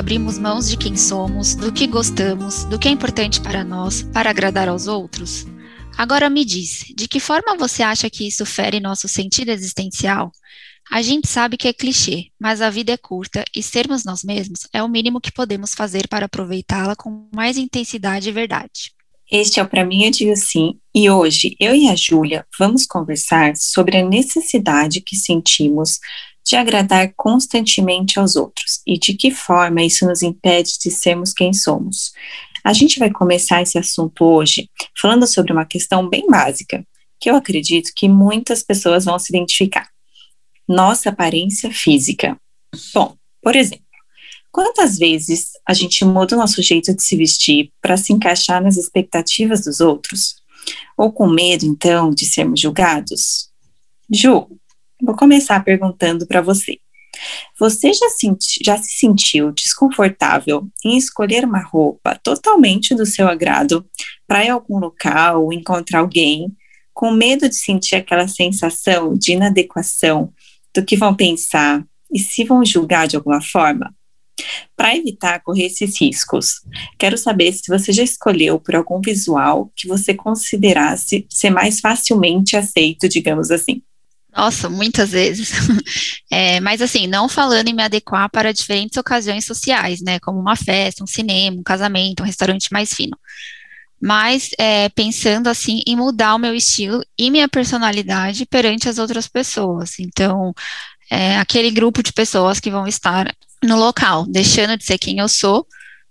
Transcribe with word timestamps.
abrimos 0.00 0.38
mãos 0.38 0.66
de 0.66 0.78
quem 0.78 0.96
somos, 0.96 1.54
do 1.54 1.70
que 1.70 1.86
gostamos, 1.86 2.64
do 2.64 2.78
que 2.78 2.88
é 2.88 2.90
importante 2.90 3.38
para 3.38 3.62
nós, 3.62 4.02
para 4.02 4.30
agradar 4.30 4.66
aos 4.66 4.86
outros? 4.86 5.46
Agora 5.94 6.30
me 6.30 6.42
diz, 6.42 6.86
de 6.96 7.06
que 7.06 7.20
forma 7.20 7.54
você 7.54 7.82
acha 7.82 8.08
que 8.08 8.26
isso 8.26 8.46
fere 8.46 8.80
nosso 8.80 9.06
sentido 9.06 9.50
existencial? 9.50 10.32
A 10.90 11.02
gente 11.02 11.28
sabe 11.28 11.58
que 11.58 11.68
é 11.68 11.72
clichê, 11.74 12.28
mas 12.40 12.62
a 12.62 12.70
vida 12.70 12.92
é 12.92 12.96
curta 12.96 13.44
e 13.54 13.62
sermos 13.62 14.02
nós 14.02 14.24
mesmos 14.24 14.60
é 14.72 14.82
o 14.82 14.88
mínimo 14.88 15.20
que 15.20 15.30
podemos 15.30 15.74
fazer 15.74 16.08
para 16.08 16.24
aproveitá-la 16.24 16.96
com 16.96 17.28
mais 17.34 17.58
intensidade 17.58 18.30
e 18.30 18.32
verdade. 18.32 18.94
Este 19.30 19.60
é 19.60 19.62
o 19.62 19.68
Pra 19.68 19.84
mim 19.84 20.04
Eu 20.04 20.10
Digo 20.10 20.34
Sim, 20.34 20.78
e 20.94 21.10
hoje 21.10 21.54
eu 21.60 21.74
e 21.74 21.90
a 21.90 21.94
Júlia 21.94 22.46
vamos 22.58 22.86
conversar 22.86 23.54
sobre 23.54 23.98
a 23.98 24.08
necessidade 24.08 25.02
que 25.02 25.14
sentimos 25.14 26.00
de 26.44 26.56
agradar 26.56 27.12
constantemente 27.16 28.18
aos 28.18 28.36
outros 28.36 28.80
e 28.86 28.98
de 28.98 29.14
que 29.14 29.30
forma 29.30 29.82
isso 29.82 30.06
nos 30.06 30.22
impede 30.22 30.78
de 30.82 30.90
sermos 30.90 31.32
quem 31.32 31.52
somos. 31.52 32.12
A 32.64 32.72
gente 32.72 32.98
vai 32.98 33.10
começar 33.10 33.62
esse 33.62 33.78
assunto 33.78 34.24
hoje 34.24 34.68
falando 35.00 35.26
sobre 35.26 35.52
uma 35.52 35.64
questão 35.64 36.08
bem 36.08 36.26
básica, 36.26 36.84
que 37.18 37.30
eu 37.30 37.36
acredito 37.36 37.92
que 37.94 38.08
muitas 38.08 38.62
pessoas 38.62 39.04
vão 39.04 39.18
se 39.18 39.30
identificar. 39.30 39.88
Nossa 40.68 41.10
aparência 41.10 41.70
física. 41.70 42.38
Bom, 42.94 43.16
por 43.42 43.56
exemplo, 43.56 43.84
quantas 44.52 44.98
vezes 44.98 45.50
a 45.66 45.74
gente 45.74 46.04
muda 46.04 46.34
o 46.36 46.38
nosso 46.38 46.62
jeito 46.62 46.94
de 46.94 47.02
se 47.02 47.16
vestir 47.16 47.72
para 47.80 47.96
se 47.96 48.12
encaixar 48.12 48.62
nas 48.62 48.76
expectativas 48.76 49.64
dos 49.64 49.80
outros? 49.80 50.36
Ou 50.96 51.10
com 51.12 51.26
medo, 51.26 51.64
então, 51.64 52.10
de 52.10 52.26
sermos 52.26 52.60
julgados? 52.60 53.50
Ju, 54.12 54.48
vou 55.02 55.16
começar 55.16 55.62
perguntando 55.64 56.26
para 56.26 56.40
você. 56.40 56.78
Você 57.58 57.92
já, 57.92 58.08
senti, 58.10 58.60
já 58.64 58.76
se 58.78 58.96
sentiu 58.98 59.52
desconfortável 59.52 60.68
em 60.84 60.96
escolher 60.96 61.44
uma 61.44 61.62
roupa 61.62 62.18
totalmente 62.22 62.94
do 62.94 63.04
seu 63.04 63.28
agrado 63.28 63.84
para 64.26 64.44
ir 64.44 64.48
a 64.48 64.54
algum 64.54 64.78
local 64.78 65.44
ou 65.44 65.52
encontrar 65.52 66.00
alguém, 66.00 66.54
com 66.94 67.10
medo 67.10 67.48
de 67.48 67.56
sentir 67.56 67.96
aquela 67.96 68.28
sensação 68.28 69.14
de 69.14 69.32
inadequação 69.32 70.32
do 70.74 70.84
que 70.84 70.96
vão 70.96 71.14
pensar 71.14 71.84
e 72.12 72.18
se 72.18 72.44
vão 72.44 72.64
julgar 72.64 73.08
de 73.08 73.16
alguma 73.16 73.40
forma? 73.40 73.94
Para 74.76 74.96
evitar 74.96 75.40
correr 75.40 75.66
esses 75.66 76.00
riscos, 76.00 76.62
quero 76.98 77.18
saber 77.18 77.52
se 77.52 77.68
você 77.68 77.92
já 77.92 78.02
escolheu 78.02 78.58
por 78.58 78.74
algum 78.74 79.00
visual 79.00 79.70
que 79.76 79.86
você 79.86 80.14
considerasse 80.14 81.26
ser 81.28 81.50
mais 81.50 81.80
facilmente 81.80 82.56
aceito, 82.56 83.08
digamos 83.08 83.50
assim. 83.50 83.82
Nossa, 84.36 84.68
muitas 84.68 85.10
vezes. 85.10 85.52
É, 86.32 86.60
mas 86.60 86.80
assim, 86.80 87.08
não 87.08 87.28
falando 87.28 87.66
em 87.66 87.74
me 87.74 87.82
adequar 87.82 88.30
para 88.30 88.52
diferentes 88.52 88.96
ocasiões 88.96 89.44
sociais, 89.44 90.00
né? 90.00 90.20
Como 90.20 90.38
uma 90.38 90.54
festa, 90.54 91.02
um 91.02 91.06
cinema, 91.06 91.56
um 91.58 91.62
casamento, 91.62 92.22
um 92.22 92.26
restaurante 92.26 92.72
mais 92.72 92.94
fino. 92.94 93.18
Mas 94.00 94.50
é, 94.56 94.88
pensando 94.90 95.48
assim 95.48 95.82
em 95.86 95.96
mudar 95.96 96.36
o 96.36 96.38
meu 96.38 96.54
estilo 96.54 97.04
e 97.18 97.32
minha 97.32 97.48
personalidade 97.48 98.46
perante 98.46 98.88
as 98.88 98.98
outras 98.98 99.26
pessoas. 99.26 99.98
Então, 99.98 100.54
é, 101.10 101.36
aquele 101.38 101.70
grupo 101.72 102.00
de 102.00 102.12
pessoas 102.12 102.60
que 102.60 102.70
vão 102.70 102.86
estar 102.86 103.34
no 103.62 103.76
local, 103.76 104.24
deixando 104.26 104.76
de 104.76 104.84
ser 104.84 104.98
quem 104.98 105.18
eu 105.18 105.28
sou, 105.28 105.66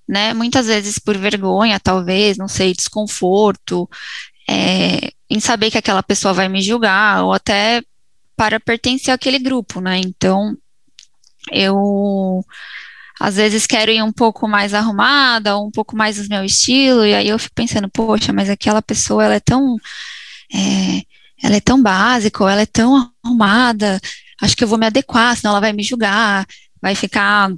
né? 0.08 0.34
Muitas 0.34 0.68
vezes 0.68 1.00
por 1.00 1.18
vergonha, 1.18 1.80
talvez, 1.80 2.38
não 2.38 2.48
sei, 2.48 2.74
desconforto, 2.74 3.90
é, 4.50 5.12
em 5.30 5.40
saber 5.40 5.72
que 5.72 5.78
aquela 5.78 6.04
pessoa 6.04 6.34
vai 6.34 6.50
me 6.50 6.62
julgar, 6.62 7.24
ou 7.24 7.34
até 7.34 7.82
para 8.40 8.58
pertencer 8.58 9.14
àquele 9.14 9.38
grupo, 9.38 9.82
né? 9.82 10.00
Então, 10.00 10.58
eu 11.52 12.42
às 13.20 13.36
vezes 13.36 13.68
quero 13.68 13.92
ir 13.92 14.02
um 14.02 14.14
pouco 14.14 14.48
mais 14.48 14.74
arrumada, 14.74 15.60
um 15.60 15.70
pouco 15.70 15.94
mais 15.94 16.16
do 16.16 16.30
meu 16.30 16.46
estilo, 16.46 17.06
e 17.06 17.14
aí 17.14 17.28
eu 17.28 17.38
fico 17.38 17.54
pensando, 17.54 17.90
poxa, 17.90 18.32
mas 18.32 18.50
aquela 18.50 18.82
pessoa, 18.82 19.26
ela 19.26 19.36
é 19.36 19.42
tão, 19.42 19.76
é, 20.54 21.02
ela 21.44 21.58
é 21.58 21.60
tão 21.60 21.84
básica, 21.84 22.42
ou 22.42 22.50
ela 22.50 22.62
é 22.62 22.66
tão 22.66 23.12
arrumada, 23.26 24.00
acho 24.42 24.56
que 24.56 24.64
eu 24.64 24.70
vou 24.70 24.78
me 24.78 24.86
adequar, 24.86 25.36
senão 25.36 25.52
ela 25.52 25.60
vai 25.60 25.74
me 25.74 25.84
julgar, 25.84 26.48
vai 26.82 26.96
ficar 26.96 27.52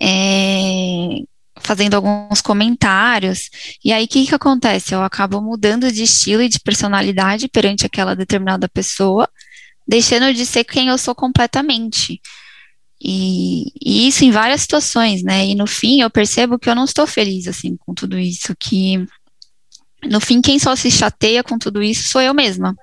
é, 0.00 1.18
fazendo 1.60 1.94
alguns 1.94 2.40
comentários, 2.40 3.48
e 3.84 3.92
aí 3.92 4.06
o 4.06 4.08
que, 4.08 4.26
que 4.26 4.34
acontece? 4.34 4.92
Eu 4.92 5.04
acabo 5.04 5.40
mudando 5.40 5.92
de 5.92 6.02
estilo 6.02 6.42
e 6.42 6.48
de 6.48 6.58
personalidade 6.58 7.46
perante 7.46 7.86
aquela 7.86 8.16
determinada 8.16 8.68
pessoa, 8.68 9.28
deixando 9.86 10.32
de 10.32 10.46
ser 10.46 10.64
quem 10.64 10.88
eu 10.88 10.98
sou 10.98 11.14
completamente. 11.14 12.20
E, 13.00 13.72
e, 13.84 14.06
isso 14.08 14.24
em 14.24 14.30
várias 14.30 14.62
situações, 14.62 15.22
né? 15.22 15.46
E 15.46 15.54
no 15.54 15.66
fim 15.66 16.00
eu 16.00 16.10
percebo 16.10 16.58
que 16.58 16.70
eu 16.70 16.74
não 16.74 16.84
estou 16.84 17.06
feliz 17.06 17.48
assim 17.48 17.76
com 17.76 17.92
tudo 17.92 18.16
isso, 18.18 18.54
que 18.58 19.04
no 20.04 20.20
fim 20.20 20.40
quem 20.40 20.58
só 20.58 20.76
se 20.76 20.90
chateia 20.90 21.42
com 21.42 21.58
tudo 21.58 21.82
isso 21.82 22.08
sou 22.08 22.20
eu 22.20 22.32
mesma. 22.32 22.76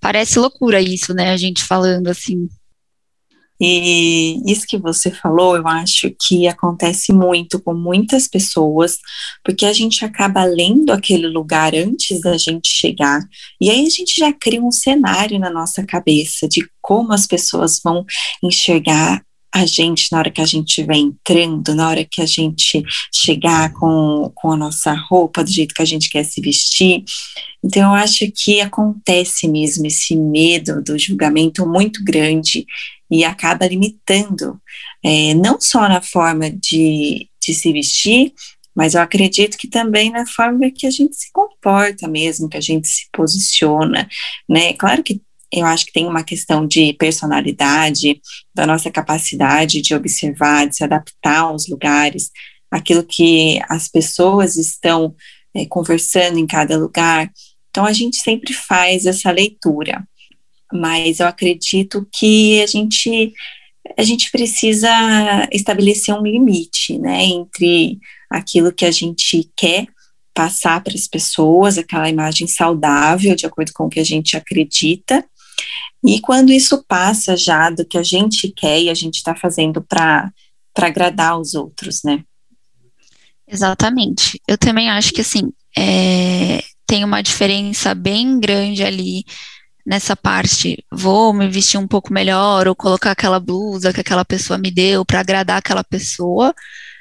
Parece 0.00 0.38
loucura 0.38 0.80
isso, 0.80 1.14
né? 1.14 1.30
A 1.30 1.36
gente 1.36 1.62
falando 1.62 2.08
assim, 2.08 2.48
e 3.60 4.40
isso 4.50 4.66
que 4.66 4.78
você 4.78 5.10
falou, 5.10 5.56
eu 5.56 5.66
acho 5.68 6.10
que 6.20 6.46
acontece 6.48 7.12
muito 7.12 7.60
com 7.60 7.72
muitas 7.72 8.26
pessoas, 8.26 8.98
porque 9.44 9.64
a 9.64 9.72
gente 9.72 10.04
acaba 10.04 10.44
lendo 10.44 10.90
aquele 10.90 11.28
lugar 11.28 11.74
antes 11.74 12.20
da 12.20 12.36
gente 12.36 12.68
chegar, 12.68 13.20
e 13.60 13.70
aí 13.70 13.86
a 13.86 13.90
gente 13.90 14.14
já 14.18 14.32
cria 14.32 14.62
um 14.62 14.72
cenário 14.72 15.38
na 15.38 15.50
nossa 15.50 15.84
cabeça 15.84 16.48
de 16.48 16.66
como 16.82 17.12
as 17.12 17.26
pessoas 17.26 17.80
vão 17.82 18.04
enxergar 18.42 19.22
a 19.54 19.64
gente 19.64 20.10
na 20.10 20.18
hora 20.18 20.32
que 20.32 20.40
a 20.40 20.46
gente 20.46 20.82
vem 20.82 21.06
entrando, 21.06 21.76
na 21.76 21.88
hora 21.88 22.04
que 22.04 22.20
a 22.20 22.26
gente 22.26 22.82
chegar 23.14 23.72
com, 23.72 24.32
com 24.34 24.50
a 24.50 24.56
nossa 24.56 24.92
roupa 25.08 25.44
do 25.44 25.50
jeito 25.50 25.72
que 25.72 25.82
a 25.82 25.84
gente 25.84 26.10
quer 26.10 26.24
se 26.24 26.40
vestir. 26.40 27.04
Então, 27.62 27.90
eu 27.90 27.94
acho 27.94 28.28
que 28.34 28.60
acontece 28.60 29.46
mesmo 29.46 29.86
esse 29.86 30.16
medo 30.16 30.82
do 30.82 30.98
julgamento 30.98 31.64
muito 31.64 32.02
grande 32.02 32.66
e 33.10 33.24
acaba 33.24 33.66
limitando, 33.66 34.60
é, 35.02 35.34
não 35.34 35.60
só 35.60 35.88
na 35.88 36.00
forma 36.00 36.50
de, 36.50 37.28
de 37.42 37.54
se 37.54 37.72
vestir, 37.72 38.32
mas 38.74 38.94
eu 38.94 39.00
acredito 39.00 39.56
que 39.56 39.68
também 39.68 40.10
na 40.10 40.26
forma 40.26 40.70
que 40.70 40.86
a 40.86 40.90
gente 40.90 41.14
se 41.14 41.30
comporta 41.32 42.08
mesmo, 42.08 42.48
que 42.48 42.56
a 42.56 42.60
gente 42.60 42.88
se 42.88 43.06
posiciona, 43.12 44.08
né? 44.48 44.72
Claro 44.72 45.02
que 45.02 45.22
eu 45.52 45.64
acho 45.64 45.86
que 45.86 45.92
tem 45.92 46.06
uma 46.06 46.24
questão 46.24 46.66
de 46.66 46.92
personalidade, 46.94 48.20
da 48.52 48.66
nossa 48.66 48.90
capacidade 48.90 49.80
de 49.80 49.94
observar, 49.94 50.66
de 50.66 50.76
se 50.76 50.82
adaptar 50.82 51.40
aos 51.40 51.68
lugares, 51.68 52.30
aquilo 52.68 53.04
que 53.04 53.60
as 53.68 53.86
pessoas 53.86 54.56
estão 54.56 55.14
é, 55.54 55.64
conversando 55.66 56.38
em 56.38 56.46
cada 56.46 56.76
lugar. 56.76 57.30
Então, 57.70 57.86
a 57.86 57.92
gente 57.92 58.16
sempre 58.16 58.52
faz 58.52 59.06
essa 59.06 59.30
leitura 59.30 60.04
mas 60.74 61.20
eu 61.20 61.26
acredito 61.26 62.06
que 62.12 62.60
a 62.62 62.66
gente 62.66 63.32
a 63.98 64.02
gente 64.02 64.30
precisa 64.30 64.88
estabelecer 65.52 66.14
um 66.14 66.22
limite, 66.22 66.98
né, 66.98 67.22
entre 67.24 67.98
aquilo 68.30 68.72
que 68.72 68.84
a 68.84 68.90
gente 68.90 69.50
quer 69.54 69.86
passar 70.32 70.82
para 70.82 70.94
as 70.94 71.06
pessoas, 71.06 71.76
aquela 71.76 72.08
imagem 72.08 72.46
saudável, 72.46 73.36
de 73.36 73.46
acordo 73.46 73.72
com 73.74 73.84
o 73.84 73.88
que 73.88 74.00
a 74.00 74.04
gente 74.04 74.36
acredita, 74.36 75.24
e 76.04 76.20
quando 76.20 76.52
isso 76.52 76.84
passa 76.88 77.36
já 77.36 77.70
do 77.70 77.84
que 77.84 77.96
a 77.96 78.02
gente 78.02 78.52
quer 78.54 78.80
e 78.80 78.90
a 78.90 78.94
gente 78.94 79.16
está 79.16 79.34
fazendo 79.34 79.82
para 79.82 80.32
agradar 80.76 81.38
os 81.38 81.54
outros, 81.54 82.00
né? 82.04 82.22
Exatamente. 83.46 84.40
Eu 84.48 84.58
também 84.58 84.90
acho 84.90 85.12
que 85.12 85.20
assim 85.20 85.52
é, 85.76 86.62
tem 86.86 87.04
uma 87.04 87.22
diferença 87.22 87.94
bem 87.94 88.38
grande 88.38 88.82
ali 88.82 89.24
nessa 89.84 90.16
parte, 90.16 90.84
vou 90.90 91.32
me 91.32 91.48
vestir 91.48 91.78
um 91.78 91.86
pouco 91.86 92.12
melhor 92.12 92.66
ou 92.66 92.74
colocar 92.74 93.10
aquela 93.10 93.38
blusa 93.38 93.92
que 93.92 94.00
aquela 94.00 94.24
pessoa 94.24 94.58
me 94.58 94.70
deu 94.70 95.04
para 95.04 95.20
agradar 95.20 95.58
aquela 95.58 95.84
pessoa, 95.84 96.54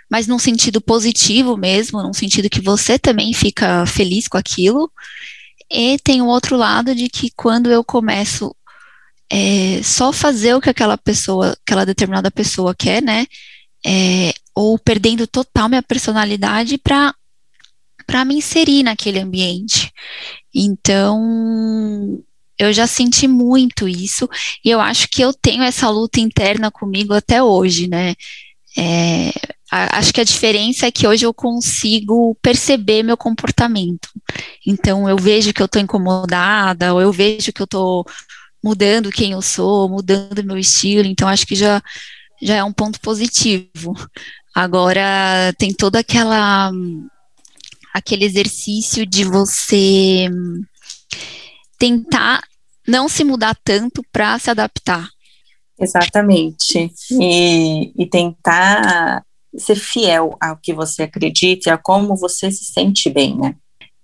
mas 0.09 0.27
num 0.27 0.39
sentido 0.39 0.81
positivo 0.81 1.56
mesmo, 1.57 2.03
num 2.03 2.13
sentido 2.13 2.50
que 2.50 2.62
você 2.62 3.00
também 3.00 3.33
fica 3.33 3.85
feliz 3.85 4.27
com 4.27 4.38
aquilo. 4.38 4.91
E 5.71 5.97
tem 6.00 6.21
o 6.21 6.27
outro 6.27 6.57
lado 6.57 6.94
de 6.94 7.09
que 7.09 7.31
quando 7.35 7.71
eu 7.71 7.83
começo 7.83 8.56
é, 9.30 9.81
só 9.81 10.12
fazer 10.13 10.53
o 10.53 10.62
que 10.62 10.69
aquela 10.69 10.97
pessoa, 10.97 11.57
aquela 11.65 11.85
determinada 11.85 12.30
pessoa 12.30 12.75
quer, 12.75 13.01
né? 13.01 13.25
É, 13.85 14.33
ou 14.53 14.77
perdendo 14.77 15.25
total 15.25 15.68
minha 15.68 15.81
personalidade 15.83 16.77
para 16.77 17.13
para 18.06 18.25
me 18.25 18.35
inserir 18.35 18.83
naquele 18.83 19.19
ambiente. 19.19 19.91
Então, 20.53 22.21
eu 22.58 22.72
já 22.72 22.86
senti 22.88 23.28
muito 23.28 23.88
isso 23.88 24.30
e 24.64 24.70
eu 24.70 24.80
acho 24.80 25.08
que 25.10 25.22
eu 25.22 25.34
tenho 25.34 25.64
essa 25.64 25.90
luta 25.90 26.20
interna 26.20 26.70
comigo 26.72 27.14
até 27.14 27.42
hoje, 27.42 27.88
né? 27.88 28.16
É, 28.78 29.32
a, 29.72 29.98
acho 29.98 30.14
que 30.14 30.22
a 30.22 30.24
diferença 30.24 30.86
é 30.86 30.92
que 30.92 31.08
hoje 31.08 31.26
eu 31.26 31.34
consigo 31.34 32.36
perceber 32.42 33.04
meu 33.04 33.18
comportamento. 33.18 34.10
Então 34.66 35.10
eu 35.10 35.18
vejo 35.18 35.54
que 35.54 35.62
eu 35.62 35.66
estou 35.66 35.82
incomodada, 35.82 36.94
ou 36.94 37.02
eu 37.02 37.12
vejo 37.12 37.52
que 37.52 37.62
eu 37.62 37.66
estou 37.66 38.06
mudando 38.64 39.12
quem 39.12 39.32
eu 39.32 39.42
sou, 39.42 39.90
mudando 39.90 40.44
meu 40.44 40.58
estilo. 40.58 41.08
Então 41.08 41.28
acho 41.28 41.46
que 41.46 41.56
já 41.56 41.82
já 42.42 42.56
é 42.56 42.64
um 42.64 42.74
ponto 42.74 43.00
positivo. 43.00 43.96
Agora 44.54 45.54
tem 45.58 45.74
toda 45.74 46.00
aquela 46.00 46.72
aquele 47.94 48.26
exercício 48.26 49.06
de 49.06 49.24
você 49.24 50.30
tentar 51.83 52.41
não 52.88 53.09
se 53.09 53.25
mudar 53.25 53.57
tanto 53.62 54.01
para 54.09 54.39
se 54.39 54.50
adaptar. 54.50 55.06
Exatamente. 55.77 56.89
E, 57.12 57.91
e 58.01 58.06
tentar 58.06 59.21
ser 59.57 59.75
fiel 59.75 60.38
ao 60.39 60.56
que 60.56 60.74
você 60.74 61.03
acredita 61.03 61.69
e 61.69 61.74
a 61.74 61.77
como 61.77 62.15
você 62.15 62.50
se 62.50 62.63
sente 62.63 63.09
bem, 63.09 63.35
né? 63.35 63.56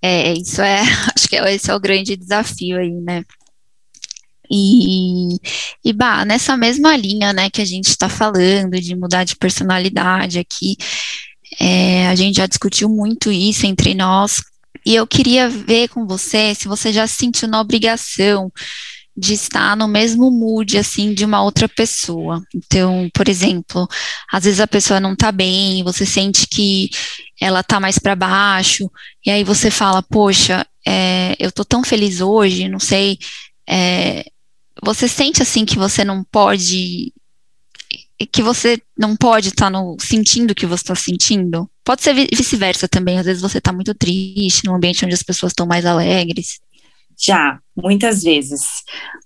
É, 0.01 0.33
isso 0.33 0.61
é, 0.61 0.81
acho 1.15 1.29
que 1.29 1.37
esse 1.37 1.71
é 1.71 1.75
o 1.75 1.79
grande 1.79 2.17
desafio 2.17 2.77
aí, 2.79 2.91
né? 2.91 3.23
E, 4.51 5.37
e 5.85 5.93
bah, 5.93 6.25
nessa 6.25 6.57
mesma 6.57 6.97
linha, 6.97 7.31
né, 7.31 7.49
que 7.49 7.61
a 7.61 7.65
gente 7.65 7.87
está 7.87 8.09
falando 8.09 8.81
de 8.81 8.95
mudar 8.95 9.23
de 9.23 9.37
personalidade 9.37 10.37
aqui, 10.37 10.75
é, 11.61 12.07
a 12.07 12.15
gente 12.15 12.37
já 12.37 12.45
discutiu 12.47 12.89
muito 12.89 13.31
isso 13.31 13.65
entre 13.65 13.93
nós, 13.93 14.41
e 14.89 14.95
eu 14.95 15.05
queria 15.05 15.47
ver 15.47 15.87
com 15.89 16.07
você 16.07 16.55
se 16.55 16.67
você 16.67 16.91
já 16.91 17.05
se 17.05 17.13
sentiu 17.13 17.47
na 17.47 17.61
obrigação 17.61 18.51
de 19.15 19.35
estar 19.35 19.77
no 19.77 19.87
mesmo 19.87 20.31
mood, 20.31 20.79
assim, 20.79 21.13
de 21.13 21.23
uma 21.23 21.43
outra 21.43 21.69
pessoa. 21.69 22.41
Então, 22.55 23.07
por 23.13 23.29
exemplo, 23.29 23.87
às 24.33 24.45
vezes 24.45 24.59
a 24.59 24.65
pessoa 24.65 24.99
não 24.99 25.15
tá 25.15 25.31
bem, 25.31 25.83
você 25.83 26.07
sente 26.07 26.47
que 26.47 26.89
ela 27.39 27.61
tá 27.61 27.79
mais 27.79 27.99
para 27.99 28.15
baixo, 28.15 28.89
e 29.23 29.29
aí 29.29 29.43
você 29.43 29.69
fala, 29.69 30.01
poxa, 30.01 30.65
é, 30.83 31.35
eu 31.37 31.51
tô 31.51 31.63
tão 31.63 31.83
feliz 31.83 32.19
hoje, 32.19 32.67
não 32.67 32.79
sei, 32.79 33.19
é, 33.69 34.25
você 34.83 35.07
sente 35.07 35.43
assim 35.43 35.65
que 35.65 35.77
você 35.77 36.03
não 36.03 36.23
pode 36.23 37.13
que 38.31 38.41
você 38.41 38.81
não 38.97 39.15
pode 39.15 39.49
estar 39.49 39.71
tá 39.71 39.79
sentindo 39.99 40.51
o 40.51 40.55
que 40.55 40.65
você 40.65 40.81
está 40.81 40.95
sentindo? 40.95 41.69
Pode 41.89 42.03
ser 42.03 42.13
vice-versa 42.13 42.87
também. 42.87 43.17
Às 43.17 43.25
vezes 43.25 43.41
você 43.41 43.57
está 43.57 43.73
muito 43.73 43.95
triste 43.95 44.63
num 44.63 44.75
ambiente 44.75 45.03
onde 45.03 45.15
as 45.15 45.23
pessoas 45.23 45.53
estão 45.53 45.65
mais 45.65 45.87
alegres. 45.87 46.59
Já, 47.19 47.57
muitas 47.75 48.21
vezes. 48.21 48.61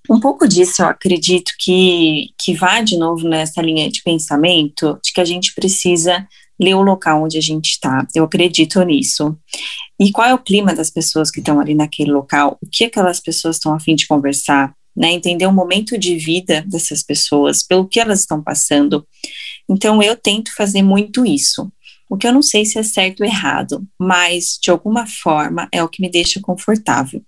Um 0.10 0.18
pouco 0.18 0.48
disso 0.48 0.82
eu 0.82 0.86
acredito 0.86 1.52
que, 1.60 2.30
que 2.40 2.54
vai 2.54 2.82
de 2.82 2.98
novo 2.98 3.28
nessa 3.28 3.62
linha 3.62 3.92
de 3.92 4.02
pensamento 4.02 4.98
de 5.04 5.12
que 5.12 5.20
a 5.20 5.26
gente 5.26 5.54
precisa 5.54 6.26
ler 6.58 6.74
o 6.76 6.82
local 6.82 7.26
onde 7.26 7.38
a 7.38 7.42
gente 7.42 7.72
está. 7.72 8.08
Eu 8.16 8.24
acredito 8.24 8.82
nisso. 8.84 9.38
E 10.00 10.10
qual 10.14 10.30
é 10.30 10.34
o 10.34 10.40
clima 10.40 10.74
das 10.74 10.90
pessoas 10.90 11.30
que 11.30 11.40
estão 11.40 11.60
ali 11.60 11.76
naquele 11.76 12.14
local? 12.14 12.58
O 12.62 12.68
que 12.72 12.86
aquelas 12.86 13.20
pessoas 13.20 13.58
estão 13.58 13.76
a 13.76 13.80
fim 13.82 13.94
de 13.94 14.08
conversar? 14.08 14.74
Né, 14.96 15.12
entender 15.12 15.48
o 15.48 15.52
momento 15.52 15.98
de 15.98 16.16
vida 16.16 16.64
dessas 16.66 17.04
pessoas, 17.04 17.62
pelo 17.62 17.88
que 17.88 18.00
elas 18.00 18.22
estão 18.22 18.42
passando. 18.42 19.06
Então, 19.68 20.02
eu 20.02 20.16
tento 20.16 20.56
fazer 20.56 20.84
muito 20.84 21.26
isso. 21.26 21.70
O 22.14 22.18
que 22.18 22.28
eu 22.28 22.32
não 22.32 22.44
sei 22.44 22.64
se 22.64 22.78
é 22.78 22.84
certo 22.84 23.22
ou 23.22 23.26
errado, 23.26 23.84
mas 24.00 24.60
de 24.62 24.70
alguma 24.70 25.08
forma 25.08 25.68
é 25.72 25.84
o 25.84 25.90
que 25.90 26.00
me 26.00 26.12
deixa 26.12 26.40
confortável 26.40 27.26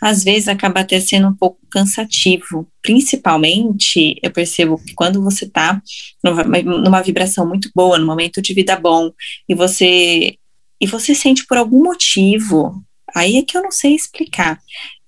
às 0.00 0.24
vezes 0.24 0.48
acaba 0.48 0.80
até 0.80 0.98
sendo 0.98 1.28
um 1.28 1.34
pouco 1.34 1.60
cansativo. 1.70 2.66
Principalmente, 2.82 4.18
eu 4.22 4.30
percebo 4.32 4.76
que 4.76 4.92
quando 4.94 5.22
você 5.22 5.44
está 5.44 5.80
numa 6.24 7.00
vibração 7.02 7.46
muito 7.46 7.70
boa, 7.74 7.98
num 7.98 8.06
momento 8.06 8.42
de 8.42 8.52
vida 8.52 8.74
bom, 8.74 9.12
e 9.48 9.54
você 9.54 10.36
e 10.80 10.86
você 10.86 11.14
sente 11.14 11.46
por 11.46 11.56
algum 11.56 11.80
motivo, 11.80 12.82
aí 13.14 13.36
é 13.36 13.42
que 13.42 13.56
eu 13.56 13.62
não 13.62 13.70
sei 13.70 13.94
explicar. 13.94 14.58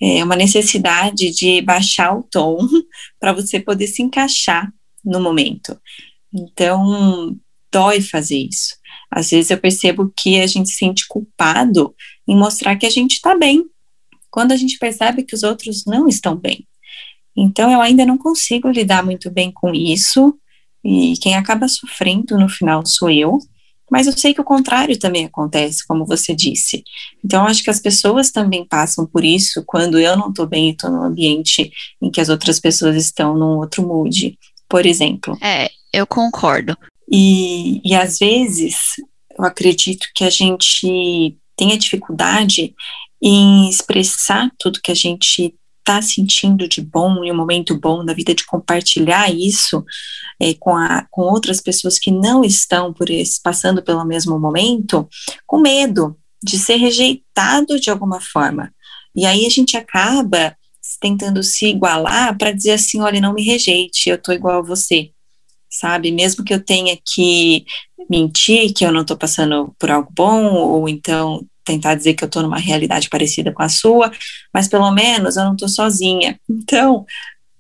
É 0.00 0.22
uma 0.22 0.36
necessidade 0.36 1.32
de 1.32 1.60
baixar 1.62 2.16
o 2.16 2.22
tom 2.22 2.58
para 3.18 3.32
você 3.32 3.58
poder 3.58 3.88
se 3.88 4.00
encaixar 4.00 4.72
no 5.04 5.20
momento. 5.20 5.76
Então, 6.32 7.36
dói 7.72 8.00
fazer 8.00 8.38
isso. 8.38 8.76
Às 9.14 9.30
vezes 9.30 9.52
eu 9.52 9.58
percebo 9.58 10.12
que 10.16 10.40
a 10.40 10.46
gente 10.46 10.70
se 10.70 10.76
sente 10.76 11.06
culpado 11.06 11.94
em 12.26 12.36
mostrar 12.36 12.74
que 12.74 12.84
a 12.84 12.90
gente 12.90 13.12
está 13.12 13.36
bem, 13.38 13.64
quando 14.28 14.50
a 14.50 14.56
gente 14.56 14.76
percebe 14.76 15.22
que 15.22 15.36
os 15.36 15.44
outros 15.44 15.84
não 15.86 16.08
estão 16.08 16.34
bem. 16.34 16.66
Então, 17.36 17.70
eu 17.70 17.80
ainda 17.80 18.04
não 18.04 18.18
consigo 18.18 18.68
lidar 18.68 19.04
muito 19.04 19.30
bem 19.30 19.52
com 19.52 19.72
isso, 19.72 20.36
e 20.82 21.14
quem 21.18 21.36
acaba 21.36 21.68
sofrendo 21.68 22.36
no 22.36 22.48
final 22.48 22.84
sou 22.84 23.08
eu, 23.08 23.38
mas 23.88 24.08
eu 24.08 24.12
sei 24.18 24.34
que 24.34 24.40
o 24.40 24.44
contrário 24.44 24.98
também 24.98 25.26
acontece, 25.26 25.86
como 25.86 26.04
você 26.04 26.34
disse. 26.34 26.82
Então, 27.24 27.46
acho 27.46 27.62
que 27.62 27.70
as 27.70 27.78
pessoas 27.78 28.32
também 28.32 28.66
passam 28.66 29.06
por 29.06 29.24
isso 29.24 29.62
quando 29.64 29.96
eu 29.96 30.16
não 30.16 30.30
estou 30.30 30.46
bem 30.46 30.70
e 30.70 30.72
estou 30.72 30.90
num 30.90 31.04
ambiente 31.04 31.70
em 32.02 32.10
que 32.10 32.20
as 32.20 32.28
outras 32.28 32.58
pessoas 32.58 32.96
estão 32.96 33.36
num 33.36 33.58
outro 33.58 33.86
mood, 33.86 34.36
por 34.68 34.84
exemplo. 34.84 35.38
É, 35.40 35.70
eu 35.92 36.04
concordo. 36.04 36.76
E, 37.10 37.80
e 37.84 37.94
às 37.94 38.18
vezes, 38.18 38.76
eu 39.38 39.44
acredito 39.44 40.08
que 40.14 40.24
a 40.24 40.30
gente 40.30 41.36
tenha 41.56 41.78
dificuldade 41.78 42.74
em 43.22 43.68
expressar 43.68 44.50
tudo 44.58 44.80
que 44.82 44.90
a 44.90 44.94
gente 44.94 45.54
está 45.84 46.00
sentindo 46.00 46.66
de 46.66 46.80
bom 46.80 47.22
e 47.22 47.30
um 47.30 47.36
momento 47.36 47.78
bom 47.78 48.04
da 48.04 48.14
vida, 48.14 48.34
de 48.34 48.46
compartilhar 48.46 49.30
isso 49.30 49.84
é, 50.40 50.54
com, 50.54 50.74
a, 50.74 51.06
com 51.10 51.22
outras 51.22 51.60
pessoas 51.60 51.98
que 51.98 52.10
não 52.10 52.42
estão 52.42 52.92
por 52.92 53.10
esse, 53.10 53.40
passando 53.42 53.82
pelo 53.82 54.04
mesmo 54.04 54.38
momento, 54.38 55.06
com 55.46 55.60
medo 55.60 56.16
de 56.42 56.58
ser 56.58 56.76
rejeitado 56.76 57.78
de 57.78 57.90
alguma 57.90 58.20
forma. 58.20 58.72
E 59.14 59.26
aí 59.26 59.46
a 59.46 59.50
gente 59.50 59.76
acaba 59.76 60.56
tentando 61.00 61.42
se 61.42 61.66
igualar 61.66 62.36
para 62.36 62.52
dizer 62.52 62.72
assim, 62.72 63.00
olha, 63.00 63.20
não 63.20 63.34
me 63.34 63.42
rejeite, 63.42 64.08
eu 64.08 64.16
estou 64.16 64.34
igual 64.34 64.58
a 64.58 64.62
você, 64.62 65.10
sabe? 65.78 66.10
Mesmo 66.12 66.44
que 66.44 66.54
eu 66.54 66.64
tenha 66.64 66.96
que 67.04 67.64
mentir 68.08 68.72
que 68.74 68.84
eu 68.84 68.92
não 68.92 69.02
estou 69.02 69.16
passando 69.16 69.74
por 69.78 69.90
algo 69.90 70.10
bom, 70.14 70.52
ou 70.52 70.88
então 70.88 71.44
tentar 71.64 71.94
dizer 71.94 72.14
que 72.14 72.22
eu 72.22 72.26
estou 72.26 72.42
numa 72.42 72.58
realidade 72.58 73.08
parecida 73.08 73.52
com 73.52 73.62
a 73.62 73.68
sua, 73.68 74.12
mas 74.52 74.68
pelo 74.68 74.90
menos 74.90 75.36
eu 75.36 75.44
não 75.44 75.52
estou 75.52 75.68
sozinha. 75.68 76.38
Então, 76.66 77.04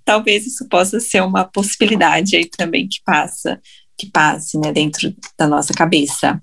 talvez 0.04 0.46
isso 0.46 0.66
possa 0.68 0.98
ser 1.00 1.22
uma 1.22 1.44
possibilidade 1.44 2.36
aí 2.36 2.46
também 2.46 2.88
que 2.88 3.00
passa, 3.04 3.60
que 3.98 4.10
passe, 4.10 4.58
né, 4.58 4.72
dentro 4.72 5.14
da 5.38 5.46
nossa 5.46 5.72
cabeça. 5.72 6.40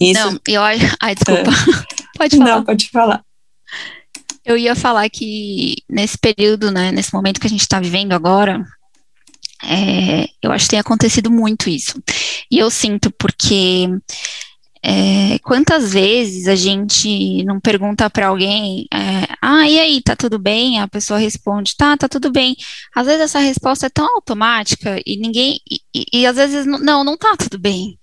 Isso... 0.00 0.20
Não, 0.20 0.40
eu 0.48 0.62
ai, 0.62 0.78
desculpa. 1.14 1.50
pode 2.16 2.36
falar. 2.36 2.50
Não, 2.50 2.64
pode 2.64 2.88
falar. 2.88 3.24
Eu 4.44 4.56
ia 4.56 4.76
falar 4.76 5.08
que 5.10 5.76
nesse 5.88 6.16
período, 6.18 6.70
né, 6.70 6.92
nesse 6.92 7.12
momento 7.12 7.40
que 7.40 7.46
a 7.46 7.50
gente 7.50 7.62
está 7.62 7.80
vivendo 7.80 8.12
agora, 8.12 8.64
é, 9.62 10.28
eu 10.42 10.52
acho 10.52 10.64
que 10.66 10.70
tem 10.70 10.78
acontecido 10.78 11.30
muito 11.30 11.68
isso. 11.68 12.00
E 12.50 12.58
eu 12.58 12.70
sinto 12.70 13.10
porque 13.18 13.88
é, 14.88 15.38
quantas 15.40 15.92
vezes 15.92 16.46
a 16.46 16.54
gente 16.54 17.42
não 17.44 17.60
pergunta 17.60 18.08
para 18.08 18.28
alguém, 18.28 18.86
é, 18.92 19.26
ah, 19.42 19.68
e 19.68 19.80
aí, 19.80 20.00
tá 20.00 20.14
tudo 20.14 20.38
bem? 20.38 20.80
A 20.80 20.86
pessoa 20.86 21.18
responde, 21.18 21.74
tá, 21.76 21.96
tá 21.96 22.08
tudo 22.08 22.30
bem. 22.30 22.56
Às 22.94 23.06
vezes 23.06 23.22
essa 23.22 23.40
resposta 23.40 23.86
é 23.86 23.90
tão 23.90 24.06
automática 24.14 25.00
e 25.04 25.16
ninguém, 25.16 25.58
e, 25.68 25.80
e, 25.94 26.20
e 26.20 26.26
às 26.26 26.36
vezes, 26.36 26.66
não, 26.66 27.02
não 27.02 27.16
tá 27.16 27.36
tudo 27.36 27.58
bem. 27.58 27.98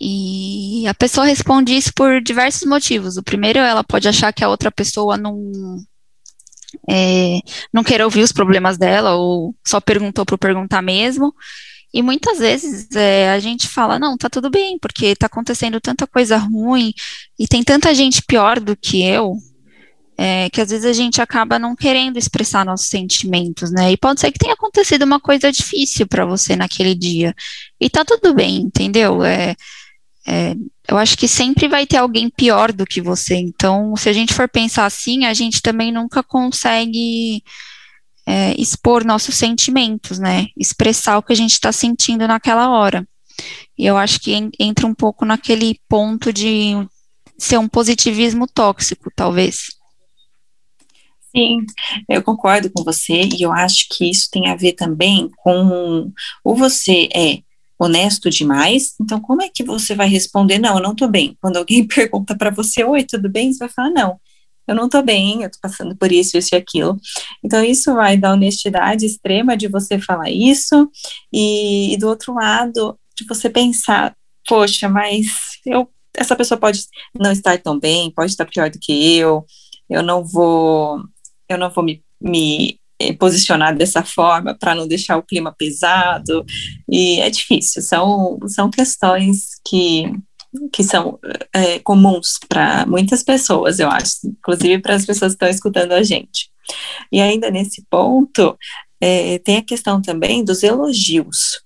E 0.00 0.86
a 0.88 0.94
pessoa 0.94 1.26
responde 1.26 1.76
isso 1.76 1.92
por 1.94 2.20
diversos 2.20 2.68
motivos. 2.68 3.16
O 3.16 3.22
primeiro, 3.22 3.60
ela 3.60 3.84
pode 3.84 4.08
achar 4.08 4.32
que 4.32 4.44
a 4.44 4.48
outra 4.48 4.70
pessoa 4.70 5.16
não, 5.16 5.36
é, 6.88 7.40
não 7.72 7.84
quer 7.84 8.02
ouvir 8.02 8.22
os 8.22 8.32
problemas 8.32 8.76
dela 8.78 9.14
ou 9.14 9.54
só 9.66 9.80
perguntou 9.80 10.24
por 10.24 10.38
perguntar 10.38 10.82
mesmo. 10.82 11.34
E 11.92 12.02
muitas 12.02 12.38
vezes 12.38 12.88
é, 12.94 13.30
a 13.30 13.38
gente 13.38 13.66
fala, 13.66 13.98
não, 13.98 14.16
tá 14.16 14.28
tudo 14.28 14.50
bem, 14.50 14.78
porque 14.78 15.16
tá 15.16 15.26
acontecendo 15.26 15.80
tanta 15.80 16.06
coisa 16.06 16.36
ruim 16.36 16.92
e 17.38 17.46
tem 17.46 17.62
tanta 17.62 17.94
gente 17.94 18.22
pior 18.22 18.60
do 18.60 18.76
que 18.76 19.02
eu, 19.02 19.36
é, 20.18 20.48
que 20.50 20.60
às 20.60 20.70
vezes 20.70 20.84
a 20.84 20.92
gente 20.92 21.20
acaba 21.20 21.58
não 21.58 21.76
querendo 21.76 22.18
expressar 22.18 22.64
nossos 22.64 22.88
sentimentos, 22.88 23.70
né? 23.70 23.92
E 23.92 23.96
pode 23.96 24.20
ser 24.20 24.32
que 24.32 24.38
tenha 24.38 24.54
acontecido 24.54 25.04
uma 25.04 25.20
coisa 25.20 25.52
difícil 25.52 26.06
para 26.06 26.24
você 26.24 26.56
naquele 26.56 26.94
dia. 26.94 27.34
E 27.78 27.90
tá 27.90 28.04
tudo 28.04 28.34
bem, 28.34 28.56
entendeu? 28.56 29.22
É, 29.22 29.54
é, 30.26 30.56
eu 30.88 30.98
acho 30.98 31.16
que 31.16 31.28
sempre 31.28 31.68
vai 31.68 31.86
ter 31.86 31.98
alguém 31.98 32.28
pior 32.28 32.72
do 32.72 32.84
que 32.84 33.00
você. 33.00 33.36
Então, 33.36 33.94
se 33.96 34.08
a 34.08 34.12
gente 34.12 34.34
for 34.34 34.48
pensar 34.48 34.84
assim, 34.84 35.24
a 35.24 35.32
gente 35.32 35.62
também 35.62 35.92
nunca 35.92 36.22
consegue 36.22 37.42
é, 38.26 38.60
expor 38.60 39.04
nossos 39.04 39.36
sentimentos, 39.36 40.18
né? 40.18 40.48
Expressar 40.56 41.18
o 41.18 41.22
que 41.22 41.32
a 41.32 41.36
gente 41.36 41.52
está 41.52 41.70
sentindo 41.70 42.26
naquela 42.26 42.70
hora. 42.70 43.06
E 43.78 43.86
eu 43.86 43.96
acho 43.96 44.18
que 44.20 44.32
entra 44.58 44.86
um 44.86 44.94
pouco 44.94 45.24
naquele 45.24 45.78
ponto 45.88 46.32
de 46.32 46.72
ser 47.38 47.58
um 47.58 47.68
positivismo 47.68 48.46
tóxico, 48.48 49.10
talvez. 49.14 49.66
Sim, 51.36 51.58
eu 52.08 52.22
concordo 52.22 52.70
com 52.70 52.82
você 52.82 53.28
e 53.36 53.42
eu 53.42 53.52
acho 53.52 53.88
que 53.90 54.08
isso 54.10 54.28
tem 54.30 54.48
a 54.48 54.56
ver 54.56 54.72
também 54.72 55.30
com 55.36 56.10
ou 56.42 56.56
você 56.56 57.10
é 57.14 57.40
honesto 57.78 58.30
demais, 58.30 58.94
então 59.00 59.20
como 59.20 59.42
é 59.42 59.48
que 59.52 59.62
você 59.64 59.94
vai 59.94 60.08
responder 60.08 60.58
não, 60.58 60.76
eu 60.76 60.82
não 60.82 60.94
tô 60.94 61.08
bem. 61.08 61.36
Quando 61.40 61.58
alguém 61.58 61.86
pergunta 61.88 62.36
para 62.36 62.50
você, 62.50 62.84
oi, 62.84 63.04
tudo 63.04 63.28
bem? 63.30 63.52
Você 63.52 63.60
vai 63.60 63.68
falar 63.68 63.90
não 63.90 64.18
eu 64.68 64.74
não 64.74 64.88
tô 64.88 65.00
bem, 65.00 65.44
eu 65.44 65.50
tô 65.50 65.58
passando 65.62 65.96
por 65.96 66.10
isso, 66.10 66.36
isso 66.36 66.52
e 66.52 66.58
aquilo. 66.58 66.98
Então, 67.44 67.64
isso 67.64 67.94
vai 67.94 68.16
da 68.16 68.32
honestidade 68.32 69.06
extrema 69.06 69.56
de 69.56 69.68
você 69.68 69.96
falar 69.96 70.28
isso, 70.28 70.90
e, 71.32 71.94
e 71.94 71.96
do 71.96 72.08
outro 72.08 72.34
lado, 72.34 72.98
de 73.16 73.24
você 73.26 73.48
pensar 73.48 74.12
poxa, 74.46 74.88
mas 74.88 75.26
eu, 75.66 75.88
essa 76.14 76.36
pessoa 76.36 76.58
pode 76.58 76.84
não 77.14 77.32
estar 77.32 77.60
tão 77.60 77.78
bem, 77.78 78.10
pode 78.10 78.30
estar 78.30 78.46
pior 78.46 78.70
do 78.70 78.78
que 78.78 79.16
eu, 79.16 79.44
eu 79.90 80.02
não 80.02 80.24
vou, 80.24 81.02
eu 81.48 81.58
não 81.58 81.70
vou 81.70 81.84
me, 81.84 82.02
me 82.20 82.78
posicionar 83.18 83.76
dessa 83.76 84.02
forma 84.02 84.56
para 84.58 84.74
não 84.74 84.88
deixar 84.88 85.16
o 85.16 85.22
clima 85.22 85.54
pesado, 85.56 86.44
e 86.88 87.20
é 87.20 87.28
difícil, 87.30 87.82
são, 87.82 88.38
são 88.46 88.70
questões 88.70 89.60
que, 89.66 90.04
que 90.72 90.82
são 90.82 91.18
é, 91.52 91.78
comuns 91.80 92.38
para 92.48 92.86
muitas 92.86 93.22
pessoas, 93.22 93.78
eu 93.78 93.88
acho, 93.88 94.12
inclusive 94.24 94.80
para 94.80 94.94
as 94.94 95.04
pessoas 95.04 95.32
que 95.32 95.36
estão 95.36 95.48
escutando 95.48 95.92
a 95.92 96.02
gente. 96.02 96.50
E 97.12 97.20
ainda 97.20 97.50
nesse 97.50 97.84
ponto, 97.90 98.56
é, 99.00 99.38
tem 99.40 99.58
a 99.58 99.62
questão 99.62 100.00
também 100.00 100.42
dos 100.42 100.62
elogios, 100.62 101.60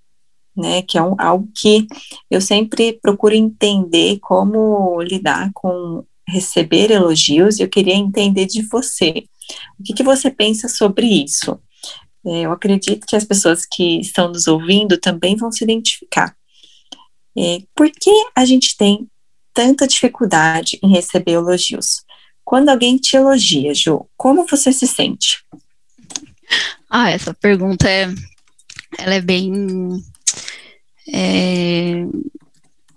né, 0.57 0.83
que 0.83 0.99
é 0.99 1.03
um, 1.03 1.15
algo 1.19 1.49
que 1.57 1.87
eu 2.31 2.41
sempre 2.41 2.99
procuro 3.01 3.35
entender 3.35 4.19
como 4.21 5.01
lidar 5.01 5.51
com 5.55 6.05
receber 6.29 6.91
elogios, 6.91 7.59
e 7.59 7.63
eu 7.63 7.69
queria 7.69 7.95
entender 7.95 8.47
de 8.47 8.63
você. 8.63 9.25
O 9.79 9.83
que, 9.83 9.95
que 9.95 10.03
você 10.03 10.31
pensa 10.31 10.69
sobre 10.69 11.07
isso? 11.07 11.61
É, 12.27 12.43
eu 12.43 12.53
acredito 12.53 13.07
que 13.07 13.17
as 13.17 13.25
pessoas 13.25 13.65
que 13.65 14.01
estão 14.01 14.29
nos 14.29 14.47
ouvindo 14.47 14.99
também 14.99 15.37
vão 15.37 15.51
se 15.51 15.65
identificar. 15.65 16.35
É, 17.37 17.63
por 17.75 17.91
que 17.91 18.11
a 18.37 18.45
gente 18.45 18.77
tem 18.77 19.09
tanta 19.55 19.87
dificuldade 19.87 20.79
em 20.83 20.91
receber 20.91 21.33
elogios? 21.33 22.03
Quando 22.45 22.69
alguém 22.69 22.97
te 22.97 23.17
elogia, 23.17 23.75
Ju, 23.75 24.07
como 24.17 24.47
você 24.47 24.73
se 24.73 24.87
sente? 24.87 25.43
Ah, 26.89 27.11
essa 27.11 27.33
pergunta 27.33 27.89
é, 27.89 28.13
ela 28.99 29.15
é 29.15 29.21
bem, 29.21 30.03
é, 31.13 32.05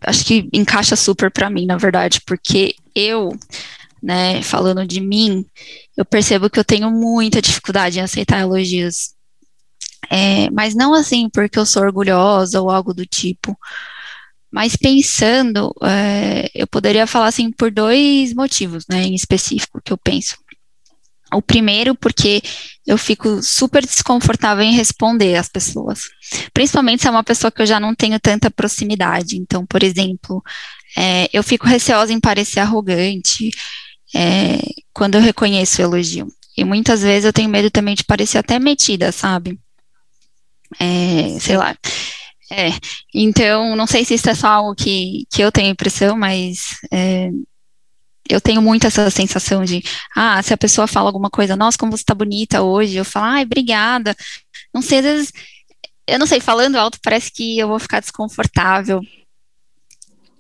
acho 0.02 0.26
que 0.26 0.50
encaixa 0.52 0.96
super 0.96 1.30
para 1.30 1.50
mim, 1.50 1.66
na 1.66 1.78
verdade, 1.78 2.20
porque 2.26 2.76
eu, 2.96 3.30
né, 4.04 4.42
falando 4.42 4.86
de 4.86 5.00
mim, 5.00 5.46
eu 5.96 6.04
percebo 6.04 6.50
que 6.50 6.60
eu 6.60 6.66
tenho 6.66 6.92
muita 6.92 7.42
dificuldade 7.42 8.00
em 8.00 8.02
aceitar 8.02 8.42
elogios. 8.42 9.14
É, 10.10 10.50
mas 10.50 10.76
não 10.76 10.94
assim 10.94 11.30
porque 11.30 11.58
eu 11.58 11.66
sou 11.66 11.82
orgulhosa 11.82 12.62
ou 12.62 12.70
algo 12.70 12.94
do 12.94 13.06
tipo. 13.06 13.58
Mas 14.52 14.76
pensando, 14.76 15.74
é, 15.82 16.52
eu 16.54 16.68
poderia 16.68 17.08
falar 17.08 17.28
assim 17.28 17.50
por 17.50 17.72
dois 17.72 18.34
motivos, 18.34 18.86
né, 18.90 19.04
em 19.04 19.16
específico 19.16 19.82
que 19.82 19.94
eu 19.94 19.98
penso. 19.98 20.36
O 21.34 21.42
primeiro, 21.42 21.96
porque 21.96 22.44
eu 22.86 22.98
fico 22.98 23.42
super 23.42 23.84
desconfortável 23.84 24.64
em 24.64 24.76
responder 24.76 25.36
às 25.36 25.48
pessoas. 25.48 26.02
Principalmente 26.54 27.02
se 27.02 27.08
é 27.08 27.12
uma 27.12 27.24
pessoa 27.24 27.50
que 27.50 27.62
eu 27.62 27.66
já 27.66 27.80
não 27.80 27.96
tenho 27.96 28.20
tanta 28.20 28.52
proximidade. 28.52 29.38
Então, 29.38 29.66
por 29.66 29.82
exemplo, 29.82 30.44
é, 30.96 31.28
eu 31.34 31.42
fico 31.42 31.66
receosa 31.66 32.14
em 32.14 32.20
parecer 32.20 32.60
arrogante 32.60 33.50
é, 34.14 34.60
quando 34.94 35.16
eu 35.16 35.22
reconheço 35.22 35.82
o 35.82 35.86
elogio. 35.86 36.28
E 36.58 36.64
muitas 36.64 37.02
vezes 37.02 37.26
eu 37.26 37.34
tenho 37.34 37.50
medo 37.50 37.72
também 37.72 37.96
de 37.96 38.04
parecer 38.04 38.38
até 38.38 38.60
metida, 38.60 39.12
sabe? 39.12 39.60
É, 40.80 41.40
sei 41.40 41.58
lá. 41.58 41.76
É, 42.52 42.70
então, 43.14 43.76
não 43.76 43.88
sei 43.88 44.06
se 44.06 44.14
isso 44.14 44.30
é 44.30 44.36
só 44.36 44.48
algo 44.48 44.76
que, 44.76 45.26
que 45.32 45.42
eu 45.42 45.52
tenho 45.52 45.72
impressão, 45.72 46.16
mas 46.16 46.78
é, 46.92 47.32
eu 48.30 48.40
tenho 48.40 48.62
muito 48.62 48.86
essa 48.86 49.10
sensação 49.10 49.64
de, 49.64 49.84
ah, 50.16 50.42
se 50.44 50.54
a 50.54 50.58
pessoa 50.58 50.88
fala 50.88 51.10
alguma 51.10 51.30
coisa, 51.30 51.56
nossa, 51.56 51.78
como 51.78 51.92
você 51.92 52.04
tá 52.04 52.14
bonita 52.14 52.62
hoje, 52.62 52.96
eu 52.96 53.06
falo, 53.06 53.26
ai, 53.26 53.44
obrigada. 53.44 54.16
Não 54.74 54.82
sei, 54.82 55.00
às 55.00 55.06
vezes, 55.06 55.34
eu 56.08 56.20
não 56.20 56.28
sei, 56.28 56.40
falando 56.40 56.76
alto 56.76 57.00
parece 57.02 57.32
que 57.32 57.58
eu 57.58 57.68
vou 57.68 57.80
ficar 57.80 58.00
desconfortável 58.00 59.02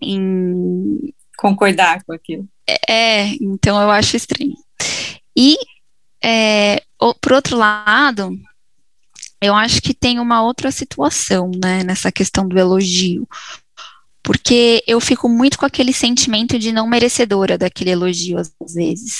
em... 0.02 1.14
Concordar 1.38 2.04
com 2.04 2.14
aquilo. 2.14 2.48
É, 2.68 3.28
então 3.42 3.82
eu 3.82 3.90
acho 3.90 4.16
estranho. 4.16 4.56
E, 5.36 5.58
é, 6.24 6.82
por 7.22 7.34
outro 7.34 7.58
lado, 7.58 8.38
eu 9.42 9.54
acho 9.54 9.82
que 9.82 9.94
tem 9.94 10.20
uma 10.20 10.42
outra 10.42 10.72
situação, 10.72 11.52
né, 11.62 11.84
nessa 11.84 12.12
questão 12.12 12.48
do 12.48 12.58
elogio, 12.58 13.28
porque 14.24 14.82
eu 14.88 15.02
fico 15.02 15.28
muito 15.28 15.58
com 15.58 15.66
aquele 15.66 15.92
sentimento 15.92 16.58
de 16.58 16.72
não 16.72 16.88
merecedora 16.88 17.58
daquele 17.58 17.90
elogio 17.90 18.38
às 18.38 18.54
vezes. 18.74 19.18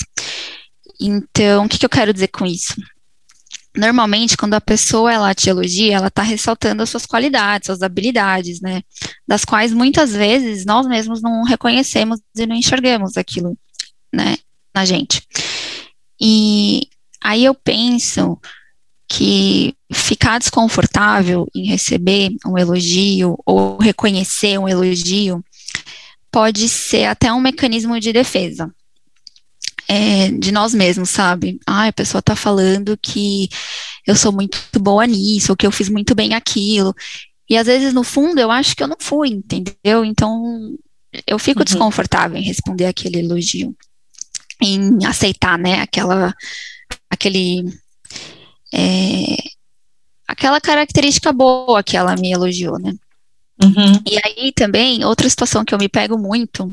Então, 0.98 1.66
o 1.66 1.68
que, 1.68 1.78
que 1.78 1.84
eu 1.84 1.90
quero 1.90 2.12
dizer 2.12 2.28
com 2.28 2.46
isso? 2.46 2.74
Normalmente, 3.76 4.36
quando 4.36 4.54
a 4.54 4.60
pessoa 4.60 5.12
ela 5.12 5.34
te 5.34 5.50
elogia, 5.50 5.96
ela 5.96 6.06
está 6.06 6.22
ressaltando 6.22 6.82
as 6.82 6.90
suas 6.90 7.06
qualidades, 7.06 7.66
suas 7.66 7.82
habilidades, 7.82 8.60
né? 8.60 8.82
Das 9.26 9.44
quais 9.44 9.72
muitas 9.72 10.12
vezes 10.12 10.64
nós 10.64 10.86
mesmos 10.86 11.20
não 11.20 11.42
reconhecemos 11.42 12.20
e 12.36 12.46
não 12.46 12.54
enxergamos 12.54 13.16
aquilo, 13.16 13.58
né, 14.12 14.36
na 14.72 14.84
gente. 14.84 15.22
E 16.20 16.88
aí 17.20 17.44
eu 17.44 17.54
penso 17.54 18.38
que 19.08 19.74
ficar 19.92 20.38
desconfortável 20.38 21.46
em 21.54 21.66
receber 21.66 22.30
um 22.46 22.56
elogio 22.56 23.36
ou 23.44 23.78
reconhecer 23.78 24.58
um 24.58 24.68
elogio 24.68 25.44
pode 26.30 26.68
ser 26.68 27.06
até 27.06 27.32
um 27.32 27.40
mecanismo 27.40 27.98
de 28.00 28.12
defesa. 28.12 28.72
É, 29.86 30.30
de 30.30 30.50
nós 30.50 30.72
mesmos, 30.72 31.10
sabe? 31.10 31.60
Ah, 31.66 31.88
a 31.88 31.92
pessoa 31.92 32.22
tá 32.22 32.34
falando 32.34 32.98
que 33.00 33.48
eu 34.06 34.16
sou 34.16 34.32
muito 34.32 34.58
boa 34.78 35.06
nisso, 35.06 35.52
ou 35.52 35.56
que 35.56 35.66
eu 35.66 35.72
fiz 35.72 35.88
muito 35.88 36.14
bem 36.14 36.34
aquilo. 36.34 36.94
E 37.48 37.56
às 37.56 37.66
vezes, 37.66 37.92
no 37.92 38.02
fundo, 38.02 38.40
eu 38.40 38.50
acho 38.50 38.74
que 38.74 38.82
eu 38.82 38.88
não 38.88 38.96
fui, 38.98 39.28
entendeu? 39.28 40.04
Então, 40.04 40.74
eu 41.26 41.38
fico 41.38 41.60
uhum. 41.60 41.64
desconfortável 41.64 42.36
em 42.38 42.44
responder 42.44 42.86
aquele 42.86 43.18
elogio, 43.18 43.76
em 44.60 45.04
aceitar, 45.04 45.58
né, 45.58 45.80
aquela, 45.80 46.34
aquele 47.10 47.64
é, 48.72 49.36
aquela 50.26 50.60
característica 50.60 51.32
boa 51.32 51.82
que 51.82 51.96
ela 51.96 52.16
me 52.16 52.32
elogiou, 52.32 52.78
né? 52.78 52.92
Uhum. 53.62 54.02
E 54.04 54.18
aí 54.24 54.52
também, 54.52 55.04
outra 55.04 55.28
situação 55.28 55.64
que 55.64 55.72
eu 55.72 55.78
me 55.78 55.88
pego 55.88 56.18
muito 56.18 56.72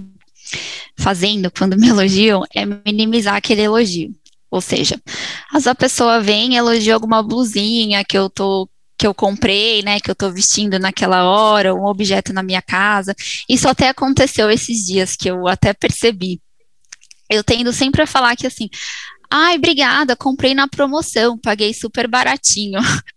fazendo 0.98 1.52
quando 1.52 1.78
me 1.78 1.88
elogiam 1.90 2.44
é 2.54 2.66
minimizar 2.66 3.36
aquele 3.36 3.62
elogio. 3.62 4.14
Ou 4.50 4.60
seja, 4.62 5.00
às 5.54 5.66
a 5.68 5.74
pessoa 5.74 6.20
vem 6.20 6.54
e 6.54 6.58
elogia 6.58 6.94
alguma 6.94 7.24
blusinha 7.24 8.04
que 8.04 8.18
eu 8.18 8.30
tô 8.30 8.70
que 8.98 9.08
eu 9.08 9.16
comprei, 9.16 9.82
né, 9.82 10.00
que 10.00 10.12
eu 10.12 10.16
tô 10.16 10.30
vestindo 10.30 10.78
naquela 10.78 11.24
hora, 11.24 11.74
um 11.74 11.86
objeto 11.86 12.32
na 12.32 12.44
minha 12.44 12.62
casa. 12.62 13.16
Isso 13.50 13.68
até 13.68 13.90
aconteceu 13.90 14.48
esses 14.52 14.86
dias 14.86 15.16
que 15.16 15.28
eu 15.28 15.48
até 15.48 15.74
percebi. 15.74 16.40
Eu 17.28 17.44
tendo 17.44 17.74
sempre 17.74 18.04
a 18.04 18.06
falar 18.06 18.36
que 18.36 18.46
assim, 18.46 18.70
Ai, 19.34 19.56
obrigada, 19.56 20.14
comprei 20.14 20.54
na 20.54 20.68
promoção, 20.68 21.38
paguei 21.38 21.74
super 21.74 22.06
baratinho. 22.06 22.78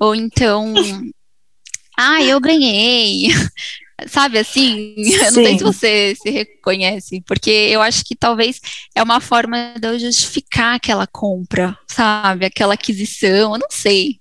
Ou 0.00 0.12
então, 0.12 0.74
ai, 1.96 2.32
eu 2.32 2.40
ganhei. 2.40 3.28
Sabe 4.08 4.38
assim? 4.38 4.94
Sim. 4.96 5.14
Eu 5.16 5.24
não 5.24 5.30
sei 5.32 5.58
se 5.58 5.64
você 5.64 6.14
se 6.14 6.30
reconhece, 6.30 7.22
porque 7.26 7.50
eu 7.50 7.80
acho 7.80 8.04
que 8.04 8.14
talvez 8.14 8.60
é 8.94 9.02
uma 9.02 9.20
forma 9.20 9.74
de 9.78 9.86
eu 9.86 9.98
justificar 9.98 10.76
aquela 10.76 11.06
compra, 11.06 11.76
sabe? 11.86 12.46
Aquela 12.46 12.74
aquisição, 12.74 13.54
eu 13.54 13.58
não 13.58 13.68
sei. 13.70 14.20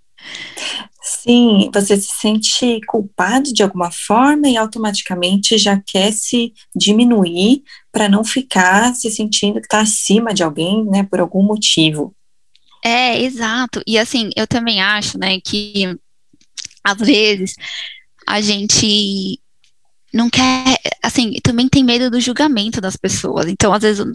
Sim, 1.03 1.69
você 1.73 1.97
se 1.97 2.09
sente 2.19 2.79
culpado 2.88 3.51
de 3.51 3.63
alguma 3.63 3.89
forma 3.89 4.47
e 4.47 4.55
automaticamente 4.55 5.57
já 5.57 5.81
quer 5.81 6.13
se 6.13 6.53
diminuir 6.75 7.63
para 7.91 8.07
não 8.07 8.23
ficar 8.23 8.93
se 8.93 9.09
sentindo 9.09 9.59
que 9.59 9.65
está 9.65 9.81
acima 9.81 10.33
de 10.33 10.43
alguém, 10.43 10.85
né, 10.85 11.03
por 11.03 11.19
algum 11.19 11.43
motivo. 11.43 12.15
É, 12.83 13.19
exato. 13.21 13.81
E 13.88 13.97
assim, 13.97 14.29
eu 14.35 14.45
também 14.45 14.79
acho, 14.79 15.17
né, 15.17 15.39
que 15.39 15.97
às 16.83 16.97
vezes 16.97 17.55
a 18.27 18.39
gente 18.39 19.39
não 20.13 20.30
quer, 20.30 20.77
assim, 21.01 21.34
também 21.44 21.68
tem 21.68 21.84
medo 21.84 22.10
do 22.10 22.20
julgamento 22.20 22.82
das 22.82 22.96
pessoas. 22.96 23.48
Então, 23.48 23.74
às 23.74 23.82
vezes, 23.82 24.06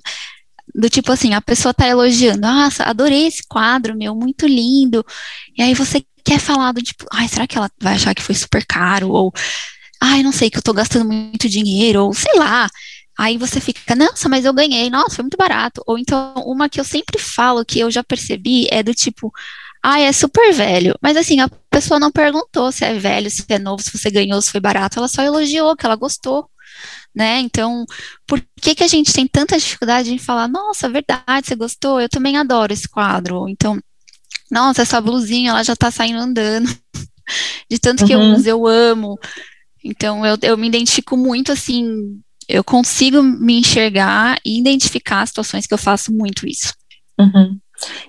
do 0.74 0.90
tipo 0.90 1.10
assim, 1.12 1.34
a 1.34 1.40
pessoa 1.40 1.72
tá 1.72 1.86
elogiando, 1.86 2.40
nossa, 2.40 2.84
adorei 2.84 3.26
esse 3.26 3.42
quadro, 3.48 3.96
meu, 3.96 4.14
muito 4.14 4.46
lindo. 4.46 5.04
E 5.56 5.62
aí 5.62 5.74
você 5.74 6.04
quer 6.24 6.38
falar 6.40 6.72
do 6.72 6.82
tipo, 6.82 7.06
ai, 7.12 7.28
será 7.28 7.46
que 7.46 7.56
ela 7.56 7.70
vai 7.80 7.94
achar 7.94 8.14
que 8.14 8.22
foi 8.22 8.34
super 8.34 8.64
caro? 8.66 9.10
Ou, 9.10 9.32
ai, 10.02 10.22
não 10.22 10.32
sei, 10.32 10.50
que 10.50 10.58
eu 10.58 10.62
tô 10.62 10.72
gastando 10.72 11.04
muito 11.06 11.48
dinheiro, 11.48 12.04
ou 12.04 12.14
sei 12.14 12.38
lá. 12.38 12.68
Aí 13.18 13.38
você 13.38 13.60
fica, 13.60 13.94
nossa, 13.94 14.28
mas 14.28 14.44
eu 14.44 14.52
ganhei, 14.52 14.90
nossa, 14.90 15.16
foi 15.16 15.22
muito 15.22 15.38
barato. 15.38 15.82
Ou 15.86 15.98
então, 15.98 16.34
uma 16.46 16.68
que 16.68 16.78
eu 16.78 16.84
sempre 16.84 17.18
falo, 17.18 17.64
que 17.64 17.78
eu 17.80 17.90
já 17.90 18.04
percebi, 18.04 18.66
é 18.70 18.82
do 18.82 18.92
tipo, 18.92 19.32
ai, 19.82 20.04
é 20.04 20.12
super 20.12 20.52
velho. 20.52 20.94
Mas 21.00 21.16
assim, 21.16 21.40
a 21.40 21.48
pessoa 21.76 22.00
não 22.00 22.10
perguntou 22.10 22.72
se 22.72 22.86
é 22.86 22.98
velho, 22.98 23.30
se 23.30 23.44
é 23.50 23.58
novo, 23.58 23.82
se 23.82 23.90
você 23.90 24.10
ganhou, 24.10 24.40
se 24.40 24.50
foi 24.50 24.60
barato, 24.60 24.98
ela 24.98 25.08
só 25.08 25.22
elogiou 25.22 25.76
que 25.76 25.84
ela 25.84 25.94
gostou. 25.94 26.48
Né? 27.14 27.40
Então, 27.40 27.84
por 28.26 28.42
que, 28.60 28.74
que 28.74 28.84
a 28.84 28.88
gente 28.88 29.12
tem 29.12 29.26
tanta 29.26 29.58
dificuldade 29.58 30.12
em 30.12 30.18
falar, 30.18 30.48
nossa, 30.48 30.88
verdade, 30.88 31.46
você 31.46 31.54
gostou? 31.54 32.00
Eu 32.00 32.08
também 32.08 32.38
adoro 32.38 32.72
esse 32.72 32.88
quadro. 32.88 33.46
Então, 33.48 33.78
nossa, 34.50 34.82
essa 34.82 35.00
blusinha, 35.00 35.50
ela 35.50 35.62
já 35.62 35.76
tá 35.76 35.90
saindo 35.90 36.18
andando. 36.18 36.66
De 37.70 37.78
tanto 37.78 38.06
que 38.06 38.14
uhum. 38.14 38.22
eu 38.22 38.36
uso, 38.36 38.48
eu 38.48 38.66
amo. 38.66 39.18
Então, 39.84 40.24
eu, 40.24 40.38
eu 40.42 40.56
me 40.56 40.68
identifico 40.68 41.16
muito 41.16 41.52
assim, 41.52 42.20
eu 42.48 42.64
consigo 42.64 43.22
me 43.22 43.58
enxergar 43.58 44.38
e 44.44 44.58
identificar 44.58 45.26
situações 45.26 45.66
que 45.66 45.74
eu 45.74 45.78
faço 45.78 46.12
muito 46.12 46.46
isso. 46.46 46.72
Uhum. 47.18 47.58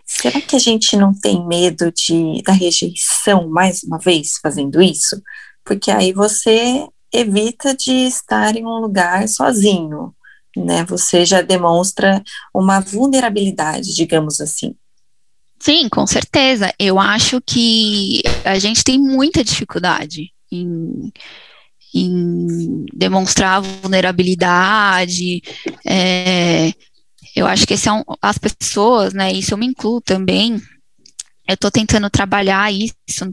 Será 0.06 0.42
que 0.42 0.56
a 0.56 0.60
gente 0.60 0.96
não 0.96 1.14
tem 1.14 1.46
medo 1.46 1.92
de, 1.92 2.42
da 2.44 2.54
rejeição 2.54 3.50
mais 3.50 3.84
uma 3.84 3.98
vez 3.98 4.34
fazendo 4.42 4.82
isso? 4.82 5.22
Porque 5.64 5.92
aí 5.92 6.14
você 6.14 6.88
evita 7.12 7.76
de 7.76 7.92
estar 7.92 8.56
em 8.56 8.66
um 8.66 8.80
lugar 8.80 9.28
sozinho, 9.28 10.14
né? 10.56 10.86
Você 10.86 11.26
já 11.26 11.42
demonstra 11.42 12.24
uma 12.54 12.80
vulnerabilidade, 12.80 13.94
digamos 13.94 14.40
assim. 14.42 14.76
Sim, 15.60 15.90
com 15.90 16.06
certeza. 16.06 16.74
Eu 16.80 17.00
acho 17.00 17.42
que 17.42 18.22
a 18.46 18.60
gente 18.60 18.84
tem 18.84 19.00
muita 19.00 19.44
dificuldade 19.44 20.32
em, 20.52 21.12
em 21.94 22.86
demonstrar 22.94 23.62
vulnerabilidade. 23.62 25.42
É, 25.86 26.72
eu 27.38 27.46
acho 27.46 27.68
que 27.68 27.76
esse 27.76 27.88
é 27.88 27.92
um, 27.92 28.04
as 28.20 28.38
pessoas, 28.38 29.14
né? 29.14 29.32
Isso 29.32 29.54
eu 29.54 29.58
me 29.58 29.68
incluo 29.68 30.02
também. 30.02 30.56
Eu 31.48 31.54
estou 31.54 31.70
tentando 31.70 32.10
trabalhar 32.10 32.74
isso. 32.74 33.32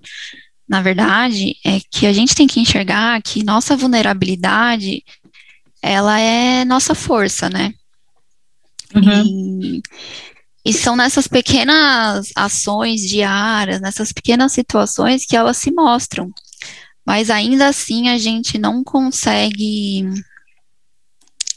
Na 0.68 0.82
verdade, 0.82 1.56
é 1.64 1.80
que 1.90 2.06
a 2.06 2.12
gente 2.12 2.34
tem 2.34 2.46
que 2.46 2.60
enxergar 2.60 3.20
que 3.22 3.42
nossa 3.42 3.74
vulnerabilidade 3.74 5.02
ela 5.80 6.20
é 6.20 6.64
nossa 6.66 6.94
força, 6.94 7.48
né? 7.48 7.72
Uhum. 8.94 9.22
E, 9.24 9.82
e 10.66 10.72
são 10.72 10.96
nessas 10.96 11.26
pequenas 11.26 12.30
ações 12.36 13.00
diárias, 13.08 13.80
nessas 13.80 14.12
pequenas 14.12 14.52
situações 14.52 15.24
que 15.24 15.36
elas 15.36 15.56
se 15.56 15.70
mostram. 15.70 16.30
Mas 17.06 17.30
ainda 17.30 17.68
assim 17.68 18.08
a 18.08 18.18
gente 18.18 18.58
não 18.58 18.84
consegue. 18.84 20.04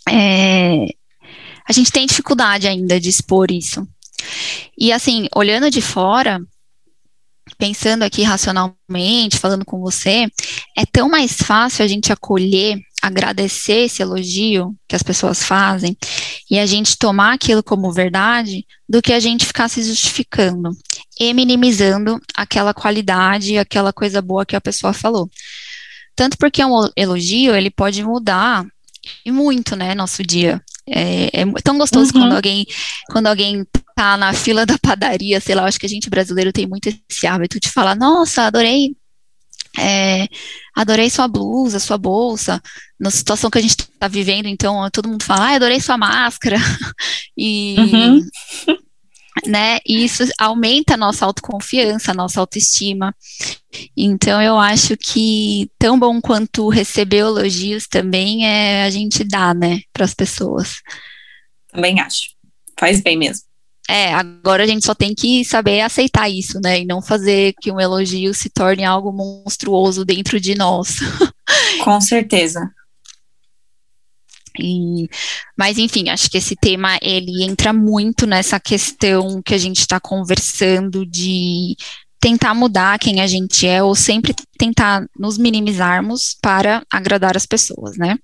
É, 0.10 0.88
a 1.68 1.74
gente 1.74 1.92
tem 1.92 2.06
dificuldade 2.06 2.68
ainda 2.68 3.00
de 3.00 3.10
expor 3.10 3.52
isso. 3.52 3.88
E 4.78 4.92
assim, 4.92 5.28
olhando 5.36 5.70
de 5.70 5.82
fora, 5.82 6.40
pensando 7.58 8.04
aqui 8.04 8.24
racionalmente, 8.24 9.38
falando 9.38 9.66
com 9.66 9.80
você, 9.80 10.28
é 10.78 10.86
tão 10.86 11.10
mais 11.10 11.34
fácil 11.34 11.84
a 11.84 11.88
gente 11.88 12.12
acolher 12.12 12.78
agradecer 13.02 13.86
esse 13.86 14.02
elogio 14.02 14.76
que 14.88 14.96
as 14.96 15.04
pessoas 15.04 15.44
fazem 15.44 15.96
e 16.50 16.58
a 16.58 16.66
gente 16.66 16.98
tomar 16.98 17.34
aquilo 17.34 17.64
como 17.64 17.92
verdade 17.92 18.66
do 18.90 19.02
que 19.02 19.14
a 19.14 19.20
gente 19.20 19.46
ficar 19.46 19.70
se 19.70 19.84
justificando 19.84 20.72
e 21.20 21.34
minimizando 21.34 22.20
aquela 22.36 22.74
qualidade, 22.74 23.58
aquela 23.58 23.94
coisa 23.94 24.22
boa 24.22 24.46
que 24.46 24.56
a 24.56 24.62
pessoa 24.62 24.94
falou. 24.94 25.30
Tanto 26.16 26.38
porque 26.38 26.64
um 26.66 26.90
elogio, 26.96 27.56
ele 27.56 27.70
pode 27.70 28.04
mudar 28.04 28.66
e 29.24 29.32
muito, 29.32 29.76
né, 29.76 29.94
nosso 29.94 30.24
dia. 30.24 30.62
É, 30.90 31.42
é 31.42 31.46
tão 31.64 31.78
gostoso 31.78 32.14
uhum. 32.14 32.22
quando 32.22 32.34
alguém 32.34 32.66
quando 33.12 33.28
alguém 33.28 33.66
tá 33.96 34.16
na 34.16 34.32
fila 34.34 34.66
da 34.66 34.78
padaria, 34.78 35.40
sei 35.42 35.56
lá, 35.56 35.66
acho 35.66 35.80
que 35.80 35.86
a 35.86 35.90
gente 35.90 36.10
brasileiro 36.10 36.54
tem 36.54 36.68
muito 36.68 36.88
esse 36.88 37.28
hábito 37.28 37.60
de 37.60 37.70
falar, 37.70 37.96
nossa, 37.96 38.44
adorei 38.44 38.96
é, 39.78 40.28
adorei 40.76 41.10
sua 41.10 41.28
blusa, 41.28 41.80
sua 41.80 41.98
bolsa, 41.98 42.62
na 43.00 43.12
situação 43.12 43.50
que 43.50 43.58
a 43.58 43.62
gente 43.62 43.80
está 43.80 44.08
vivendo, 44.08 44.48
então 44.48 44.90
todo 44.92 45.10
mundo 45.10 45.24
fala, 45.24 45.52
ah, 45.52 45.56
adorei 45.56 45.80
sua 45.80 45.98
máscara, 45.98 46.58
e, 47.38 47.76
uhum. 47.78 48.22
Né, 49.46 49.80
e 49.86 50.04
isso 50.04 50.24
aumenta 50.40 50.94
a 50.94 50.98
nossa 50.98 51.26
autoconfiança, 51.26 52.12
a 52.12 52.16
nossa 52.16 52.40
autoestima, 52.40 53.16
então 53.96 54.42
eu 54.42 54.58
acho 54.58 54.96
que 54.98 55.70
tão 55.78 56.00
bom 56.00 56.20
quanto 56.22 56.70
receber 56.70 57.18
elogios 57.18 57.88
também 57.88 58.46
é 58.46 58.84
a 58.84 58.90
gente 58.90 59.24
dar, 59.24 59.54
né, 59.54 59.82
para 59.94 60.06
as 60.06 60.14
pessoas. 60.14 60.76
Também 61.72 62.00
acho, 62.00 62.30
faz 62.80 63.02
bem 63.02 63.18
mesmo. 63.18 63.48
É, 63.90 64.14
agora 64.14 64.64
a 64.64 64.68
gente 64.68 64.86
só 64.86 64.94
tem 64.94 65.16
que 65.16 65.46
saber 65.46 65.80
aceitar 65.80 66.30
isso, 66.30 66.60
né? 66.62 66.82
E 66.82 66.86
não 66.86 67.02
fazer 67.02 67.54
que 67.62 67.72
um 67.72 67.80
elogio 67.80 68.34
se 68.34 68.50
torne 68.50 68.84
algo 68.84 69.14
monstruoso 69.14 70.04
dentro 70.04 70.42
de 70.42 70.56
nós. 70.56 70.98
Com 71.86 72.02
certeza. 72.02 72.70
E, 74.60 75.10
mas 75.58 75.78
enfim, 75.78 76.10
acho 76.10 76.30
que 76.30 76.38
esse 76.38 76.56
tema 76.56 76.98
ele 77.02 77.44
entra 77.44 77.72
muito 77.74 78.26
nessa 78.26 78.60
questão 78.60 79.42
que 79.42 79.54
a 79.54 79.58
gente 79.58 79.80
está 79.80 80.00
conversando 80.00 81.06
de 81.06 81.76
tentar 82.20 82.54
mudar 82.54 83.00
quem 83.00 83.22
a 83.22 83.28
gente 83.28 83.68
é 83.68 83.82
ou 83.82 83.96
sempre 83.96 84.34
tentar 84.58 85.06
nos 85.18 85.38
minimizarmos 85.38 86.36
para 86.42 86.84
agradar 86.92 87.38
as 87.38 87.46
pessoas, 87.46 87.98
né? 87.98 88.18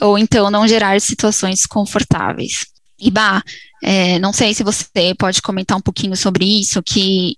Ou 0.00 0.18
então 0.18 0.50
não 0.50 0.66
gerar 0.66 1.00
situações 1.00 1.66
confortáveis. 1.66 2.66
E 2.98 3.10
bah, 3.10 3.42
é, 3.82 4.18
não 4.18 4.32
sei 4.32 4.52
se 4.54 4.62
você 4.62 5.14
pode 5.18 5.40
comentar 5.40 5.76
um 5.76 5.82
pouquinho 5.82 6.16
sobre 6.16 6.44
isso, 6.44 6.82
que 6.82 7.36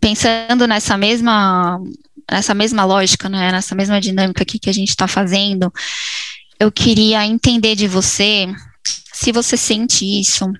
pensando 0.00 0.66
nessa 0.66 0.98
mesma, 0.98 1.80
nessa 2.30 2.52
mesma 2.52 2.84
lógica, 2.84 3.28
né, 3.28 3.50
nessa 3.50 3.74
mesma 3.74 3.98
dinâmica 4.00 4.42
aqui 4.42 4.58
que 4.58 4.68
a 4.68 4.72
gente 4.74 4.90
está 4.90 5.08
fazendo, 5.08 5.72
eu 6.64 6.72
queria 6.72 7.26
entender 7.26 7.74
de 7.76 7.86
você 7.86 8.46
se 9.12 9.30
você 9.30 9.54
sente 9.54 10.04
isso 10.04 10.50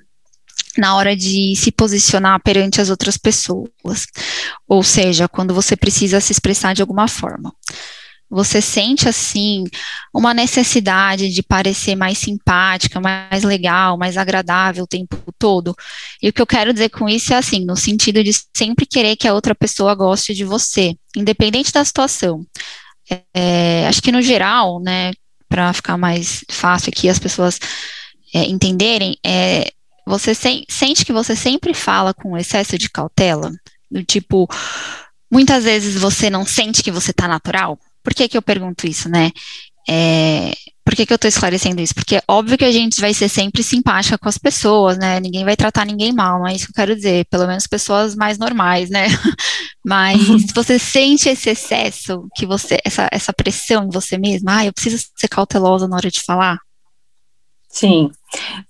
na 0.77 0.97
hora 0.97 1.17
de 1.17 1.55
se 1.57 1.73
posicionar 1.73 2.43
perante 2.43 2.81
as 2.81 2.90
outras 2.90 3.17
pessoas, 3.17 4.07
ou 4.69 4.83
seja, 4.83 5.29
quando 5.29 5.55
você 5.55 5.77
precisa 5.77 6.21
se 6.21 6.33
expressar 6.33 6.75
de 6.75 6.83
alguma 6.83 7.09
forma. 7.09 7.55
Você 8.29 8.61
sente 8.61 9.09
assim 9.09 9.64
uma 10.12 10.35
necessidade 10.35 11.31
de 11.31 11.43
parecer 11.43 11.95
mais 11.95 12.19
simpática, 12.19 13.01
mais 13.01 13.43
legal, 13.43 13.97
mais 13.97 14.17
agradável 14.19 14.85
o 14.85 14.88
tempo 14.88 15.17
todo. 15.38 15.75
E 16.21 16.29
o 16.29 16.33
que 16.33 16.43
eu 16.43 16.47
quero 16.47 16.73
dizer 16.73 16.90
com 16.90 17.09
isso 17.09 17.33
é 17.33 17.37
assim, 17.37 17.64
no 17.64 17.77
sentido 17.77 18.23
de 18.23 18.33
sempre 18.55 18.85
querer 18.85 19.17
que 19.17 19.29
a 19.29 19.35
outra 19.35 19.55
pessoa 19.55 19.95
goste 19.95 20.35
de 20.35 20.45
você, 20.45 20.97
independente 21.17 21.73
da 21.73 21.85
situação. 21.85 22.45
É, 23.33 23.87
acho 23.87 24.03
que 24.03 24.11
no 24.11 24.21
geral, 24.21 24.81
né, 24.81 25.12
para 25.55 25.73
ficar 25.73 25.97
mais 25.97 26.45
fácil 26.51 26.90
aqui 26.90 27.09
as 27.09 27.21
pessoas 27.21 27.61
é, 28.35 28.45
entenderem, 28.47 29.17
é, 29.25 29.71
você 30.05 30.35
se, 30.35 30.64
sente 30.69 31.05
que 31.05 31.12
você 31.12 31.37
sempre 31.37 31.73
fala 31.73 32.12
com 32.12 32.37
excesso 32.37 32.77
de 32.77 32.90
cautela, 32.90 33.53
do 33.88 34.03
tipo, 34.03 34.49
muitas 35.31 35.62
vezes 35.62 35.95
você 35.95 36.29
não 36.29 36.45
sente 36.45 36.83
que 36.83 36.90
você 36.90 37.12
está 37.12 37.29
natural. 37.29 37.79
Por 38.03 38.12
que, 38.12 38.29
que 38.29 38.37
eu 38.37 38.43
pergunto 38.43 38.85
isso, 38.88 39.09
né? 39.09 39.31
É, 39.88 40.53
por 40.85 40.94
que, 40.94 41.07
que 41.07 41.12
eu 41.12 41.16
estou 41.16 41.29
esclarecendo 41.29 41.81
isso? 41.81 41.94
Porque 41.94 42.16
é 42.16 42.23
óbvio 42.29 42.59
que 42.59 42.64
a 42.64 42.70
gente 42.70 43.01
vai 43.01 43.14
ser 43.14 43.29
sempre 43.31 43.62
simpática 43.62 44.18
com 44.18 44.29
as 44.29 44.37
pessoas, 44.37 44.99
né? 44.99 45.18
Ninguém 45.18 45.44
vai 45.44 45.57
tratar 45.57 45.87
ninguém 45.87 46.12
mal, 46.12 46.38
não 46.38 46.47
é 46.47 46.55
isso 46.55 46.66
que 46.66 46.73
eu 46.73 46.75
quero 46.75 46.94
dizer. 46.94 47.25
Pelo 47.31 47.47
menos 47.47 47.66
pessoas 47.66 48.14
mais 48.14 48.37
normais, 48.37 48.90
né? 48.90 49.07
Mas 49.83 50.29
uhum. 50.29 50.38
se 50.38 50.53
você 50.55 50.79
sente 50.79 51.29
esse 51.29 51.49
excesso, 51.49 52.29
que 52.37 52.44
você, 52.44 52.79
essa, 52.85 53.09
essa 53.11 53.33
pressão 53.33 53.85
em 53.85 53.90
você 53.90 54.18
mesma, 54.18 54.59
ah, 54.59 54.66
eu 54.66 54.73
preciso 54.75 55.07
ser 55.16 55.29
cautelosa 55.29 55.88
na 55.88 55.97
hora 55.97 56.11
de 56.11 56.20
falar. 56.20 56.59
Sim, 57.68 58.11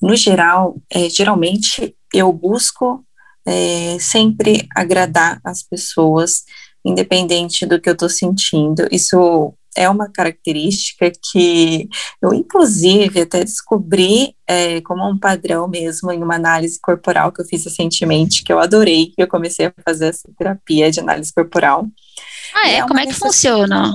no 0.01 0.17
geral, 0.17 0.77
é, 0.91 1.11
geralmente 1.11 1.95
eu 2.13 2.33
busco 2.33 3.05
é, 3.45 3.99
sempre 3.99 4.67
agradar 4.75 5.41
as 5.45 5.63
pessoas, 5.63 6.45
independente 6.85 7.67
do 7.67 7.81
que 7.81 7.89
eu 7.89 7.93
estou 7.93 8.09
sentindo. 8.09 8.87
Isso 8.91 9.53
é 9.77 9.89
uma 9.89 10.11
característica 10.11 11.11
que 11.31 11.89
eu, 12.23 12.33
inclusive, 12.33 13.23
até 13.23 13.43
descobri 13.45 14.35
é, 14.47 14.81
como 14.83 15.09
um 15.09 15.19
padrão 15.19 15.69
mesmo 15.69 16.11
em 16.13 16.23
uma 16.23 16.37
análise 16.37 16.79
corporal 16.81 17.33
que 17.33 17.41
eu 17.41 17.47
fiz 17.47 17.65
recentemente, 17.65 18.45
que 18.45 18.53
eu 18.53 18.59
adorei, 18.59 19.07
que 19.07 19.23
eu 19.23 19.29
comecei 19.29 19.67
a 19.67 19.75
fazer 19.85 20.07
essa 20.07 20.29
terapia 20.39 20.91
de 20.91 21.01
análise 21.01 21.33
corporal. 21.33 21.87
Ah, 22.55 22.69
é? 22.69 22.77
é 22.77 22.87
como 22.87 23.01
é 23.01 23.07
que 23.07 23.15
funciona? 23.15 23.93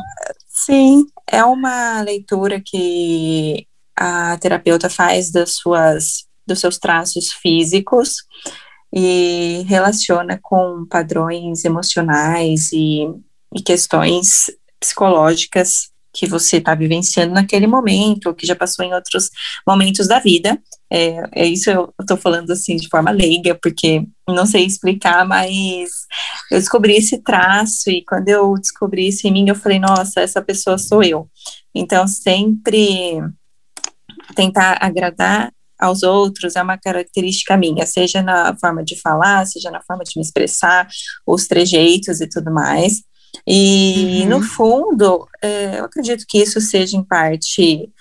Sim, 0.48 1.06
é 1.26 1.44
uma 1.44 2.02
leitura 2.02 2.62
que 2.64 3.66
a 3.96 4.38
terapeuta 4.38 4.90
faz 4.90 5.32
das 5.32 5.56
suas, 5.56 6.26
dos 6.46 6.60
seus 6.60 6.78
traços 6.78 7.32
físicos 7.32 8.18
e 8.94 9.64
relaciona 9.68 10.40
com 10.42 10.86
padrões 10.90 11.64
emocionais 11.64 12.72
e, 12.72 13.08
e 13.56 13.62
questões 13.62 14.48
psicológicas 14.80 15.90
que 16.12 16.26
você 16.26 16.58
está 16.58 16.74
vivenciando 16.74 17.34
naquele 17.34 17.68
momento, 17.68 18.28
ou 18.28 18.34
que 18.34 18.46
já 18.46 18.56
passou 18.56 18.84
em 18.84 18.94
outros 18.94 19.30
momentos 19.68 20.08
da 20.08 20.20
vida. 20.20 20.60
É, 20.92 21.44
é 21.44 21.46
isso 21.46 21.70
eu 21.70 21.94
estou 22.02 22.18
falando 22.18 22.52
assim 22.52 22.76
de 22.76 22.90
forma 22.90 23.12
leiga, 23.12 23.58
porque 23.62 24.04
não 24.28 24.46
sei 24.46 24.66
explicar, 24.66 25.26
mas 25.26 25.90
eu 26.52 26.58
descobri 26.58 26.96
esse 26.96 27.20
traço, 27.20 27.90
e 27.90 28.04
quando 28.04 28.28
eu 28.28 28.54
descobri 28.56 29.08
isso 29.08 29.28
em 29.28 29.32
mim, 29.32 29.48
eu 29.48 29.56
falei, 29.56 29.80
nossa, 29.80 30.22
essa 30.22 30.42
pessoa 30.42 30.78
sou 30.78 31.04
eu. 31.04 31.30
Então, 31.76 32.08
sempre 32.08 33.22
tentar 34.36 34.78
agradar 34.82 35.52
aos 35.80 36.04
outros 36.04 36.56
é 36.56 36.62
uma 36.62 36.78
característica 36.78 37.56
minha, 37.56 37.86
seja 37.86 38.22
na 38.22 38.56
forma 38.58 38.84
de 38.84 39.00
falar, 39.00 39.46
seja 39.46 39.72
na 39.72 39.82
forma 39.82 40.04
de 40.04 40.12
me 40.18 40.22
expressar, 40.22 40.88
os 41.26 41.48
trejeitos 41.48 42.20
e 42.20 42.28
tudo 42.28 42.52
mais. 42.52 43.04
E, 43.48 44.22
uhum. 44.24 44.30
no 44.30 44.42
fundo, 44.42 45.28
é, 45.42 45.80
eu 45.80 45.86
acredito 45.86 46.26
que 46.28 46.38
isso 46.38 46.60
seja 46.60 46.98
em 46.98 47.04
parte 47.04 47.92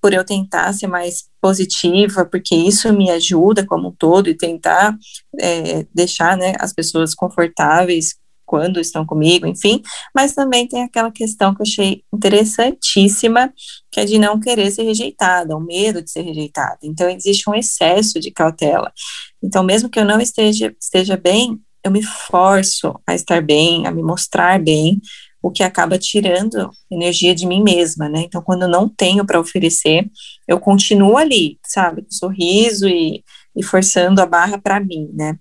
por 0.00 0.14
eu 0.14 0.24
tentar 0.24 0.72
ser 0.72 0.86
mais 0.86 1.28
positiva, 1.40 2.24
porque 2.24 2.54
isso 2.54 2.92
me 2.92 3.10
ajuda 3.10 3.66
como 3.66 3.88
um 3.88 3.92
todo 3.92 4.28
e 4.28 4.36
tentar 4.36 4.96
é, 5.38 5.86
deixar 5.94 6.36
né, 6.36 6.54
as 6.58 6.72
pessoas 6.72 7.14
confortáveis 7.14 8.14
quando 8.50 8.80
estão 8.80 9.06
comigo, 9.06 9.46
enfim, 9.46 9.80
mas 10.12 10.34
também 10.34 10.66
tem 10.66 10.82
aquela 10.82 11.12
questão 11.12 11.54
que 11.54 11.60
eu 11.60 11.66
achei 11.66 12.02
interessantíssima, 12.12 13.54
que 13.92 14.00
é 14.00 14.04
de 14.04 14.18
não 14.18 14.40
querer 14.40 14.72
ser 14.72 14.82
rejeitada, 14.82 15.56
o 15.56 15.60
medo 15.60 16.02
de 16.02 16.10
ser 16.10 16.22
rejeitada. 16.22 16.78
Então, 16.82 17.08
existe 17.08 17.48
um 17.48 17.54
excesso 17.54 18.18
de 18.18 18.32
cautela. 18.32 18.92
Então, 19.40 19.62
mesmo 19.62 19.88
que 19.88 20.00
eu 20.00 20.04
não 20.04 20.20
esteja, 20.20 20.74
esteja 20.80 21.16
bem, 21.16 21.60
eu 21.84 21.90
me 21.90 22.02
forço 22.02 22.98
a 23.06 23.14
estar 23.14 23.42
bem, 23.42 23.86
a 23.86 23.90
me 23.90 24.02
mostrar 24.02 24.60
bem, 24.60 25.00
o 25.42 25.50
que 25.50 25.62
acaba 25.62 25.98
tirando 25.98 26.70
energia 26.90 27.34
de 27.34 27.46
mim 27.46 27.62
mesma, 27.62 28.08
né? 28.08 28.22
Então, 28.22 28.42
quando 28.42 28.62
eu 28.62 28.68
não 28.68 28.88
tenho 28.88 29.24
para 29.24 29.40
oferecer, 29.40 30.10
eu 30.46 30.60
continuo 30.60 31.16
ali, 31.16 31.58
sabe, 31.64 32.04
sorriso 32.10 32.86
e, 32.86 33.24
e 33.56 33.62
forçando 33.62 34.20
a 34.20 34.26
barra 34.26 34.58
para 34.58 34.78
mim, 34.78 35.10
né? 35.14 35.38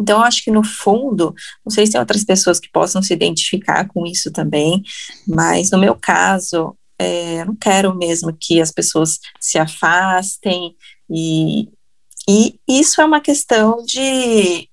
Então, 0.00 0.18
eu 0.18 0.24
acho 0.24 0.42
que 0.42 0.50
no 0.50 0.64
fundo, 0.64 1.34
não 1.64 1.70
sei 1.70 1.86
se 1.86 1.92
tem 1.92 2.00
outras 2.00 2.24
pessoas 2.24 2.58
que 2.58 2.70
possam 2.72 3.02
se 3.02 3.12
identificar 3.12 3.86
com 3.86 4.06
isso 4.06 4.32
também, 4.32 4.82
mas 5.28 5.70
no 5.70 5.78
meu 5.78 5.94
caso, 5.94 6.76
é, 6.98 7.42
eu 7.42 7.46
não 7.46 7.56
quero 7.56 7.94
mesmo 7.94 8.36
que 8.38 8.60
as 8.60 8.72
pessoas 8.72 9.18
se 9.38 9.58
afastem, 9.58 10.74
e, 11.08 11.68
e 12.28 12.58
isso 12.66 13.00
é 13.00 13.04
uma 13.04 13.20
questão 13.20 13.84
de 13.84 14.68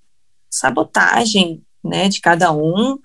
sabotagem, 0.50 1.64
né, 1.84 2.10
de 2.10 2.20
cada 2.20 2.52
um, 2.52 2.98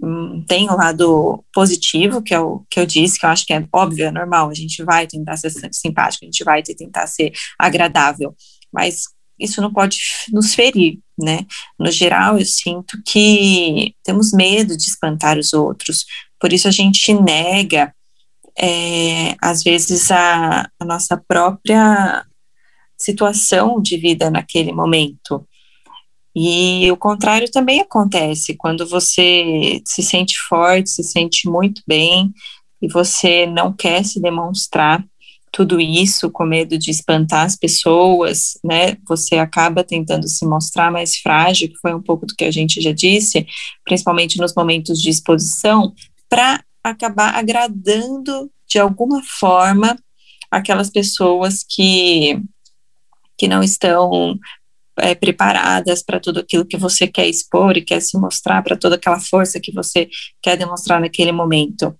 Hum, 0.00 0.44
tem 0.46 0.68
o 0.70 0.76
lado 0.76 1.42
positivo, 1.52 2.22
que 2.22 2.34
é 2.34 2.40
o 2.40 2.64
que 2.70 2.78
eu 2.78 2.84
disse, 2.86 3.18
que 3.18 3.24
eu 3.24 3.30
acho 3.30 3.46
que 3.46 3.52
é 3.52 3.66
óbvio, 3.72 4.06
é 4.06 4.10
normal, 4.10 4.50
a 4.50 4.54
gente 4.54 4.84
vai 4.84 5.06
tentar 5.06 5.36
ser 5.38 5.50
simpático, 5.72 6.24
a 6.24 6.26
gente 6.26 6.44
vai 6.44 6.62
tentar 6.62 7.06
ser 7.06 7.32
agradável, 7.58 8.34
mas 8.72 9.04
isso 9.38 9.60
não 9.60 9.72
pode 9.72 9.98
nos 10.32 10.54
ferir, 10.54 10.98
né? 11.18 11.46
No 11.78 11.90
geral, 11.90 12.38
eu 12.38 12.44
sinto 12.44 12.98
que 13.06 13.94
temos 14.04 14.32
medo 14.32 14.76
de 14.76 14.84
espantar 14.84 15.38
os 15.38 15.54
outros, 15.54 16.04
por 16.38 16.52
isso 16.52 16.68
a 16.68 16.70
gente 16.70 17.14
nega, 17.14 17.94
é, 18.58 19.34
às 19.42 19.62
vezes, 19.62 20.10
a, 20.10 20.68
a 20.78 20.84
nossa 20.84 21.16
própria 21.16 22.24
situação 22.98 23.80
de 23.80 23.96
vida 23.96 24.30
naquele 24.30 24.72
momento. 24.72 25.46
E 26.38 26.92
o 26.92 26.98
contrário 26.98 27.50
também 27.50 27.80
acontece, 27.80 28.54
quando 28.54 28.86
você 28.86 29.80
se 29.86 30.02
sente 30.02 30.38
forte, 30.46 30.90
se 30.90 31.02
sente 31.02 31.48
muito 31.48 31.80
bem 31.86 32.30
e 32.82 32.86
você 32.88 33.46
não 33.46 33.72
quer 33.72 34.04
se 34.04 34.20
demonstrar 34.20 35.02
tudo 35.50 35.80
isso 35.80 36.30
com 36.30 36.44
medo 36.44 36.76
de 36.76 36.90
espantar 36.90 37.46
as 37.46 37.56
pessoas, 37.56 38.58
né? 38.62 38.98
Você 39.08 39.36
acaba 39.36 39.82
tentando 39.82 40.28
se 40.28 40.44
mostrar 40.44 40.92
mais 40.92 41.16
frágil, 41.16 41.70
que 41.70 41.78
foi 41.78 41.94
um 41.94 42.02
pouco 42.02 42.26
do 42.26 42.34
que 42.34 42.44
a 42.44 42.50
gente 42.50 42.82
já 42.82 42.92
disse, 42.92 43.46
principalmente 43.82 44.36
nos 44.36 44.54
momentos 44.54 45.00
de 45.00 45.08
exposição, 45.08 45.94
para 46.28 46.62
acabar 46.84 47.34
agradando 47.34 48.50
de 48.68 48.78
alguma 48.78 49.22
forma 49.22 49.96
aquelas 50.50 50.90
pessoas 50.90 51.64
que 51.66 52.38
que 53.38 53.48
não 53.48 53.62
estão 53.62 54.38
é, 54.98 55.14
preparadas 55.14 56.02
para 56.02 56.20
tudo 56.20 56.40
aquilo 56.40 56.64
que 56.64 56.76
você 56.76 57.06
quer 57.06 57.26
expor 57.26 57.76
e 57.76 57.84
quer 57.84 58.00
se 58.00 58.18
mostrar, 58.18 58.62
para 58.62 58.76
toda 58.76 58.96
aquela 58.96 59.20
força 59.20 59.60
que 59.60 59.72
você 59.72 60.08
quer 60.42 60.56
demonstrar 60.56 61.00
naquele 61.00 61.32
momento. 61.32 61.94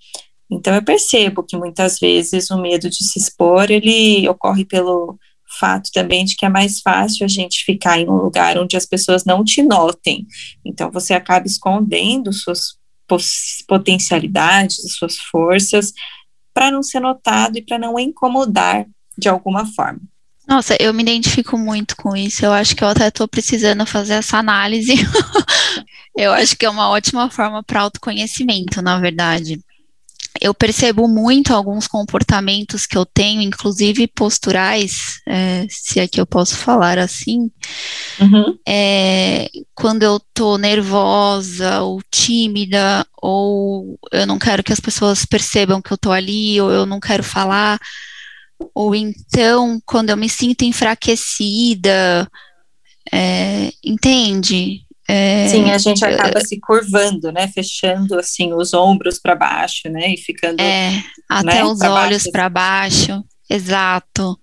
Então 0.50 0.74
eu 0.74 0.82
percebo 0.82 1.42
que 1.42 1.56
muitas 1.56 1.98
vezes 1.98 2.50
o 2.50 2.60
medo 2.60 2.88
de 2.88 3.04
se 3.04 3.18
expor 3.18 3.70
ele 3.70 4.28
ocorre 4.28 4.64
pelo 4.64 5.18
fato 5.58 5.90
também 5.92 6.24
de 6.24 6.36
que 6.36 6.44
é 6.44 6.48
mais 6.48 6.80
fácil 6.80 7.24
a 7.24 7.28
gente 7.28 7.64
ficar 7.64 7.98
em 7.98 8.08
um 8.08 8.16
lugar 8.16 8.58
onde 8.58 8.76
as 8.76 8.86
pessoas 8.86 9.24
não 9.24 9.44
te 9.44 9.62
notem. 9.62 10.26
Então 10.64 10.90
você 10.90 11.14
acaba 11.14 11.46
escondendo 11.46 12.32
suas 12.32 12.76
potencialidades, 13.66 14.76
suas 14.96 15.16
forças, 15.16 15.92
para 16.52 16.70
não 16.70 16.82
ser 16.82 17.00
notado 17.00 17.58
e 17.58 17.62
para 17.62 17.78
não 17.78 17.98
incomodar 17.98 18.86
de 19.16 19.28
alguma 19.28 19.66
forma. 19.74 20.00
Nossa, 20.46 20.76
eu 20.78 20.94
me 20.94 21.02
identifico 21.02 21.58
muito 21.58 21.96
com 21.96 22.14
isso. 22.16 22.44
Eu 22.44 22.52
acho 22.52 22.76
que 22.76 22.84
eu 22.84 22.88
até 22.88 23.08
estou 23.08 23.26
precisando 23.26 23.84
fazer 23.84 24.14
essa 24.14 24.38
análise. 24.38 24.94
eu 26.16 26.32
acho 26.32 26.56
que 26.56 26.64
é 26.64 26.70
uma 26.70 26.88
ótima 26.88 27.28
forma 27.30 27.62
para 27.64 27.80
autoconhecimento, 27.80 28.80
na 28.80 28.98
verdade. 29.00 29.60
Eu 30.40 30.54
percebo 30.54 31.08
muito 31.08 31.52
alguns 31.52 31.88
comportamentos 31.88 32.86
que 32.86 32.96
eu 32.96 33.06
tenho, 33.06 33.40
inclusive 33.40 34.06
posturais, 34.06 35.20
é, 35.26 35.66
se 35.68 35.98
é 35.98 36.06
que 36.06 36.20
eu 36.20 36.26
posso 36.26 36.56
falar 36.56 36.98
assim, 36.98 37.50
uhum. 38.20 38.58
é, 38.68 39.48
quando 39.74 40.02
eu 40.02 40.20
tô 40.34 40.58
nervosa 40.58 41.80
ou 41.80 42.02
tímida, 42.10 43.06
ou 43.20 43.98
eu 44.12 44.26
não 44.26 44.38
quero 44.38 44.62
que 44.62 44.74
as 44.74 44.80
pessoas 44.80 45.24
percebam 45.24 45.80
que 45.80 45.90
eu 45.90 45.98
tô 45.98 46.12
ali, 46.12 46.60
ou 46.60 46.70
eu 46.70 46.84
não 46.84 47.00
quero 47.00 47.22
falar 47.22 47.80
ou 48.74 48.94
então 48.94 49.80
quando 49.84 50.10
eu 50.10 50.16
me 50.16 50.28
sinto 50.28 50.64
enfraquecida, 50.64 52.28
é, 53.12 53.70
entende? 53.84 54.82
É, 55.08 55.48
Sim, 55.48 55.70
a 55.70 55.78
gente 55.78 56.04
acaba 56.04 56.40
se 56.40 56.58
curvando, 56.58 57.30
né? 57.30 57.46
Fechando 57.48 58.18
assim 58.18 58.52
os 58.52 58.74
ombros 58.74 59.20
para 59.20 59.36
baixo, 59.36 59.88
né? 59.88 60.14
E 60.14 60.16
ficando 60.16 60.60
é, 60.60 61.02
até 61.28 61.54
né, 61.54 61.64
os 61.64 61.80
olhos 61.80 62.24
para 62.24 62.48
baixo. 62.48 63.22
Exato. 63.48 64.36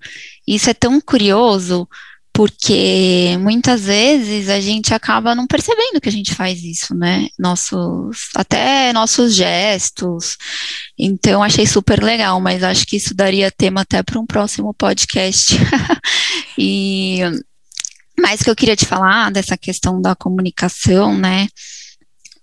Isso 0.47 0.69
é 0.69 0.73
tão 0.73 1.01
curioso 1.01 1.87
porque 2.33 3.37
muitas 3.39 3.81
vezes 3.81 4.49
a 4.49 4.59
gente 4.59 4.91
acaba 4.91 5.35
não 5.35 5.45
percebendo 5.45 6.01
que 6.01 6.09
a 6.09 6.11
gente 6.11 6.33
faz 6.33 6.63
isso, 6.63 6.95
né? 6.95 7.27
Nossos, 7.37 8.29
até 8.35 8.91
nossos 8.91 9.35
gestos. 9.35 10.35
Então, 10.97 11.43
achei 11.43 11.67
super 11.67 12.01
legal, 12.01 12.41
mas 12.41 12.63
acho 12.63 12.87
que 12.87 12.97
isso 12.97 13.13
daria 13.13 13.51
tema 13.51 13.81
até 13.81 14.01
para 14.01 14.19
um 14.19 14.25
próximo 14.25 14.73
podcast. 14.73 15.55
e 16.57 17.19
mais 18.19 18.41
que 18.41 18.49
eu 18.49 18.55
queria 18.55 18.75
te 18.75 18.85
falar 18.85 19.31
dessa 19.31 19.55
questão 19.55 20.01
da 20.01 20.15
comunicação, 20.15 21.15
né? 21.15 21.47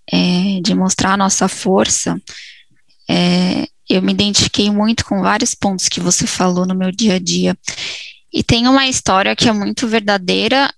É, 0.09 0.61
de 0.63 0.73
mostrar 0.73 1.13
a 1.13 1.17
nossa 1.17 1.49
força. 1.49 2.17
É, 3.09 3.67
eu 3.89 4.01
me 4.01 4.13
identifiquei 4.13 4.71
muito 4.71 5.03
com 5.03 5.21
vários 5.21 5.53
pontos 5.53 5.89
que 5.89 5.99
você 5.99 6.25
falou 6.25 6.65
no 6.65 6.73
meu 6.73 6.93
dia 6.93 7.15
a 7.15 7.19
dia. 7.19 7.57
E 8.33 8.43
tem 8.43 8.67
uma 8.67 8.87
história 8.87 9.35
que 9.35 9.49
é 9.49 9.51
muito 9.51 9.87
verdadeira 9.87 10.73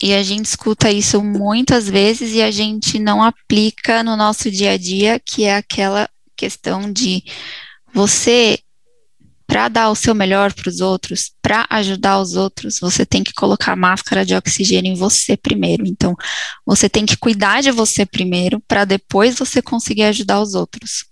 e 0.00 0.14
a 0.14 0.22
gente 0.22 0.46
escuta 0.46 0.90
isso 0.90 1.22
muitas 1.22 1.88
vezes 1.88 2.34
e 2.34 2.42
a 2.42 2.50
gente 2.50 2.98
não 2.98 3.22
aplica 3.22 4.02
no 4.02 4.16
nosso 4.16 4.50
dia 4.50 4.72
a 4.72 4.78
dia, 4.78 5.20
que 5.20 5.44
é 5.44 5.56
aquela 5.56 6.08
questão 6.36 6.92
de 6.92 7.24
você 7.92 8.58
para 9.48 9.66
dar 9.68 9.88
o 9.88 9.94
seu 9.94 10.14
melhor 10.14 10.52
para 10.52 10.68
os 10.68 10.80
outros, 10.80 11.32
para 11.40 11.66
ajudar 11.70 12.20
os 12.20 12.34
outros, 12.34 12.78
você 12.80 13.06
tem 13.06 13.24
que 13.24 13.32
colocar 13.32 13.74
máscara 13.74 14.24
de 14.24 14.34
oxigênio 14.34 14.92
em 14.92 14.94
você 14.94 15.38
primeiro. 15.38 15.86
Então, 15.86 16.14
você 16.66 16.86
tem 16.86 17.06
que 17.06 17.16
cuidar 17.16 17.62
de 17.62 17.70
você 17.70 18.04
primeiro, 18.04 18.60
para 18.68 18.84
depois 18.84 19.38
você 19.38 19.62
conseguir 19.62 20.02
ajudar 20.02 20.42
os 20.42 20.54
outros, 20.54 21.06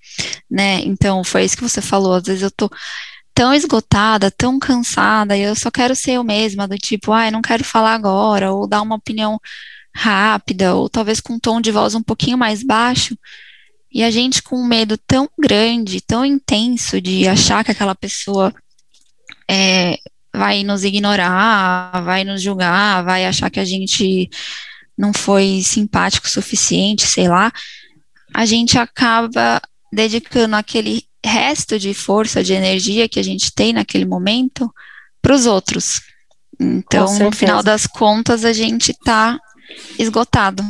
né? 0.50 0.80
Então, 0.80 1.24
foi 1.24 1.44
isso 1.46 1.56
que 1.56 1.62
você 1.62 1.80
falou. 1.80 2.12
Às 2.12 2.24
vezes 2.24 2.42
eu 2.42 2.50
tô 2.50 2.70
tão 3.36 3.52
esgotada, 3.52 4.30
tão 4.30 4.58
cansada, 4.58 5.36
e 5.36 5.42
eu 5.42 5.54
só 5.54 5.70
quero 5.70 5.94
ser 5.94 6.12
eu 6.12 6.24
mesma, 6.24 6.66
do 6.66 6.78
tipo, 6.78 7.12
ai, 7.12 7.28
ah, 7.28 7.30
não 7.30 7.42
quero 7.42 7.62
falar 7.62 7.92
agora, 7.92 8.50
ou 8.50 8.66
dar 8.66 8.80
uma 8.80 8.94
opinião 8.96 9.38
rápida, 9.94 10.74
ou 10.74 10.88
talvez 10.88 11.20
com 11.20 11.34
um 11.34 11.38
tom 11.38 11.60
de 11.60 11.70
voz 11.70 11.94
um 11.94 12.02
pouquinho 12.02 12.38
mais 12.38 12.62
baixo, 12.62 13.14
e 13.92 14.02
a 14.02 14.10
gente 14.10 14.42
com 14.42 14.56
um 14.56 14.66
medo 14.66 14.96
tão 14.96 15.28
grande, 15.38 16.00
tão 16.00 16.24
intenso 16.24 16.98
de 16.98 17.28
achar 17.28 17.62
que 17.62 17.70
aquela 17.70 17.94
pessoa 17.94 18.54
é, 19.50 19.98
vai 20.34 20.64
nos 20.64 20.82
ignorar, 20.82 22.02
vai 22.04 22.24
nos 22.24 22.40
julgar, 22.40 23.04
vai 23.04 23.26
achar 23.26 23.50
que 23.50 23.60
a 23.60 23.66
gente 23.66 24.30
não 24.96 25.12
foi 25.12 25.60
simpático 25.62 26.26
o 26.26 26.30
suficiente, 26.30 27.06
sei 27.06 27.28
lá, 27.28 27.52
a 28.34 28.46
gente 28.46 28.78
acaba 28.78 29.60
dedicando 29.92 30.56
aquele 30.56 31.04
resto 31.26 31.78
de 31.78 31.92
força, 31.92 32.42
de 32.42 32.52
energia 32.52 33.08
que 33.08 33.20
a 33.20 33.22
gente 33.22 33.52
tem 33.52 33.72
naquele 33.72 34.04
momento 34.04 34.72
para 35.20 35.34
os 35.34 35.46
outros. 35.46 36.00
Então, 36.58 37.18
no 37.18 37.32
final 37.32 37.62
das 37.62 37.86
contas, 37.86 38.44
a 38.44 38.52
gente 38.52 38.92
está 38.92 39.38
esgotado. 39.98 40.62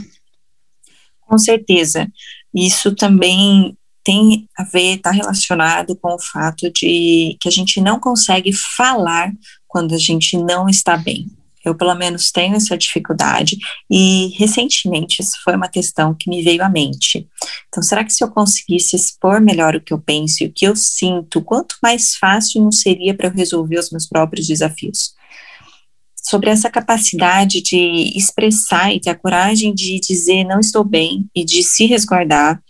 Com 1.20 1.38
certeza. 1.38 2.08
Isso 2.54 2.94
também 2.94 3.76
tem 4.02 4.48
a 4.56 4.62
ver, 4.62 4.96
está 4.96 5.10
relacionado 5.10 5.96
com 5.96 6.14
o 6.14 6.18
fato 6.18 6.70
de 6.70 7.36
que 7.40 7.48
a 7.48 7.50
gente 7.50 7.80
não 7.80 7.98
consegue 7.98 8.52
falar 8.52 9.32
quando 9.66 9.94
a 9.94 9.98
gente 9.98 10.36
não 10.36 10.68
está 10.68 10.96
bem. 10.96 11.26
Eu, 11.68 11.74
pelo 11.74 11.94
menos, 11.94 12.30
tenho 12.30 12.54
essa 12.54 12.76
dificuldade. 12.76 13.56
E, 13.90 14.28
recentemente, 14.38 15.20
isso 15.20 15.36
foi 15.44 15.56
uma 15.56 15.68
questão 15.68 16.14
que 16.18 16.30
me 16.30 16.42
veio 16.42 16.62
à 16.62 16.68
mente. 16.68 17.26
Então, 17.68 17.82
será 17.82 18.04
que 18.04 18.12
se 18.12 18.22
eu 18.22 18.30
conseguisse 18.30 18.96
expor 18.96 19.40
melhor 19.40 19.74
o 19.74 19.80
que 19.80 19.92
eu 19.92 19.98
penso 19.98 20.42
e 20.42 20.46
o 20.46 20.52
que 20.52 20.66
eu 20.66 20.76
sinto, 20.76 21.42
quanto 21.42 21.76
mais 21.82 22.16
fácil 22.16 22.62
não 22.62 22.72
seria 22.72 23.14
para 23.14 23.28
eu 23.28 23.32
resolver 23.32 23.78
os 23.78 23.90
meus 23.90 24.06
próprios 24.06 24.46
desafios? 24.46 25.14
Sobre 26.22 26.50
essa 26.50 26.68
capacidade 26.68 27.62
de 27.62 28.12
expressar 28.16 28.92
e 28.92 29.00
ter 29.00 29.10
a 29.10 29.14
coragem 29.14 29.72
de 29.72 30.00
dizer 30.00 30.44
não 30.44 30.58
estou 30.58 30.82
bem 30.82 31.24
e 31.34 31.44
de 31.44 31.62
se 31.62 31.86
resguardar, 31.86 32.60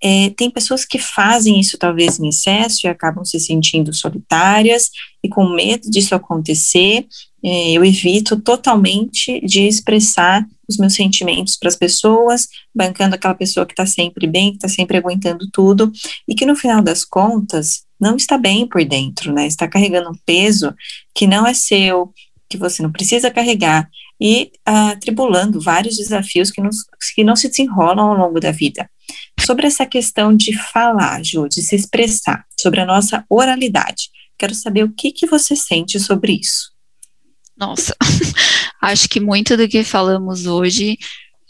é, 0.00 0.30
tem 0.30 0.50
pessoas 0.50 0.84
que 0.84 0.98
fazem 0.98 1.58
isso 1.58 1.76
talvez 1.76 2.18
em 2.18 2.28
excesso 2.28 2.86
e 2.86 2.88
acabam 2.88 3.24
se 3.24 3.38
sentindo 3.40 3.92
solitárias 3.92 4.90
e 5.22 5.28
com 5.28 5.48
medo 5.54 5.90
disso 5.90 6.14
acontecer. 6.14 7.06
É, 7.42 7.72
eu 7.72 7.84
evito 7.84 8.40
totalmente 8.40 9.40
de 9.44 9.66
expressar 9.66 10.46
os 10.68 10.76
meus 10.76 10.94
sentimentos 10.94 11.56
para 11.56 11.68
as 11.68 11.76
pessoas, 11.76 12.48
bancando 12.74 13.14
aquela 13.14 13.34
pessoa 13.34 13.64
que 13.64 13.72
está 13.72 13.86
sempre 13.86 14.26
bem, 14.26 14.50
que 14.50 14.56
está 14.56 14.68
sempre 14.68 14.98
aguentando 14.98 15.48
tudo 15.52 15.90
e 16.28 16.34
que 16.34 16.44
no 16.44 16.56
final 16.56 16.82
das 16.82 17.04
contas 17.04 17.84
não 17.98 18.16
está 18.16 18.36
bem 18.36 18.66
por 18.66 18.84
dentro, 18.84 19.32
né? 19.32 19.46
Está 19.46 19.66
carregando 19.66 20.10
um 20.10 20.18
peso 20.26 20.74
que 21.14 21.26
não 21.26 21.46
é 21.46 21.54
seu, 21.54 22.12
que 22.48 22.56
você 22.56 22.82
não 22.82 22.92
precisa 22.92 23.30
carregar 23.30 23.88
e 24.20 24.50
atribulando 24.64 25.60
vários 25.60 25.96
desafios 25.96 26.50
que, 26.50 26.60
nos, 26.60 26.78
que 27.14 27.24
não 27.24 27.36
se 27.36 27.48
desenrolam 27.48 28.06
ao 28.06 28.16
longo 28.16 28.40
da 28.40 28.50
vida. 28.50 28.90
Sobre 29.40 29.66
essa 29.66 29.86
questão 29.86 30.36
de 30.36 30.56
falar, 30.56 31.24
Ju, 31.24 31.48
de 31.48 31.62
se 31.62 31.76
expressar, 31.76 32.44
sobre 32.58 32.80
a 32.80 32.86
nossa 32.86 33.24
oralidade, 33.28 34.10
quero 34.36 34.54
saber 34.54 34.84
o 34.84 34.92
que, 34.92 35.12
que 35.12 35.26
você 35.26 35.54
sente 35.54 35.98
sobre 35.98 36.32
isso. 36.32 36.77
Nossa, 37.58 37.94
acho 38.80 39.08
que 39.08 39.18
muito 39.18 39.56
do 39.56 39.68
que 39.68 39.82
falamos 39.82 40.46
hoje, 40.46 40.96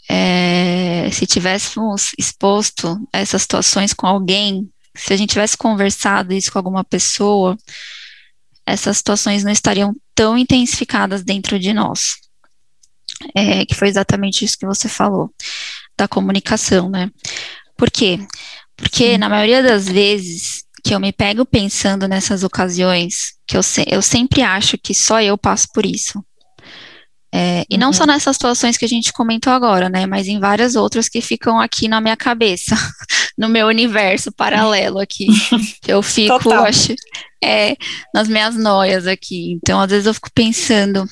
é, 0.09 1.09
se 1.11 1.27
tivéssemos 1.27 2.11
exposto 2.17 2.99
essas 3.13 3.43
situações 3.43 3.93
com 3.93 4.07
alguém, 4.07 4.67
se 4.95 5.13
a 5.13 5.17
gente 5.17 5.29
tivesse 5.29 5.55
conversado 5.55 6.33
isso 6.33 6.51
com 6.51 6.57
alguma 6.57 6.83
pessoa, 6.83 7.55
essas 8.65 8.97
situações 8.97 9.43
não 9.43 9.51
estariam 9.51 9.95
tão 10.15 10.37
intensificadas 10.37 11.23
dentro 11.23 11.59
de 11.59 11.73
nós. 11.73 12.17
É, 13.35 13.65
que 13.65 13.75
foi 13.75 13.89
exatamente 13.89 14.45
isso 14.45 14.57
que 14.57 14.65
você 14.65 14.87
falou, 14.87 15.33
da 15.97 16.07
comunicação, 16.07 16.89
né? 16.89 17.11
Por 17.75 17.91
quê? 17.91 18.19
Porque 18.77 19.17
na 19.17 19.27
maioria 19.27 19.61
das 19.61 19.89
vezes 19.89 20.63
que 20.79 20.95
eu 20.95 20.99
me 20.99 21.11
pego 21.11 21.45
pensando 21.45 22.07
nessas 22.07 22.43
ocasiões, 22.43 23.33
que 23.47 23.57
eu, 23.57 23.63
se, 23.63 23.85
eu 23.87 24.01
sempre 24.01 24.41
acho 24.41 24.77
que 24.77 24.93
só 24.93 25.21
eu 25.21 25.37
passo 25.37 25.67
por 25.73 25.85
isso. 25.85 26.23
É, 27.31 27.63
e 27.69 27.77
não 27.77 27.93
só 27.93 28.03
uhum. 28.03 28.07
nessas 28.07 28.35
situações 28.35 28.75
que 28.75 28.85
a 28.85 28.87
gente 28.87 29.13
comentou 29.13 29.53
agora, 29.53 29.87
né? 29.87 30.07
Mas 30.07 30.27
em 30.27 30.39
várias 30.39 30.75
outras 30.75 31.07
que 31.07 31.21
ficam 31.21 31.59
aqui 31.59 31.87
na 31.87 32.01
minha 32.01 32.17
cabeça, 32.17 32.75
no 33.37 33.47
meu 33.47 33.67
universo 33.67 34.31
paralelo 34.31 34.99
aqui. 34.99 35.27
Eu 35.87 36.01
fico, 36.01 36.51
acho, 36.51 36.95
é, 37.43 37.75
nas 38.13 38.27
minhas 38.27 38.55
noias 38.55 39.05
aqui. 39.05 39.53
Então, 39.53 39.79
às 39.79 39.89
vezes 39.89 40.05
eu 40.05 40.13
fico 40.13 40.31
pensando. 40.33 41.07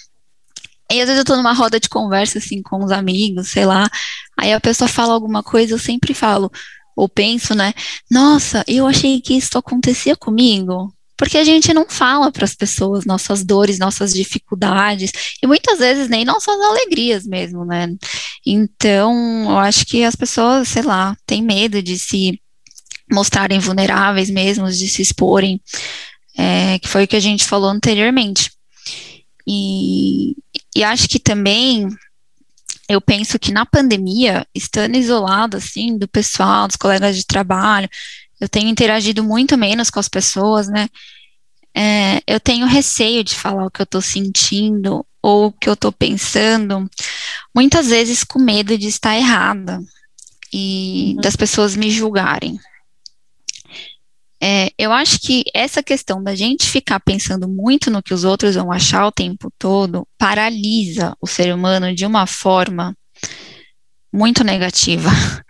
E 0.91 1.01
às 1.01 1.07
vezes 1.07 1.19
eu 1.19 1.25
tô 1.25 1.35
numa 1.35 1.53
roda 1.53 1.79
de 1.79 1.89
conversa, 1.89 2.37
assim, 2.37 2.61
com 2.61 2.83
os 2.83 2.91
amigos, 2.91 3.49
sei 3.49 3.65
lá. 3.65 3.89
Aí 4.37 4.53
a 4.53 4.59
pessoa 4.59 4.87
fala 4.87 5.13
alguma 5.13 5.43
coisa, 5.43 5.73
eu 5.73 5.79
sempre 5.79 6.13
falo, 6.13 6.51
ou 6.97 7.07
penso, 7.07 7.53
né? 7.53 7.73
Nossa, 8.09 8.63
eu 8.67 8.87
achei 8.87 9.21
que 9.21 9.35
isso 9.35 9.57
acontecia 9.57 10.15
comigo 10.15 10.91
porque 11.17 11.37
a 11.39 11.43
gente 11.43 11.73
não 11.73 11.89
fala 11.89 12.31
para 12.31 12.45
as 12.45 12.53
pessoas 12.53 13.03
nossas 13.03 13.43
dores, 13.43 13.79
nossas 13.79 14.13
dificuldades, 14.13 15.11
e 15.41 15.47
muitas 15.47 15.79
vezes 15.79 16.07
nem 16.07 16.23
nossas 16.23 16.55
alegrias 16.61 17.25
mesmo, 17.25 17.65
né? 17.65 17.87
Então, 18.45 19.49
eu 19.49 19.57
acho 19.57 19.83
que 19.87 20.03
as 20.03 20.15
pessoas, 20.15 20.67
sei 20.67 20.83
lá, 20.83 21.17
têm 21.25 21.41
medo 21.41 21.81
de 21.81 21.97
se 21.97 22.39
mostrarem 23.11 23.57
vulneráveis 23.57 24.29
mesmo, 24.29 24.69
de 24.69 24.87
se 24.87 25.01
exporem, 25.01 25.59
é, 26.37 26.77
que 26.77 26.87
foi 26.87 27.05
o 27.05 27.07
que 27.07 27.15
a 27.15 27.21
gente 27.21 27.45
falou 27.45 27.69
anteriormente. 27.71 28.51
E, 29.47 30.35
e 30.75 30.83
acho 30.83 31.07
que 31.07 31.19
também 31.19 31.89
eu 32.87 33.01
penso 33.01 33.37
que 33.37 33.51
na 33.51 33.65
pandemia, 33.65 34.45
estando 34.55 34.95
isolado 34.95 35.57
assim 35.57 35.97
do 35.97 36.07
pessoal, 36.07 36.67
dos 36.67 36.77
colegas 36.77 37.17
de 37.17 37.25
trabalho, 37.25 37.89
eu 38.39 38.47
tenho 38.47 38.69
interagido 38.69 39.23
muito 39.23 39.57
menos 39.57 39.89
com 39.89 39.99
as 39.99 40.07
pessoas, 40.07 40.67
né? 40.67 40.87
É, 41.75 42.21
eu 42.25 42.39
tenho 42.39 42.65
receio 42.65 43.23
de 43.23 43.35
falar 43.35 43.65
o 43.65 43.71
que 43.71 43.81
eu 43.81 43.83
estou 43.85 44.01
sentindo 44.01 45.05
ou 45.21 45.47
o 45.47 45.51
que 45.51 45.67
eu 45.69 45.73
estou 45.73 45.91
pensando, 45.91 46.89
muitas 47.53 47.87
vezes 47.87 48.23
com 48.23 48.39
medo 48.39 48.77
de 48.77 48.87
estar 48.87 49.15
errada 49.15 49.79
e 50.53 51.13
uhum. 51.15 51.21
das 51.21 51.35
pessoas 51.35 51.75
me 51.75 51.91
julgarem. 51.91 52.57
É, 54.41 54.69
eu 54.77 54.91
acho 54.91 55.19
que 55.19 55.43
essa 55.53 55.81
questão 55.81 56.23
da 56.23 56.35
gente 56.35 56.69
ficar 56.69 56.99
pensando 56.99 57.47
muito 57.47 57.89
no 57.89 58.03
que 58.03 58.13
os 58.13 58.23
outros 58.23 58.55
vão 58.55 58.71
achar 58.71 59.07
o 59.07 59.11
tempo 59.11 59.51
todo 59.57 60.07
paralisa 60.17 61.15
o 61.19 61.25
ser 61.25 61.53
humano 61.53 61.93
de 61.95 62.05
uma 62.05 62.27
forma 62.27 62.95
muito 64.13 64.43
negativa. 64.43 65.09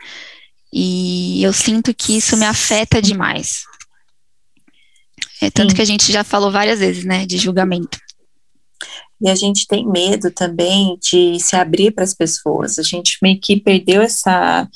E 0.79 1.41
eu 1.41 1.53
sinto 1.53 1.93
que 1.93 2.17
isso 2.17 2.35
me 2.35 2.45
afeta 2.45 3.01
demais. 3.01 3.63
É 5.41 5.49
tanto 5.49 5.69
Sim. 5.69 5.75
que 5.77 5.81
a 5.81 5.85
gente 5.85 6.11
já 6.11 6.25
falou 6.25 6.51
várias 6.51 6.79
vezes, 6.79 7.05
né, 7.05 7.25
de 7.25 7.37
julgamento. 7.37 7.97
E 9.19 9.29
a 9.29 9.35
gente 9.35 9.65
tem 9.65 9.87
medo 9.87 10.29
também 10.29 10.97
de 11.01 11.39
se 11.39 11.55
abrir 11.55 11.91
para 11.91 12.03
as 12.03 12.13
pessoas. 12.13 12.77
A 12.77 12.83
gente 12.83 13.17
meio 13.21 13.39
que 13.39 13.59
perdeu 13.59 14.01
essa 14.01 14.67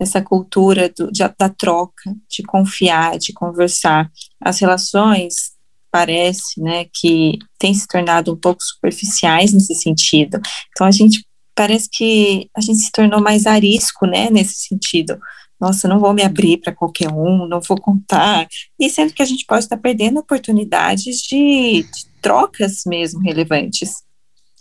essa 0.00 0.22
cultura 0.22 0.92
do, 0.96 1.10
de, 1.12 1.22
da 1.38 1.48
troca, 1.48 2.14
de 2.28 2.42
confiar, 2.42 3.18
de 3.18 3.32
conversar. 3.32 4.10
As 4.40 4.58
relações 4.58 5.52
parece, 5.92 6.60
né, 6.60 6.86
que 6.92 7.38
têm 7.58 7.74
se 7.74 7.86
tornado 7.86 8.32
um 8.32 8.36
pouco 8.36 8.62
superficiais 8.62 9.52
nesse 9.52 9.74
sentido. 9.74 10.40
Então 10.70 10.86
a 10.86 10.90
gente 10.90 11.24
parece 11.54 11.88
que 11.90 12.48
a 12.56 12.60
gente 12.60 12.78
se 12.78 12.90
tornou 12.92 13.20
mais 13.20 13.46
arisco, 13.46 14.06
né, 14.06 14.30
nesse 14.30 14.54
sentido 14.68 15.18
nossa, 15.60 15.86
não 15.86 16.00
vou 16.00 16.14
me 16.14 16.22
abrir 16.22 16.56
para 16.56 16.74
qualquer 16.74 17.12
um, 17.12 17.46
não 17.46 17.60
vou 17.60 17.78
contar. 17.78 18.48
E 18.78 18.88
sendo 18.88 19.12
que 19.12 19.22
a 19.22 19.26
gente 19.26 19.44
pode 19.44 19.64
estar 19.64 19.76
perdendo 19.76 20.18
oportunidades 20.18 21.18
de, 21.18 21.82
de 21.82 22.06
trocas 22.22 22.82
mesmo 22.86 23.20
relevantes. 23.20 24.02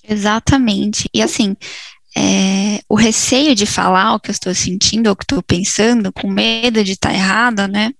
Exatamente. 0.03 1.07
E 1.13 1.21
assim, 1.21 1.55
é, 2.21 2.81
o 2.89 2.95
receio 2.95 3.55
de 3.55 3.65
falar 3.65 4.13
o 4.13 4.19
que 4.19 4.29
eu 4.29 4.33
estou 4.33 4.53
sentindo, 4.53 5.07
ou 5.07 5.13
o 5.13 5.15
que 5.15 5.23
estou 5.23 5.41
pensando, 5.41 6.11
com 6.11 6.29
medo 6.29 6.83
de 6.83 6.91
estar 6.91 7.13
errada, 7.13 7.65
né? 7.65 7.93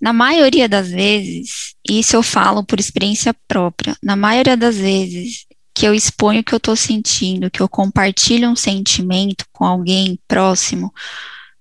Na 0.00 0.14
maioria 0.14 0.66
das 0.66 0.88
vezes, 0.88 1.74
isso 1.86 2.16
eu 2.16 2.22
falo 2.22 2.64
por 2.64 2.80
experiência 2.80 3.34
própria, 3.46 3.94
na 4.02 4.16
maioria 4.16 4.56
das 4.56 4.76
vezes 4.76 5.44
que 5.74 5.86
eu 5.86 5.92
exponho 5.92 6.40
o 6.40 6.44
que 6.44 6.54
eu 6.54 6.58
estou 6.58 6.74
sentindo, 6.74 7.50
que 7.50 7.60
eu 7.60 7.68
compartilho 7.68 8.48
um 8.48 8.56
sentimento 8.56 9.44
com 9.52 9.64
alguém 9.64 10.18
próximo, 10.26 10.90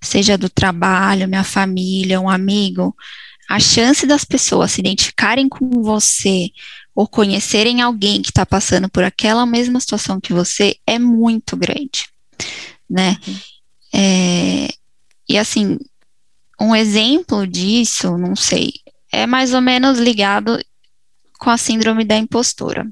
seja 0.01 0.37
do 0.37 0.49
trabalho, 0.49 1.27
minha 1.27 1.43
família, 1.43 2.21
um 2.21 2.29
amigo, 2.29 2.95
a 3.49 3.59
chance 3.59 4.07
das 4.07 4.23
pessoas 4.23 4.71
se 4.71 4.79
identificarem 4.79 5.49
com 5.49 5.69
você 5.81 6.49
ou 6.95 7.07
conhecerem 7.07 7.81
alguém 7.81 8.21
que 8.21 8.29
está 8.29 8.45
passando 8.45 8.89
por 8.89 9.03
aquela 9.03 9.45
mesma 9.45 9.79
situação 9.79 10.19
que 10.19 10.33
você 10.33 10.75
é 10.85 10.99
muito 10.99 11.57
grande, 11.57 12.07
né? 12.89 13.17
Uhum. 13.27 13.39
É, 13.95 14.67
e 15.27 15.37
assim, 15.37 15.77
um 16.59 16.75
exemplo 16.75 17.47
disso, 17.47 18.17
não 18.17 18.35
sei, 18.35 18.71
é 19.11 19.25
mais 19.25 19.53
ou 19.53 19.61
menos 19.61 19.99
ligado 19.99 20.59
com 21.39 21.49
a 21.49 21.57
síndrome 21.57 22.03
da 22.03 22.17
impostora. 22.17 22.85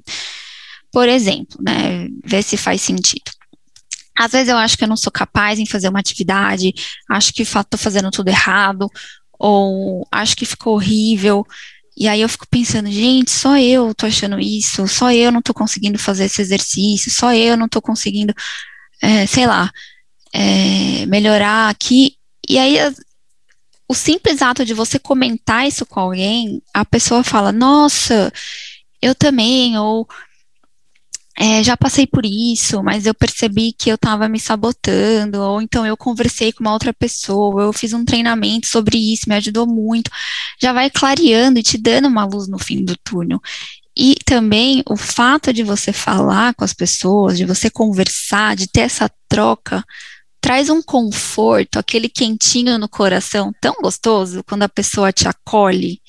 Por 0.92 1.08
exemplo, 1.08 1.58
né, 1.62 2.08
ver 2.26 2.44
se 2.44 2.58
faz 2.58 2.82
sentido. 2.82 3.32
Às 4.18 4.34
vezes 4.34 4.50
eu 4.50 4.58
acho 4.58 4.78
que 4.78 4.84
eu 4.84 4.90
não 4.90 4.98
sou 4.98 5.12
capaz 5.12 5.58
em 5.58 5.66
fazer 5.66 5.88
uma 5.88 6.00
atividade, 6.00 6.74
acho 7.10 7.34
que 7.34 7.44
estou 7.44 7.78
fazendo 7.78 8.12
tudo 8.12 8.28
errado, 8.28 8.88
ou 9.40 10.06
acho 10.12 10.36
que 10.36 10.46
ficou 10.46 10.76
horrível. 10.76 11.46
E 11.96 12.08
aí 12.08 12.22
eu 12.22 12.30
fico 12.30 12.48
pensando, 12.50 12.90
gente, 12.90 13.32
só 13.32 13.58
eu 13.58 13.94
tô 13.94 14.06
achando 14.06 14.40
isso, 14.40 14.88
só 14.88 15.12
eu 15.12 15.32
não 15.32 15.42
tô 15.42 15.54
conseguindo 15.54 16.00
fazer 16.00 16.26
esse 16.26 16.42
exercício, 16.42 17.12
só 17.12 17.34
eu 17.34 17.58
não 17.58 17.68
tô 17.68 17.82
conseguindo, 17.82 18.34
é, 19.02 19.26
sei 19.28 19.46
lá, 19.46 19.72
é, 20.34 21.06
melhorar 21.06 21.70
aqui. 21.70 22.16
E 22.48 22.58
aí 22.58 22.78
o 23.88 23.94
simples 23.94 24.42
ato 24.42 24.64
de 24.64 24.74
você 24.74 24.98
comentar 24.98 25.68
isso 25.68 25.86
com 25.86 26.00
alguém, 26.00 26.62
a 26.74 26.86
pessoa 26.86 27.24
fala, 27.24 27.52
nossa, 27.52 28.32
eu 29.02 29.14
também, 29.14 29.78
ou 29.78 30.08
é, 31.38 31.64
já 31.64 31.78
passei 31.78 32.06
por 32.06 32.26
isso, 32.26 32.84
mas 32.84 33.06
eu 33.06 33.14
percebi 33.14 33.74
que 33.74 33.90
eu 33.90 33.96
estava 33.96 34.28
me 34.28 34.40
sabotando, 34.40 35.42
ou 35.42 35.62
então 35.62 35.86
eu 35.86 35.96
conversei 35.96 36.52
com 36.52 36.62
uma 36.62 36.74
outra 36.74 36.94
pessoa, 36.94 37.64
eu 37.64 37.74
fiz 37.74 37.94
um 37.94 38.04
treinamento 38.06 38.68
sobre 38.68 38.98
isso, 38.98 39.28
me 39.28 39.36
ajudou 39.36 39.66
muito, 39.66 40.12
já 40.62 40.74
vai 40.74 40.90
clareando 40.90 41.60
e 41.60 41.64
te 41.64 41.78
dando 41.78 42.08
uma 42.08 42.26
luz 42.26 42.48
no 42.48 42.60
fim 42.60 42.84
do 42.84 42.96
túnel. 42.98 43.40
E 43.98 44.16
também 44.26 44.84
o 44.90 44.96
fato 44.96 45.52
de 45.52 45.64
você 45.64 45.92
falar 45.92 46.54
com 46.54 46.64
as 46.64 46.74
pessoas, 46.74 47.38
de 47.38 47.46
você 47.46 47.70
conversar, 47.70 48.56
de 48.56 48.68
ter 48.68 48.82
essa 48.82 49.10
troca, 49.28 49.84
traz 50.40 50.70
um 50.70 50.82
conforto, 50.82 51.78
aquele 51.78 52.10
quentinho 52.10 52.78
no 52.78 52.90
coração 52.90 53.54
tão 53.62 53.76
gostoso 53.82 54.44
quando 54.44 54.64
a 54.64 54.70
pessoa 54.70 55.12
te 55.12 55.28
acolhe, 55.28 56.02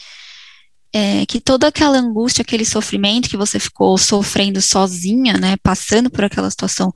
é, 0.92 1.24
que 1.26 1.40
toda 1.40 1.68
aquela 1.68 1.98
angústia, 1.98 2.42
aquele 2.42 2.64
sofrimento 2.64 3.28
que 3.28 3.36
você 3.36 3.58
ficou 3.58 3.96
sofrendo 3.96 4.60
sozinha, 4.60 5.34
né, 5.34 5.56
passando 5.62 6.10
por 6.10 6.24
aquela 6.24 6.50
situação 6.50 6.92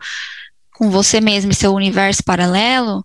com 0.72 0.90
você 0.90 1.20
mesmo 1.20 1.50
e 1.50 1.54
seu 1.54 1.72
universo 1.72 2.22
paralelo, 2.22 3.04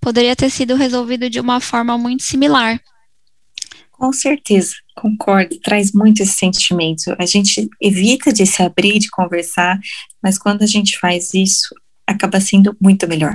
poderia 0.00 0.34
ter 0.34 0.50
sido 0.50 0.74
resolvido 0.74 1.30
de 1.30 1.38
uma 1.38 1.60
forma 1.60 1.96
muito 1.96 2.24
similar. 2.24 2.80
Com 3.92 4.12
certeza, 4.12 4.74
concordo, 4.94 5.58
traz 5.60 5.92
muito 5.92 6.22
esse 6.22 6.34
sentimento. 6.34 7.14
A 7.18 7.24
gente 7.24 7.68
evita 7.80 8.32
de 8.32 8.44
se 8.44 8.62
abrir, 8.62 8.98
de 8.98 9.08
conversar, 9.08 9.78
mas 10.22 10.36
quando 10.36 10.62
a 10.62 10.66
gente 10.66 10.98
faz 10.98 11.32
isso, 11.32 11.74
acaba 12.06 12.40
sendo 12.40 12.76
muito 12.80 13.08
melhor. 13.08 13.34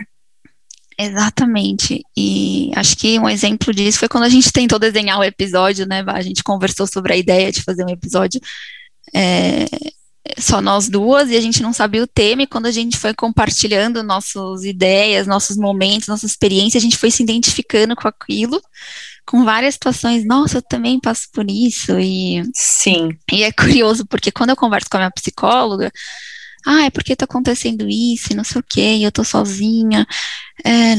Exatamente. 1.03 2.03
E 2.15 2.71
acho 2.75 2.95
que 2.95 3.17
um 3.17 3.27
exemplo 3.27 3.73
disso 3.73 3.99
foi 3.99 4.07
quando 4.07 4.25
a 4.25 4.29
gente 4.29 4.51
tentou 4.51 4.77
desenhar 4.77 5.17
o 5.19 5.23
episódio, 5.23 5.87
né? 5.87 6.03
A 6.07 6.21
gente 6.21 6.43
conversou 6.43 6.85
sobre 6.85 7.13
a 7.13 7.17
ideia 7.17 7.51
de 7.51 7.63
fazer 7.63 7.83
um 7.83 7.89
episódio 7.89 8.39
é, 9.13 9.65
só 10.37 10.61
nós 10.61 10.87
duas 10.87 11.29
e 11.29 11.35
a 11.35 11.41
gente 11.41 11.61
não 11.61 11.73
sabia 11.73 12.03
o 12.03 12.07
tema. 12.07 12.43
E 12.43 12.47
quando 12.47 12.67
a 12.67 12.71
gente 12.71 12.97
foi 12.97 13.13
compartilhando 13.13 14.03
nossas 14.03 14.63
ideias, 14.63 15.27
nossos 15.27 15.57
momentos, 15.57 16.07
nossa 16.07 16.25
experiência, 16.25 16.77
a 16.77 16.81
gente 16.81 16.97
foi 16.97 17.09
se 17.09 17.23
identificando 17.23 17.95
com 17.95 18.07
aquilo, 18.07 18.61
com 19.25 19.43
várias 19.43 19.73
situações. 19.73 20.25
Nossa, 20.25 20.57
eu 20.57 20.61
também 20.61 20.99
passo 20.99 21.27
por 21.33 21.49
isso. 21.49 21.99
E, 21.99 22.43
Sim. 22.53 23.17
E 23.31 23.43
é 23.43 23.51
curioso, 23.51 24.05
porque 24.05 24.31
quando 24.31 24.51
eu 24.51 24.55
converso 24.55 24.87
com 24.89 24.97
a 24.97 24.99
minha 25.01 25.11
psicóloga, 25.11 25.91
ah, 26.65 26.85
é 26.85 26.89
porque 26.89 27.15
tá 27.15 27.25
acontecendo 27.25 27.87
isso 27.89 28.35
não 28.35 28.43
sei 28.43 28.59
o 28.59 28.63
que, 28.63 29.03
eu 29.03 29.11
tô 29.11 29.23
sozinha, 29.23 30.05
é, 30.63 30.95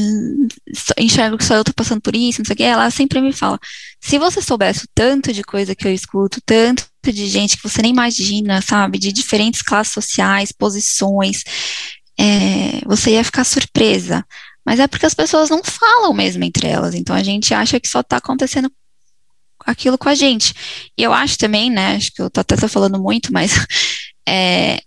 enxergo 0.97 1.37
que 1.37 1.45
só 1.45 1.55
eu 1.55 1.63
tô 1.63 1.73
passando 1.73 2.01
por 2.01 2.15
isso, 2.15 2.39
não 2.39 2.45
sei 2.45 2.53
o 2.53 2.57
que, 2.57 2.63
ela 2.63 2.89
sempre 2.89 3.21
me 3.21 3.31
fala, 3.31 3.59
se 4.01 4.17
você 4.17 4.41
soubesse 4.41 4.85
o 4.85 4.89
tanto 4.93 5.31
de 5.31 5.43
coisa 5.43 5.75
que 5.75 5.87
eu 5.87 5.93
escuto, 5.93 6.41
tanto 6.45 6.85
de 7.05 7.27
gente 7.27 7.57
que 7.57 7.63
você 7.63 7.81
nem 7.81 7.91
imagina, 7.91 8.61
sabe, 8.61 8.99
de 8.99 9.11
diferentes 9.11 9.61
classes 9.61 9.93
sociais, 9.93 10.51
posições, 10.51 11.43
é, 12.19 12.81
você 12.85 13.11
ia 13.11 13.23
ficar 13.23 13.43
surpresa, 13.43 14.25
mas 14.65 14.79
é 14.79 14.87
porque 14.87 15.05
as 15.05 15.13
pessoas 15.13 15.49
não 15.49 15.63
falam 15.63 16.13
mesmo 16.13 16.43
entre 16.43 16.67
elas, 16.67 16.93
então 16.93 17.15
a 17.15 17.23
gente 17.23 17.53
acha 17.53 17.79
que 17.79 17.87
só 17.87 18.03
tá 18.03 18.17
acontecendo 18.17 18.71
aquilo 19.65 19.97
com 19.97 20.09
a 20.09 20.15
gente, 20.15 20.53
e 20.97 21.03
eu 21.03 21.13
acho 21.13 21.37
também, 21.37 21.69
né, 21.69 21.95
acho 21.95 22.11
que 22.13 22.21
eu 22.21 22.29
tô 22.29 22.41
até 22.41 22.57
falando 22.67 22.99
muito, 22.99 23.31
mas 23.31 23.51
é, 24.27 24.81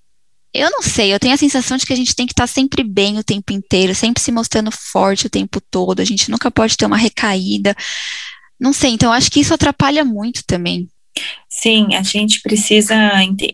eu 0.60 0.70
não 0.70 0.82
sei, 0.82 1.12
eu 1.12 1.20
tenho 1.20 1.34
a 1.34 1.38
sensação 1.38 1.76
de 1.76 1.86
que 1.86 1.92
a 1.92 1.96
gente 1.96 2.14
tem 2.14 2.26
que 2.26 2.32
estar 2.32 2.46
sempre 2.46 2.82
bem 2.82 3.18
o 3.18 3.24
tempo 3.24 3.52
inteiro, 3.52 3.94
sempre 3.94 4.22
se 4.22 4.32
mostrando 4.32 4.70
forte 4.70 5.26
o 5.26 5.30
tempo 5.30 5.60
todo, 5.70 6.00
a 6.00 6.04
gente 6.04 6.30
nunca 6.30 6.50
pode 6.50 6.76
ter 6.76 6.86
uma 6.86 6.96
recaída. 6.96 7.74
Não 8.58 8.72
sei, 8.72 8.90
então 8.90 9.12
acho 9.12 9.30
que 9.30 9.40
isso 9.40 9.54
atrapalha 9.54 10.04
muito 10.04 10.42
também. 10.46 10.88
Sim, 11.48 11.94
a 11.94 12.02
gente 12.02 12.42
precisa. 12.42 12.94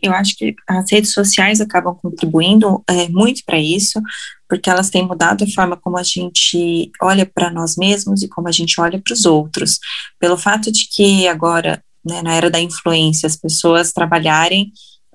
Eu 0.03 0.13
acho 0.13 0.37
que 0.37 0.55
as 0.69 0.91
redes 0.91 1.13
sociais 1.13 1.61
acabam 1.61 1.95
contribuindo 1.95 2.83
é, 2.89 3.09
muito 3.09 3.43
para 3.45 3.59
isso, 3.59 4.01
porque 4.49 4.69
elas 4.69 4.91
têm 4.91 5.07
mudado 5.07 5.45
a 5.45 5.49
forma 5.49 5.77
como 5.77 5.97
a 5.97 6.03
gente 6.03 6.91
olha 7.01 7.25
para 7.25 7.51
nós 7.51 7.77
mesmos 7.77 8.23
e 8.23 8.29
como 8.29 8.49
a 8.49 8.53
gente 8.53 8.81
olha 8.81 9.01
para 9.01 9.15
os 9.15 9.25
outros. 9.25 9.79
Pelo 10.19 10.37
fato 10.37 10.73
de 10.73 10.89
que 10.91 11.29
agora, 11.29 11.83
né, 12.05 12.23
na 12.23 12.35
era 12.35 12.51
da 12.51 12.61
influência, 12.61 13.27
as 13.27 13.37
pessoas 13.37 13.93
trabalharem 13.93 14.73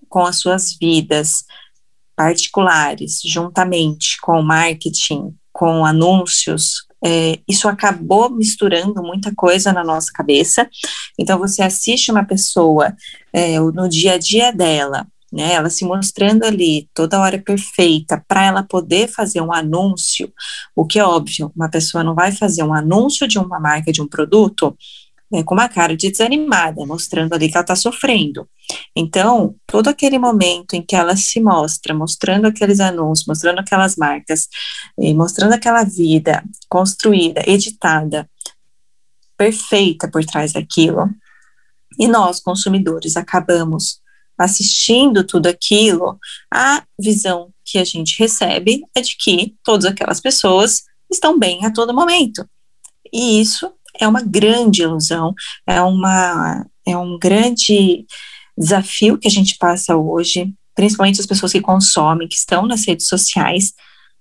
com 0.08 0.26
as 0.26 0.39
suas 0.39 0.78
vidas, 0.80 1.43
particulares, 2.17 3.21
juntamente 3.23 4.17
com 4.19 4.41
marketing, 4.41 5.36
com 5.53 5.86
anúncios, 5.86 6.88
é, 7.06 7.39
isso 7.47 7.67
acabou 7.67 8.30
misturando 8.30 9.01
muita 9.03 9.32
coisa 9.36 9.71
na 9.71 9.84
nossa 9.84 10.12
cabeça. 10.12 10.67
Então, 11.17 11.38
você 11.38 11.62
assiste 11.62 12.12
uma 12.12 12.25
pessoa 12.25 12.95
é, 13.32 13.60
no 13.60 13.88
dia 13.88 14.13
a 14.13 14.17
dia 14.17 14.51
dela, 14.51 15.06
né, 15.32 15.53
ela 15.53 15.69
se 15.69 15.86
mostrando 15.86 16.43
ali 16.43 16.89
toda 16.93 17.19
hora 17.19 17.38
perfeita, 17.38 18.23
para 18.27 18.45
ela 18.45 18.63
poder 18.63 19.08
fazer 19.10 19.41
um 19.41 19.53
anúncio, 19.53 20.32
o 20.75 20.86
que 20.86 20.97
é 20.97 21.03
óbvio, 21.03 21.51
uma 21.56 21.69
pessoa 21.69 22.03
não 22.03 22.15
vai 22.15 22.32
fazer 22.32 22.63
um 22.63 22.73
anúncio 22.73 23.27
de 23.27 23.38
uma 23.38 23.60
marca, 23.60 23.91
de 23.91 24.01
um 24.01 24.08
produto, 24.08 24.75
né, 25.31 25.43
com 25.43 25.53
uma 25.53 25.67
cara 25.67 25.95
de 25.95 26.09
desanimada, 26.09 26.85
mostrando 26.85 27.33
ali 27.33 27.49
que 27.49 27.55
ela 27.55 27.63
está 27.63 27.75
sofrendo. 27.75 28.47
Então, 28.95 29.55
todo 29.65 29.87
aquele 29.87 30.17
momento 30.17 30.73
em 30.73 30.81
que 30.81 30.95
ela 30.95 31.15
se 31.15 31.39
mostra, 31.39 31.93
mostrando 31.93 32.47
aqueles 32.47 32.79
anúncios, 32.79 33.27
mostrando 33.27 33.59
aquelas 33.59 33.95
marcas, 33.95 34.47
mostrando 35.15 35.53
aquela 35.53 35.83
vida 35.83 36.43
construída, 36.69 37.43
editada, 37.45 38.29
perfeita 39.37 40.09
por 40.09 40.23
trás 40.25 40.53
daquilo, 40.53 41.09
e 41.99 42.07
nós, 42.07 42.39
consumidores, 42.39 43.17
acabamos 43.17 43.99
assistindo 44.37 45.25
tudo 45.25 45.47
aquilo, 45.47 46.19
a 46.53 46.83
visão 46.99 47.51
que 47.65 47.79
a 47.79 47.83
gente 47.83 48.19
recebe 48.19 48.83
é 48.95 49.01
de 49.01 49.17
que 49.17 49.55
todas 49.63 49.85
aquelas 49.85 50.21
pessoas 50.21 50.83
estão 51.11 51.39
bem 51.39 51.65
a 51.65 51.71
todo 51.71 51.93
momento. 51.93 52.47
E 53.11 53.41
isso 53.41 53.73
é 53.99 54.07
uma 54.07 54.21
grande 54.21 54.81
ilusão, 54.81 55.33
é, 55.65 55.81
uma, 55.81 56.65
é 56.86 56.97
um 56.97 57.17
grande 57.17 58.05
desafio 58.57 59.17
que 59.17 59.27
a 59.27 59.31
gente 59.31 59.57
passa 59.57 59.95
hoje, 59.95 60.53
principalmente 60.75 61.19
as 61.19 61.25
pessoas 61.25 61.51
que 61.51 61.62
consomem, 61.62 62.27
que 62.27 62.36
estão 62.36 62.65
nas 62.65 62.86
redes 62.86 63.07
sociais, 63.07 63.73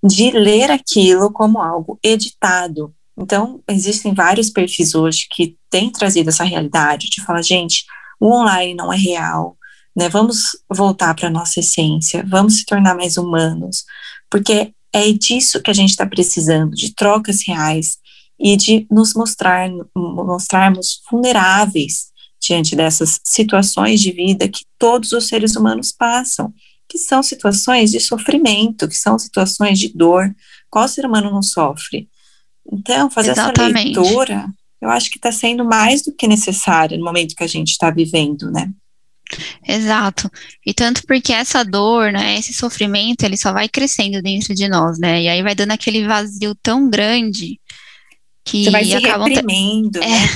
de 0.05 0.31
ler 0.31 0.71
aquilo 0.71 1.33
como 1.33 1.61
algo 1.61 1.99
editado. 2.03 2.95
Então, 3.19 3.63
existem 3.69 4.13
vários 4.13 4.51
perfis 4.51 4.95
hoje 4.95 5.27
que 5.31 5.57
têm 5.71 5.91
trazido 5.91 6.29
essa 6.29 6.45
realidade 6.45 7.09
de 7.09 7.25
falar, 7.25 7.43
gente, 7.43 7.85
o 8.21 8.33
online 8.33 8.75
não 8.75 8.93
é 8.93 8.97
real, 8.97 9.57
né? 9.97 10.09
Vamos 10.09 10.39
voltar 10.71 11.15
para 11.15 11.29
a 11.29 11.31
nossa 11.31 11.61
essência, 11.61 12.25
vamos 12.29 12.59
se 12.59 12.67
tornar 12.67 12.95
mais 12.95 13.17
humanos, 13.17 13.85
porque 14.31 14.73
é 14.93 15.13
disso 15.13 15.63
que 15.63 15.71
a 15.71 15.75
gente 15.75 15.91
está 15.91 16.07
precisando, 16.07 16.71
de 16.73 16.95
trocas 16.95 17.41
reais, 17.47 17.99
e 18.39 18.57
de 18.57 18.87
nos 18.91 19.15
mostrar, 19.15 19.69
mostrarmos 19.95 21.01
vulneráveis 21.11 22.07
diante 22.41 22.77
dessas 22.77 23.21
situações 23.25 24.01
de 24.01 24.13
vida 24.13 24.49
que 24.49 24.65
todos 24.79 25.13
os 25.13 25.27
seres 25.27 25.57
humanos 25.57 25.91
passam, 25.91 26.53
que 26.89 26.99
são 26.99 27.23
situações 27.23 27.91
de 27.91 27.99
sofrimento, 27.99 28.89
que 28.89 28.97
são 28.97 29.19
situações 29.19 29.79
de 29.79 29.89
dor. 29.89 30.35
Qual 30.71 30.87
ser 30.87 31.07
humano 31.07 31.31
não 31.31 31.43
sofre? 31.43 32.09
Então, 32.71 33.11
fazer 33.11 33.33
Exatamente. 33.33 33.91
essa 33.91 34.01
leitura, 34.01 34.47
eu 34.81 34.91
acho 34.91 35.11
que 35.11 35.19
está 35.19 35.33
sendo 35.33 35.65
mais 35.65 36.03
do 36.03 36.13
que 36.13 36.27
necessário 36.27 36.99
no 36.99 37.05
momento 37.05 37.35
que 37.35 37.45
a 37.45 37.49
gente 37.49 37.71
está 37.71 37.91
vivendo, 37.91 38.51
né? 38.51 38.71
Exato. 39.67 40.31
E 40.65 40.73
tanto 40.73 41.03
porque 41.05 41.33
essa 41.33 41.65
dor, 41.65 42.13
né, 42.13 42.39
esse 42.39 42.53
sofrimento, 42.53 43.25
ele 43.25 43.37
só 43.37 43.53
vai 43.53 43.69
crescendo 43.69 44.23
dentro 44.23 44.55
de 44.55 44.69
nós, 44.69 44.99
né? 44.99 45.23
E 45.23 45.29
aí 45.29 45.43
vai 45.43 45.55
dando 45.55 45.73
aquele 45.73 46.07
vazio 46.07 46.55
tão 46.55 46.89
grande 46.89 47.59
que 48.47 48.65
você 48.65 48.71
vai 48.71 48.85
se 48.85 48.99
reprimindo, 48.99 49.99
é. 49.99 50.09
né? 50.09 50.29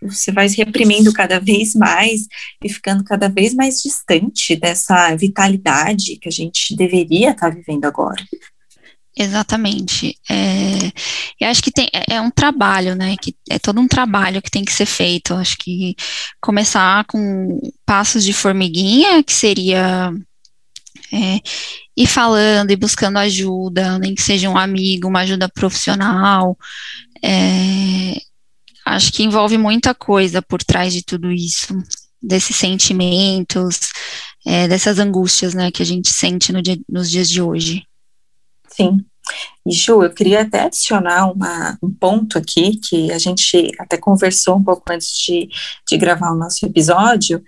Você 0.00 0.30
vai 0.30 0.48
se 0.48 0.56
reprimindo 0.58 1.12
cada 1.12 1.40
vez 1.40 1.74
mais 1.74 2.28
e 2.62 2.68
ficando 2.68 3.02
cada 3.02 3.28
vez 3.28 3.52
mais 3.52 3.82
distante 3.82 4.54
dessa 4.54 5.14
vitalidade 5.16 6.16
que 6.16 6.28
a 6.28 6.32
gente 6.32 6.76
deveria 6.76 7.30
estar 7.30 7.50
vivendo 7.50 7.84
agora. 7.84 8.24
Exatamente. 9.16 10.16
É, 10.30 10.92
eu 11.40 11.48
acho 11.48 11.60
que 11.60 11.72
tem, 11.72 11.88
é, 11.92 12.14
é 12.14 12.20
um 12.20 12.30
trabalho, 12.30 12.94
né? 12.94 13.16
Que 13.20 13.34
é 13.50 13.58
todo 13.58 13.80
um 13.80 13.88
trabalho 13.88 14.40
que 14.40 14.50
tem 14.50 14.64
que 14.64 14.72
ser 14.72 14.86
feito. 14.86 15.32
Eu 15.32 15.38
acho 15.38 15.56
que 15.58 15.96
começar 16.40 17.04
com 17.06 17.60
passos 17.84 18.22
de 18.22 18.32
formiguinha, 18.32 19.20
que 19.24 19.32
seria 19.32 20.12
é, 21.12 21.40
ir 21.96 22.06
falando 22.06 22.70
e 22.70 22.76
buscando 22.76 23.18
ajuda, 23.18 23.98
nem 23.98 24.14
que 24.14 24.22
seja 24.22 24.48
um 24.48 24.56
amigo, 24.56 25.08
uma 25.08 25.20
ajuda 25.20 25.48
profissional, 25.48 26.56
é, 27.22 28.20
acho 28.84 29.12
que 29.12 29.22
envolve 29.22 29.58
muita 29.58 29.94
coisa 29.94 30.40
por 30.42 30.62
trás 30.62 30.92
de 30.92 31.02
tudo 31.02 31.30
isso, 31.30 31.74
desses 32.22 32.56
sentimentos, 32.56 33.80
é, 34.46 34.66
dessas 34.66 34.98
angústias, 34.98 35.54
né, 35.54 35.70
que 35.70 35.82
a 35.82 35.86
gente 35.86 36.10
sente 36.10 36.52
no 36.52 36.62
dia, 36.62 36.78
nos 36.88 37.10
dias 37.10 37.28
de 37.28 37.40
hoje. 37.42 37.82
Sim. 38.68 38.98
E 39.66 39.72
Ju, 39.72 40.02
eu 40.02 40.10
queria 40.10 40.42
até 40.42 40.60
adicionar 40.60 41.30
uma, 41.30 41.76
um 41.82 41.92
ponto 41.92 42.38
aqui 42.38 42.78
que 42.78 43.12
a 43.12 43.18
gente 43.18 43.70
até 43.78 43.98
conversou 43.98 44.56
um 44.56 44.64
pouco 44.64 44.82
antes 44.90 45.08
de, 45.26 45.48
de 45.86 45.96
gravar 45.98 46.32
o 46.32 46.38
nosso 46.38 46.64
episódio, 46.64 47.42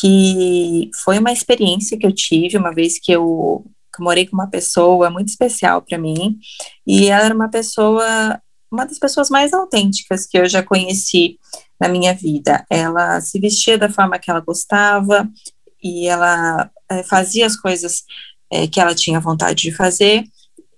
que 0.00 0.90
foi 1.02 1.18
uma 1.18 1.32
experiência 1.32 1.98
que 1.98 2.06
eu 2.06 2.14
tive 2.14 2.56
uma 2.56 2.72
vez 2.72 2.98
que 2.98 3.12
eu, 3.12 3.64
que 3.94 4.00
eu 4.00 4.04
morei 4.04 4.26
com 4.26 4.36
uma 4.36 4.48
pessoa 4.48 5.10
muito 5.10 5.28
especial 5.28 5.82
para 5.82 5.98
mim, 5.98 6.38
e 6.86 7.08
ela 7.08 7.26
era 7.26 7.34
uma 7.34 7.50
pessoa 7.50 8.40
uma 8.70 8.84
das 8.84 8.98
pessoas 8.98 9.30
mais 9.30 9.52
autênticas 9.52 10.26
que 10.26 10.38
eu 10.38 10.48
já 10.48 10.62
conheci 10.62 11.38
na 11.80 11.88
minha 11.88 12.14
vida. 12.14 12.64
Ela 12.68 13.20
se 13.20 13.38
vestia 13.38 13.78
da 13.78 13.88
forma 13.88 14.18
que 14.18 14.30
ela 14.30 14.40
gostava, 14.40 15.28
e 15.82 16.06
ela 16.06 16.70
é, 16.90 17.02
fazia 17.02 17.46
as 17.46 17.56
coisas 17.56 18.04
é, 18.50 18.66
que 18.66 18.80
ela 18.80 18.94
tinha 18.94 19.20
vontade 19.20 19.62
de 19.62 19.72
fazer, 19.72 20.24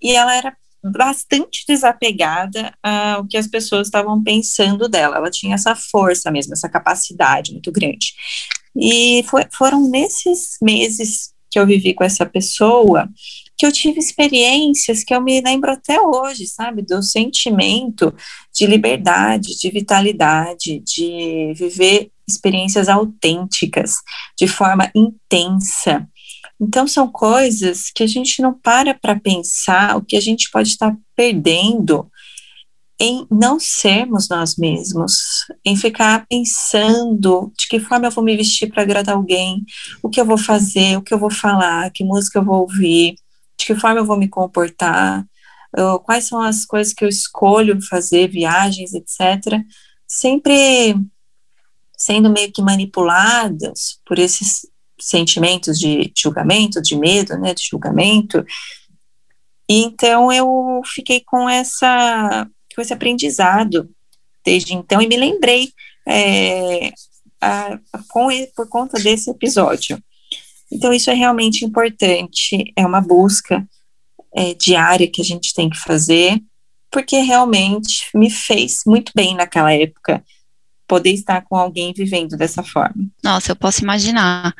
e 0.01 0.15
ela 0.15 0.35
era 0.35 0.55
bastante 0.83 1.63
desapegada 1.67 2.73
ao 2.81 3.27
que 3.27 3.37
as 3.37 3.47
pessoas 3.47 3.87
estavam 3.87 4.21
pensando 4.23 4.89
dela. 4.89 5.17
Ela 5.17 5.29
tinha 5.29 5.53
essa 5.53 5.75
força 5.75 6.31
mesmo, 6.31 6.53
essa 6.53 6.69
capacidade 6.69 7.51
muito 7.51 7.71
grande. 7.71 8.13
E 8.75 9.23
foi, 9.29 9.45
foram 9.53 9.89
nesses 9.89 10.57
meses 10.61 11.33
que 11.51 11.59
eu 11.59 11.67
vivi 11.67 11.93
com 11.93 12.03
essa 12.03 12.25
pessoa 12.25 13.07
que 13.61 13.65
eu 13.67 13.71
tive 13.71 13.99
experiências 13.99 15.03
que 15.03 15.13
eu 15.13 15.21
me 15.21 15.39
lembro 15.39 15.69
até 15.69 16.01
hoje, 16.01 16.47
sabe, 16.47 16.81
do 16.81 17.03
sentimento 17.03 18.11
de 18.51 18.65
liberdade, 18.65 19.55
de 19.55 19.69
vitalidade, 19.69 20.79
de 20.79 21.53
viver 21.55 22.09
experiências 22.27 22.89
autênticas, 22.89 23.97
de 24.35 24.47
forma 24.47 24.91
intensa. 24.95 26.09
Então, 26.59 26.87
são 26.87 27.07
coisas 27.07 27.91
que 27.93 28.01
a 28.01 28.07
gente 28.07 28.41
não 28.41 28.51
para 28.51 28.95
para 28.95 29.19
pensar 29.19 29.95
o 29.95 30.03
que 30.03 30.17
a 30.17 30.21
gente 30.21 30.49
pode 30.49 30.69
estar 30.69 30.97
perdendo 31.15 32.09
em 32.99 33.27
não 33.29 33.59
sermos 33.59 34.27
nós 34.27 34.55
mesmos, 34.55 35.13
em 35.63 35.75
ficar 35.75 36.25
pensando 36.27 37.51
de 37.55 37.67
que 37.67 37.79
forma 37.79 38.07
eu 38.07 38.11
vou 38.11 38.23
me 38.23 38.35
vestir 38.35 38.71
para 38.71 38.81
agradar 38.81 39.15
alguém, 39.15 39.63
o 40.01 40.09
que 40.09 40.19
eu 40.19 40.25
vou 40.25 40.37
fazer, 40.37 40.97
o 40.97 41.01
que 41.03 41.13
eu 41.13 41.19
vou 41.19 41.31
falar, 41.31 41.91
que 41.91 42.03
música 42.03 42.39
eu 42.39 42.45
vou 42.45 42.61
ouvir, 42.61 43.15
de 43.61 43.65
que 43.67 43.75
forma 43.75 43.99
eu 43.99 44.05
vou 44.05 44.17
me 44.17 44.27
comportar, 44.27 45.25
quais 46.03 46.25
são 46.25 46.41
as 46.41 46.65
coisas 46.65 46.93
que 46.93 47.05
eu 47.05 47.09
escolho 47.09 47.81
fazer, 47.87 48.27
viagens, 48.27 48.93
etc. 48.93 49.61
Sempre 50.07 50.95
sendo 51.97 52.29
meio 52.29 52.51
que 52.51 52.61
manipuladas 52.61 53.99
por 54.05 54.17
esses 54.19 54.67
sentimentos 54.99 55.79
de 55.79 56.11
julgamento, 56.17 56.81
de 56.81 56.95
medo, 56.95 57.37
né, 57.37 57.53
de 57.53 57.63
julgamento. 57.63 58.43
E 59.69 59.83
então 59.83 60.31
eu 60.31 60.81
fiquei 60.85 61.21
com 61.21 61.47
essa 61.47 62.47
com 62.75 62.81
esse 62.81 62.93
aprendizado 62.93 63.89
desde 64.43 64.73
então 64.73 65.01
e 65.01 65.07
me 65.07 65.17
lembrei 65.17 65.71
é, 66.07 66.91
a, 67.39 67.73
a, 67.93 67.99
com, 68.09 68.29
por 68.55 68.67
conta 68.67 68.99
desse 68.99 69.29
episódio. 69.29 70.01
Então, 70.71 70.93
isso 70.93 71.09
é 71.09 71.13
realmente 71.13 71.65
importante, 71.65 72.71
é 72.75 72.85
uma 72.85 73.01
busca 73.01 73.67
é, 74.33 74.53
diária 74.53 75.09
que 75.11 75.21
a 75.21 75.25
gente 75.25 75.53
tem 75.53 75.69
que 75.69 75.77
fazer, 75.77 76.41
porque 76.89 77.17
realmente 77.17 78.05
me 78.13 78.29
fez 78.29 78.81
muito 78.85 79.11
bem 79.15 79.35
naquela 79.35 79.73
época 79.73 80.23
poder 80.87 81.11
estar 81.11 81.41
com 81.43 81.55
alguém 81.55 81.93
vivendo 81.93 82.35
dessa 82.35 82.63
forma. 82.63 83.05
Nossa, 83.23 83.51
eu 83.51 83.55
posso 83.55 83.81
imaginar. 83.81 84.53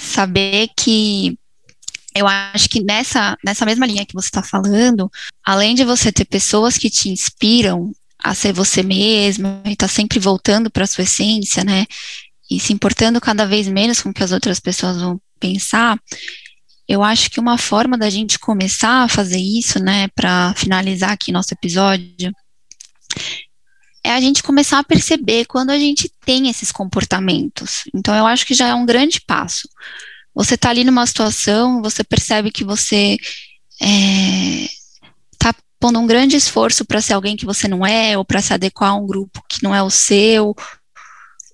Saber 0.00 0.68
que 0.76 1.38
eu 2.14 2.26
acho 2.26 2.68
que 2.68 2.82
nessa, 2.82 3.36
nessa 3.44 3.64
mesma 3.64 3.86
linha 3.86 4.04
que 4.04 4.12
você 4.12 4.28
está 4.28 4.42
falando, 4.42 5.10
além 5.44 5.74
de 5.74 5.84
você 5.84 6.12
ter 6.12 6.24
pessoas 6.24 6.76
que 6.76 6.90
te 6.90 7.08
inspiram 7.08 7.92
a 8.22 8.34
ser 8.34 8.52
você 8.52 8.82
mesma 8.82 9.62
e 9.64 9.76
tá 9.76 9.88
sempre 9.88 10.18
voltando 10.18 10.70
para 10.70 10.86
sua 10.86 11.04
essência, 11.04 11.64
né? 11.64 11.86
E 12.50 12.58
se 12.58 12.72
importando 12.72 13.20
cada 13.20 13.46
vez 13.46 13.68
menos 13.68 14.02
com 14.02 14.10
o 14.10 14.14
que 14.14 14.22
as 14.22 14.32
outras 14.32 14.58
pessoas 14.58 15.00
vão 15.00 15.20
pensar, 15.38 15.98
eu 16.88 17.02
acho 17.02 17.30
que 17.30 17.38
uma 17.38 17.58
forma 17.58 17.98
da 17.98 18.08
gente 18.08 18.38
começar 18.38 19.04
a 19.04 19.08
fazer 19.08 19.38
isso, 19.38 19.78
né, 19.78 20.08
para 20.08 20.54
finalizar 20.54 21.10
aqui 21.10 21.30
nosso 21.30 21.52
episódio, 21.52 22.32
é 24.02 24.12
a 24.12 24.20
gente 24.20 24.42
começar 24.42 24.78
a 24.78 24.84
perceber 24.84 25.44
quando 25.44 25.70
a 25.70 25.78
gente 25.78 26.10
tem 26.24 26.48
esses 26.48 26.72
comportamentos. 26.72 27.82
Então, 27.94 28.14
eu 28.14 28.26
acho 28.26 28.46
que 28.46 28.54
já 28.54 28.68
é 28.68 28.74
um 28.74 28.86
grande 28.86 29.20
passo. 29.20 29.68
Você 30.34 30.54
está 30.54 30.70
ali 30.70 30.84
numa 30.84 31.06
situação, 31.06 31.82
você 31.82 32.02
percebe 32.02 32.50
que 32.50 32.64
você 32.64 33.18
está 33.80 35.50
é, 35.50 35.54
pondo 35.78 35.98
um 35.98 36.06
grande 36.06 36.36
esforço 36.36 36.84
para 36.84 37.02
ser 37.02 37.12
alguém 37.12 37.36
que 37.36 37.44
você 37.44 37.68
não 37.68 37.84
é, 37.84 38.16
ou 38.16 38.24
para 38.24 38.40
se 38.40 38.52
adequar 38.52 38.90
a 38.90 38.96
um 38.96 39.06
grupo 39.06 39.42
que 39.48 39.62
não 39.62 39.74
é 39.74 39.82
o 39.82 39.90
seu, 39.90 40.54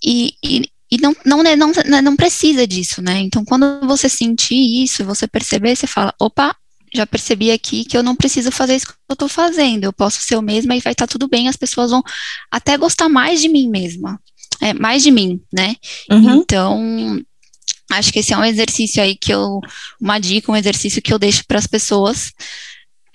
e, 0.05 0.35
e, 0.45 0.68
e 0.91 0.99
não, 0.99 1.14
não, 1.24 1.43
né, 1.43 1.57
não, 1.57 1.72
né, 1.87 2.01
não 2.01 2.16
precisa 2.16 2.66
disso, 2.66 3.03
né? 3.03 3.20
Então, 3.20 3.45
quando 3.45 3.80
você 3.87 4.09
sentir 4.09 4.85
isso, 4.85 5.05
você 5.05 5.26
perceber, 5.26 5.74
você 5.74 5.87
fala, 5.87 6.14
opa, 6.20 6.55
já 6.95 7.07
percebi 7.07 7.51
aqui 7.51 7.85
que 7.85 7.97
eu 7.97 8.03
não 8.03 8.14
preciso 8.14 8.53
fazer 8.53 8.76
isso 8.76 8.87
que 8.87 8.93
eu 9.09 9.14
estou 9.14 9.28
fazendo, 9.28 9.85
eu 9.85 9.93
posso 9.93 10.20
ser 10.20 10.37
eu 10.37 10.43
mesma 10.43 10.76
e 10.76 10.80
vai 10.80 10.93
estar 10.93 11.07
tá 11.07 11.11
tudo 11.11 11.26
bem, 11.26 11.49
as 11.49 11.57
pessoas 11.57 11.91
vão 11.91 12.03
até 12.51 12.76
gostar 12.76 13.09
mais 13.09 13.41
de 13.41 13.49
mim 13.49 13.68
mesma, 13.68 14.20
é, 14.61 14.72
mais 14.72 15.03
de 15.03 15.11
mim, 15.11 15.41
né? 15.53 15.74
Uhum. 16.11 16.37
Então, 16.37 17.24
Acho 17.91 18.12
que 18.12 18.18
esse 18.18 18.32
é 18.32 18.37
um 18.37 18.45
exercício 18.45 19.03
aí 19.03 19.14
que 19.14 19.32
eu, 19.32 19.61
uma 20.01 20.18
dica, 20.18 20.51
um 20.51 20.57
exercício 20.57 21.03
que 21.03 21.12
eu 21.12 21.18
deixo 21.18 21.45
para 21.47 21.59
as 21.59 21.66
pessoas 21.66 22.32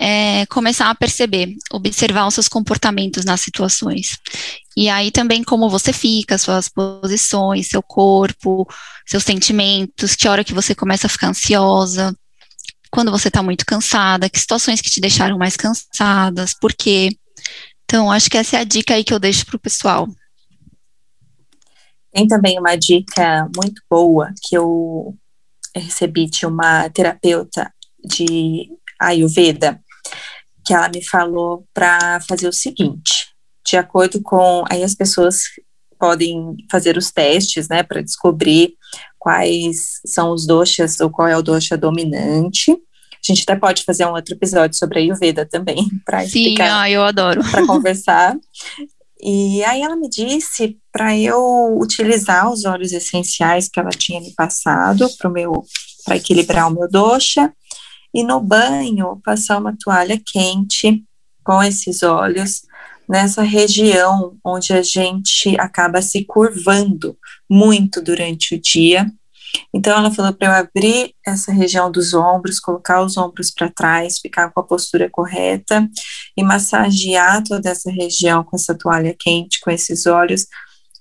é 0.02 0.46
começar 0.46 0.90
a 0.90 0.96
perceber, 0.96 1.54
observar 1.74 2.26
os 2.26 2.34
seus 2.34 2.48
comportamentos 2.48 3.26
nas 3.26 3.42
situações. 3.42 4.18
E 4.78 4.88
aí 4.88 5.12
também 5.12 5.44
como 5.44 5.70
você 5.70 5.92
fica, 5.92 6.38
suas 6.38 6.70
posições, 6.70 7.68
seu 7.68 7.84
corpo, 7.84 8.66
seus 9.06 9.26
sentimentos, 9.26 10.16
que 10.16 10.30
hora 10.30 10.46
que 10.46 10.54
você 10.54 10.74
começa 10.74 11.08
a 11.08 11.10
ficar 11.10 11.28
ansiosa, 11.28 12.16
quando 12.90 13.12
você 13.12 13.28
está 13.28 13.44
muito 13.44 13.66
cansada, 13.66 14.30
que 14.30 14.40
situações 14.40 14.80
que 14.80 14.90
te 14.90 15.02
deixaram 15.02 15.38
mais 15.38 15.58
cansadas, 15.58 16.54
por 16.54 16.74
quê? 16.74 17.10
Então, 17.84 18.10
acho 18.10 18.30
que 18.30 18.38
essa 18.38 18.56
é 18.56 18.62
a 18.62 18.64
dica 18.64 18.94
aí 18.94 19.04
que 19.04 19.14
eu 19.14 19.20
deixo 19.20 19.46
para 19.46 19.58
o 19.58 19.60
pessoal. 19.60 20.08
Tem 22.14 22.26
também 22.26 22.58
uma 22.58 22.78
dica 22.78 23.50
muito 23.54 23.82
boa 23.90 24.34
que 24.44 24.56
eu 24.56 25.14
recebi 25.76 26.28
de 26.28 26.46
uma 26.46 26.90
terapeuta 26.90 27.72
de 28.04 28.70
Ayurveda, 29.00 29.82
que 30.66 30.74
ela 30.74 30.90
me 30.90 31.04
falou 31.04 31.66
para 31.74 32.20
fazer 32.22 32.48
o 32.48 32.54
seguinte: 32.54 33.30
de 33.68 33.78
acordo 33.78 34.22
com. 34.22 34.64
Aí 34.70 34.84
as 34.84 34.96
pessoas 34.96 35.42
podem 36.00 36.56
fazer 36.72 36.98
os 36.98 37.12
testes, 37.12 37.68
né, 37.68 37.84
para 37.84 38.02
descobrir 38.02 38.74
quais 39.18 40.00
são 40.06 40.32
os 40.32 40.48
doshas 40.48 41.00
ou 41.02 41.10
qual 41.10 41.28
é 41.28 41.38
o 41.38 41.42
dosha 41.42 41.78
dominante. 41.78 42.72
A 42.72 43.34
gente 43.34 43.44
até 43.44 43.56
pode 43.56 43.84
fazer 43.84 44.06
um 44.06 44.14
outro 44.14 44.34
episódio 44.34 44.78
sobre 44.78 45.00
a 45.00 45.02
Ayurveda 45.02 45.46
também, 45.46 45.90
para 46.06 46.24
explicar. 46.24 46.66
Sim, 46.66 46.72
ah, 46.74 46.90
eu 46.90 47.04
adoro. 47.04 47.42
Para 47.52 47.68
conversar. 47.68 48.38
E 49.22 49.62
aí 49.66 49.82
ela 49.82 49.98
me 49.98 50.10
disse 50.10 50.78
para 50.94 51.18
eu 51.18 51.78
utilizar 51.78 52.50
os 52.50 52.64
óleos 52.64 52.94
essenciais 52.94 53.68
que 53.68 53.78
ela 53.78 53.90
tinha 53.90 54.22
me 54.22 54.34
passado 54.34 55.10
para 55.18 55.30
meu 55.30 55.66
para 56.06 56.16
equilibrar 56.16 56.70
o 56.70 56.74
meu 56.74 56.90
dosha 56.90 57.54
e 58.14 58.24
no 58.24 58.40
banho 58.40 59.22
passar 59.24 59.60
uma 59.60 59.76
toalha 59.78 60.20
quente 60.26 61.04
com 61.44 61.62
esses 61.64 62.04
óleos 62.04 62.62
nessa 63.08 63.42
região 63.42 64.38
onde 64.44 64.74
a 64.74 64.82
gente 64.82 65.60
acaba 65.60 66.02
se 66.02 66.24
curvando 66.26 67.18
muito 67.50 68.02
durante 68.02 68.56
o 68.56 68.62
dia 68.62 69.12
então 69.74 69.98
ela 69.98 70.12
falou 70.12 70.34
para 70.34 70.48
eu 70.48 70.54
abrir 70.54 71.14
essa 71.26 71.52
região 71.52 71.92
dos 71.92 72.14
ombros, 72.14 72.60
colocar 72.60 73.02
os 73.02 73.18
ombros 73.18 73.52
para 73.52 73.70
trás, 73.70 74.20
ficar 74.20 74.52
com 74.52 74.60
a 74.60 74.64
postura 74.64 75.10
correta 75.10 75.88
e 76.38 76.44
massagear 76.44 77.44
toda 77.44 77.70
essa 77.70 77.92
região 77.92 78.44
com 78.44 78.56
essa 78.56 78.76
toalha 78.76 79.16
quente, 79.18 79.60
com 79.60 79.72
esses 79.72 80.06
olhos, 80.06 80.46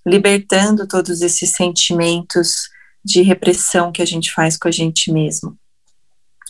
libertando 0.07 0.87
todos 0.87 1.21
esses 1.21 1.53
sentimentos 1.53 2.69
de 3.05 3.23
repressão 3.23 3.93
que 3.93 4.03
a 4.03 4.07
gente 4.07 4.33
faz 4.33 4.57
com 4.57 4.69
a 4.69 4.73
gente 4.73 5.13
mesmo. 5.13 5.57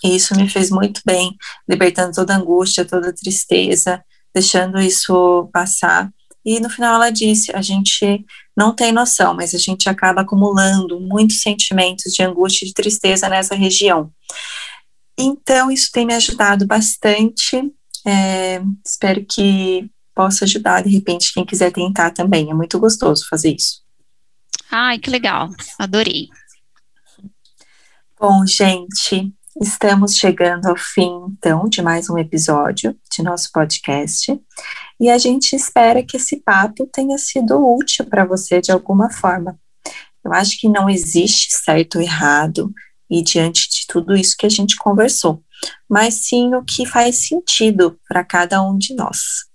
E 0.05 0.15
isso 0.15 0.35
me 0.37 0.49
fez 0.49 0.71
muito 0.71 1.01
bem, 1.05 1.37
libertando 1.69 2.13
toda 2.13 2.37
angústia, 2.37 2.85
toda 2.85 3.13
tristeza, 3.13 4.03
deixando 4.35 4.81
isso 4.81 5.49
passar. 5.53 6.11
E 6.45 6.61
no 6.61 6.71
final 6.71 6.95
ela 6.95 7.11
disse: 7.11 7.55
a 7.55 7.61
gente 7.61 8.25
não 8.57 8.75
tem 8.75 8.93
noção, 8.93 9.35
mas 9.35 9.55
a 9.55 9.59
gente 9.59 9.89
acaba 9.89 10.23
acumulando 10.23 11.01
muitos 11.01 11.41
sentimentos 11.41 12.13
de 12.13 12.23
angústia 12.23 12.65
e 12.65 12.69
de 12.69 12.75
tristeza 12.75 13.29
nessa 13.29 13.55
região. 13.55 14.11
Então, 15.19 15.71
isso 15.71 15.91
tem 15.93 16.07
me 16.07 16.15
ajudado 16.15 16.67
bastante. 16.67 17.61
É, 18.07 18.63
espero 18.87 19.27
que 19.27 19.91
possa 20.15 20.45
ajudar, 20.45 20.83
de 20.83 20.91
repente, 20.91 21.33
quem 21.33 21.45
quiser 21.45 21.73
tentar 21.73 22.13
também. 22.13 22.51
É 22.51 22.55
muito 22.55 22.79
gostoso 22.79 23.27
fazer 23.29 23.55
isso. 23.55 23.83
Ai, 24.71 24.99
que 24.99 25.11
legal. 25.11 25.49
Adorei. 25.79 26.29
Bom, 28.19 28.45
gente, 28.47 29.33
estamos 29.61 30.17
chegando 30.17 30.67
ao 30.67 30.77
fim, 30.77 31.11
então, 31.31 31.69
de 31.69 31.83
mais 31.83 32.09
um 32.09 32.17
episódio 32.17 32.97
de 33.11 33.23
nosso 33.23 33.51
podcast. 33.53 34.41
E 35.01 35.11
a 35.11 35.19
gente 35.19 35.55
espera 35.55 36.03
que 36.03 36.17
esse 36.17 36.37
papo 36.37 36.89
tenha 36.93 37.19
sido 37.19 37.59
útil 37.59 38.05
para 38.05 38.25
você 38.25 38.61
de 38.61 38.71
alguma 38.71 39.11
forma. 39.11 39.59
Eu 40.25 40.33
acho 40.33 40.59
que 40.59 40.69
não 40.69 40.89
existe 40.89 41.49
certo 41.51 41.97
ou 41.97 42.03
errado, 42.03 42.73
e 43.11 43.23
diante 43.23 43.69
de 43.71 43.87
tudo 43.89 44.15
isso 44.15 44.37
que 44.39 44.47
a 44.47 44.51
gente 44.51 44.77
conversou, 44.77 45.43
mas 45.89 46.27
sim 46.27 46.55
o 46.55 46.63
que 46.63 46.85
faz 46.85 47.27
sentido 47.27 47.99
para 48.07 48.25
cada 48.25 48.63
um 48.63 48.77
de 48.77 48.95
nós. 48.95 49.47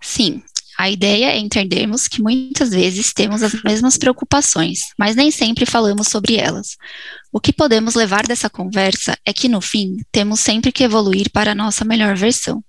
Sim, 0.00 0.42
A 0.78 0.90
ideia 0.90 1.30
é 1.30 1.38
entendermos 1.38 2.06
que 2.06 2.22
muitas 2.22 2.70
vezes 2.70 3.12
temos 3.12 3.42
as 3.42 3.62
mesmas 3.62 3.96
preocupações, 3.96 4.80
mas 4.98 5.16
nem 5.16 5.30
sempre 5.30 5.64
falamos 5.64 6.08
sobre 6.08 6.36
elas. 6.36 6.76
O 7.32 7.40
que 7.40 7.52
podemos 7.52 7.94
levar 7.94 8.26
dessa 8.26 8.50
conversa 8.50 9.16
é 9.24 9.32
que, 9.32 9.48
no 9.48 9.60
fim, 9.60 9.96
temos 10.12 10.40
sempre 10.40 10.70
que 10.70 10.84
evoluir 10.84 11.30
para 11.30 11.52
a 11.52 11.54
nossa 11.54 11.84
melhor 11.84 12.14
versão. 12.14 12.62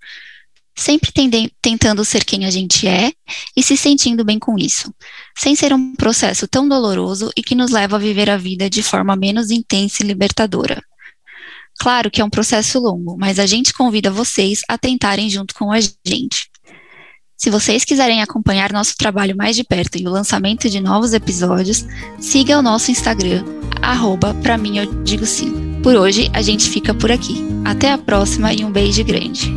Sempre 0.73 1.11
tentando 1.59 2.05
ser 2.05 2.23
quem 2.23 2.45
a 2.45 2.51
gente 2.51 2.87
é 2.87 3.11
e 3.55 3.63
se 3.63 3.75
sentindo 3.75 4.23
bem 4.23 4.37
com 4.37 4.57
isso, 4.57 4.93
sem 5.35 5.55
ser 5.55 5.73
um 5.73 5.95
processo 5.95 6.47
tão 6.47 6.69
doloroso 6.69 7.31
e 7.35 7.41
que 7.41 7.55
nos 7.55 7.71
leva 7.71 7.95
a 7.95 7.99
viver 7.99 8.29
a 8.29 8.37
vida 8.37 8.69
de 8.69 8.83
forma 8.83 9.15
menos 9.15 9.49
intensa 9.49 10.03
e 10.03 10.05
libertadora. 10.05 10.81
Claro 11.79 12.09
que 12.09 12.21
é 12.21 12.25
um 12.25 12.29
processo 12.29 12.79
longo, 12.79 13.17
mas 13.17 13.39
a 13.39 13.45
gente 13.45 13.73
convida 13.73 14.11
vocês 14.11 14.61
a 14.67 14.77
tentarem 14.77 15.29
junto 15.29 15.53
com 15.55 15.71
a 15.71 15.79
gente. 15.79 16.49
Se 17.37 17.51
vocês 17.51 17.85
quiserem 17.85 18.23
acompanhar 18.23 18.73
nosso 18.73 18.97
trabalho 18.97 19.37
mais 19.37 19.55
de 19.55 19.63
perto 19.63 19.99
e 19.99 20.07
o 20.07 20.09
lançamento 20.09 20.67
de 20.67 20.79
novos 20.79 21.13
episódios, 21.13 21.85
siga 22.19 22.57
o 22.57 22.63
nosso 22.63 22.89
Instagram, 22.89 23.45
arroba 23.79 24.33
pra 24.41 24.57
mim 24.57 24.79
eu 24.79 25.03
digo 25.03 25.23
sim. 25.23 25.79
Por 25.83 25.95
hoje, 25.95 26.31
a 26.33 26.41
gente 26.41 26.67
fica 26.67 26.95
por 26.95 27.11
aqui. 27.11 27.45
Até 27.63 27.91
a 27.91 27.97
próxima 27.97 28.51
e 28.53 28.65
um 28.65 28.71
beijo 28.71 29.03
grande. 29.03 29.55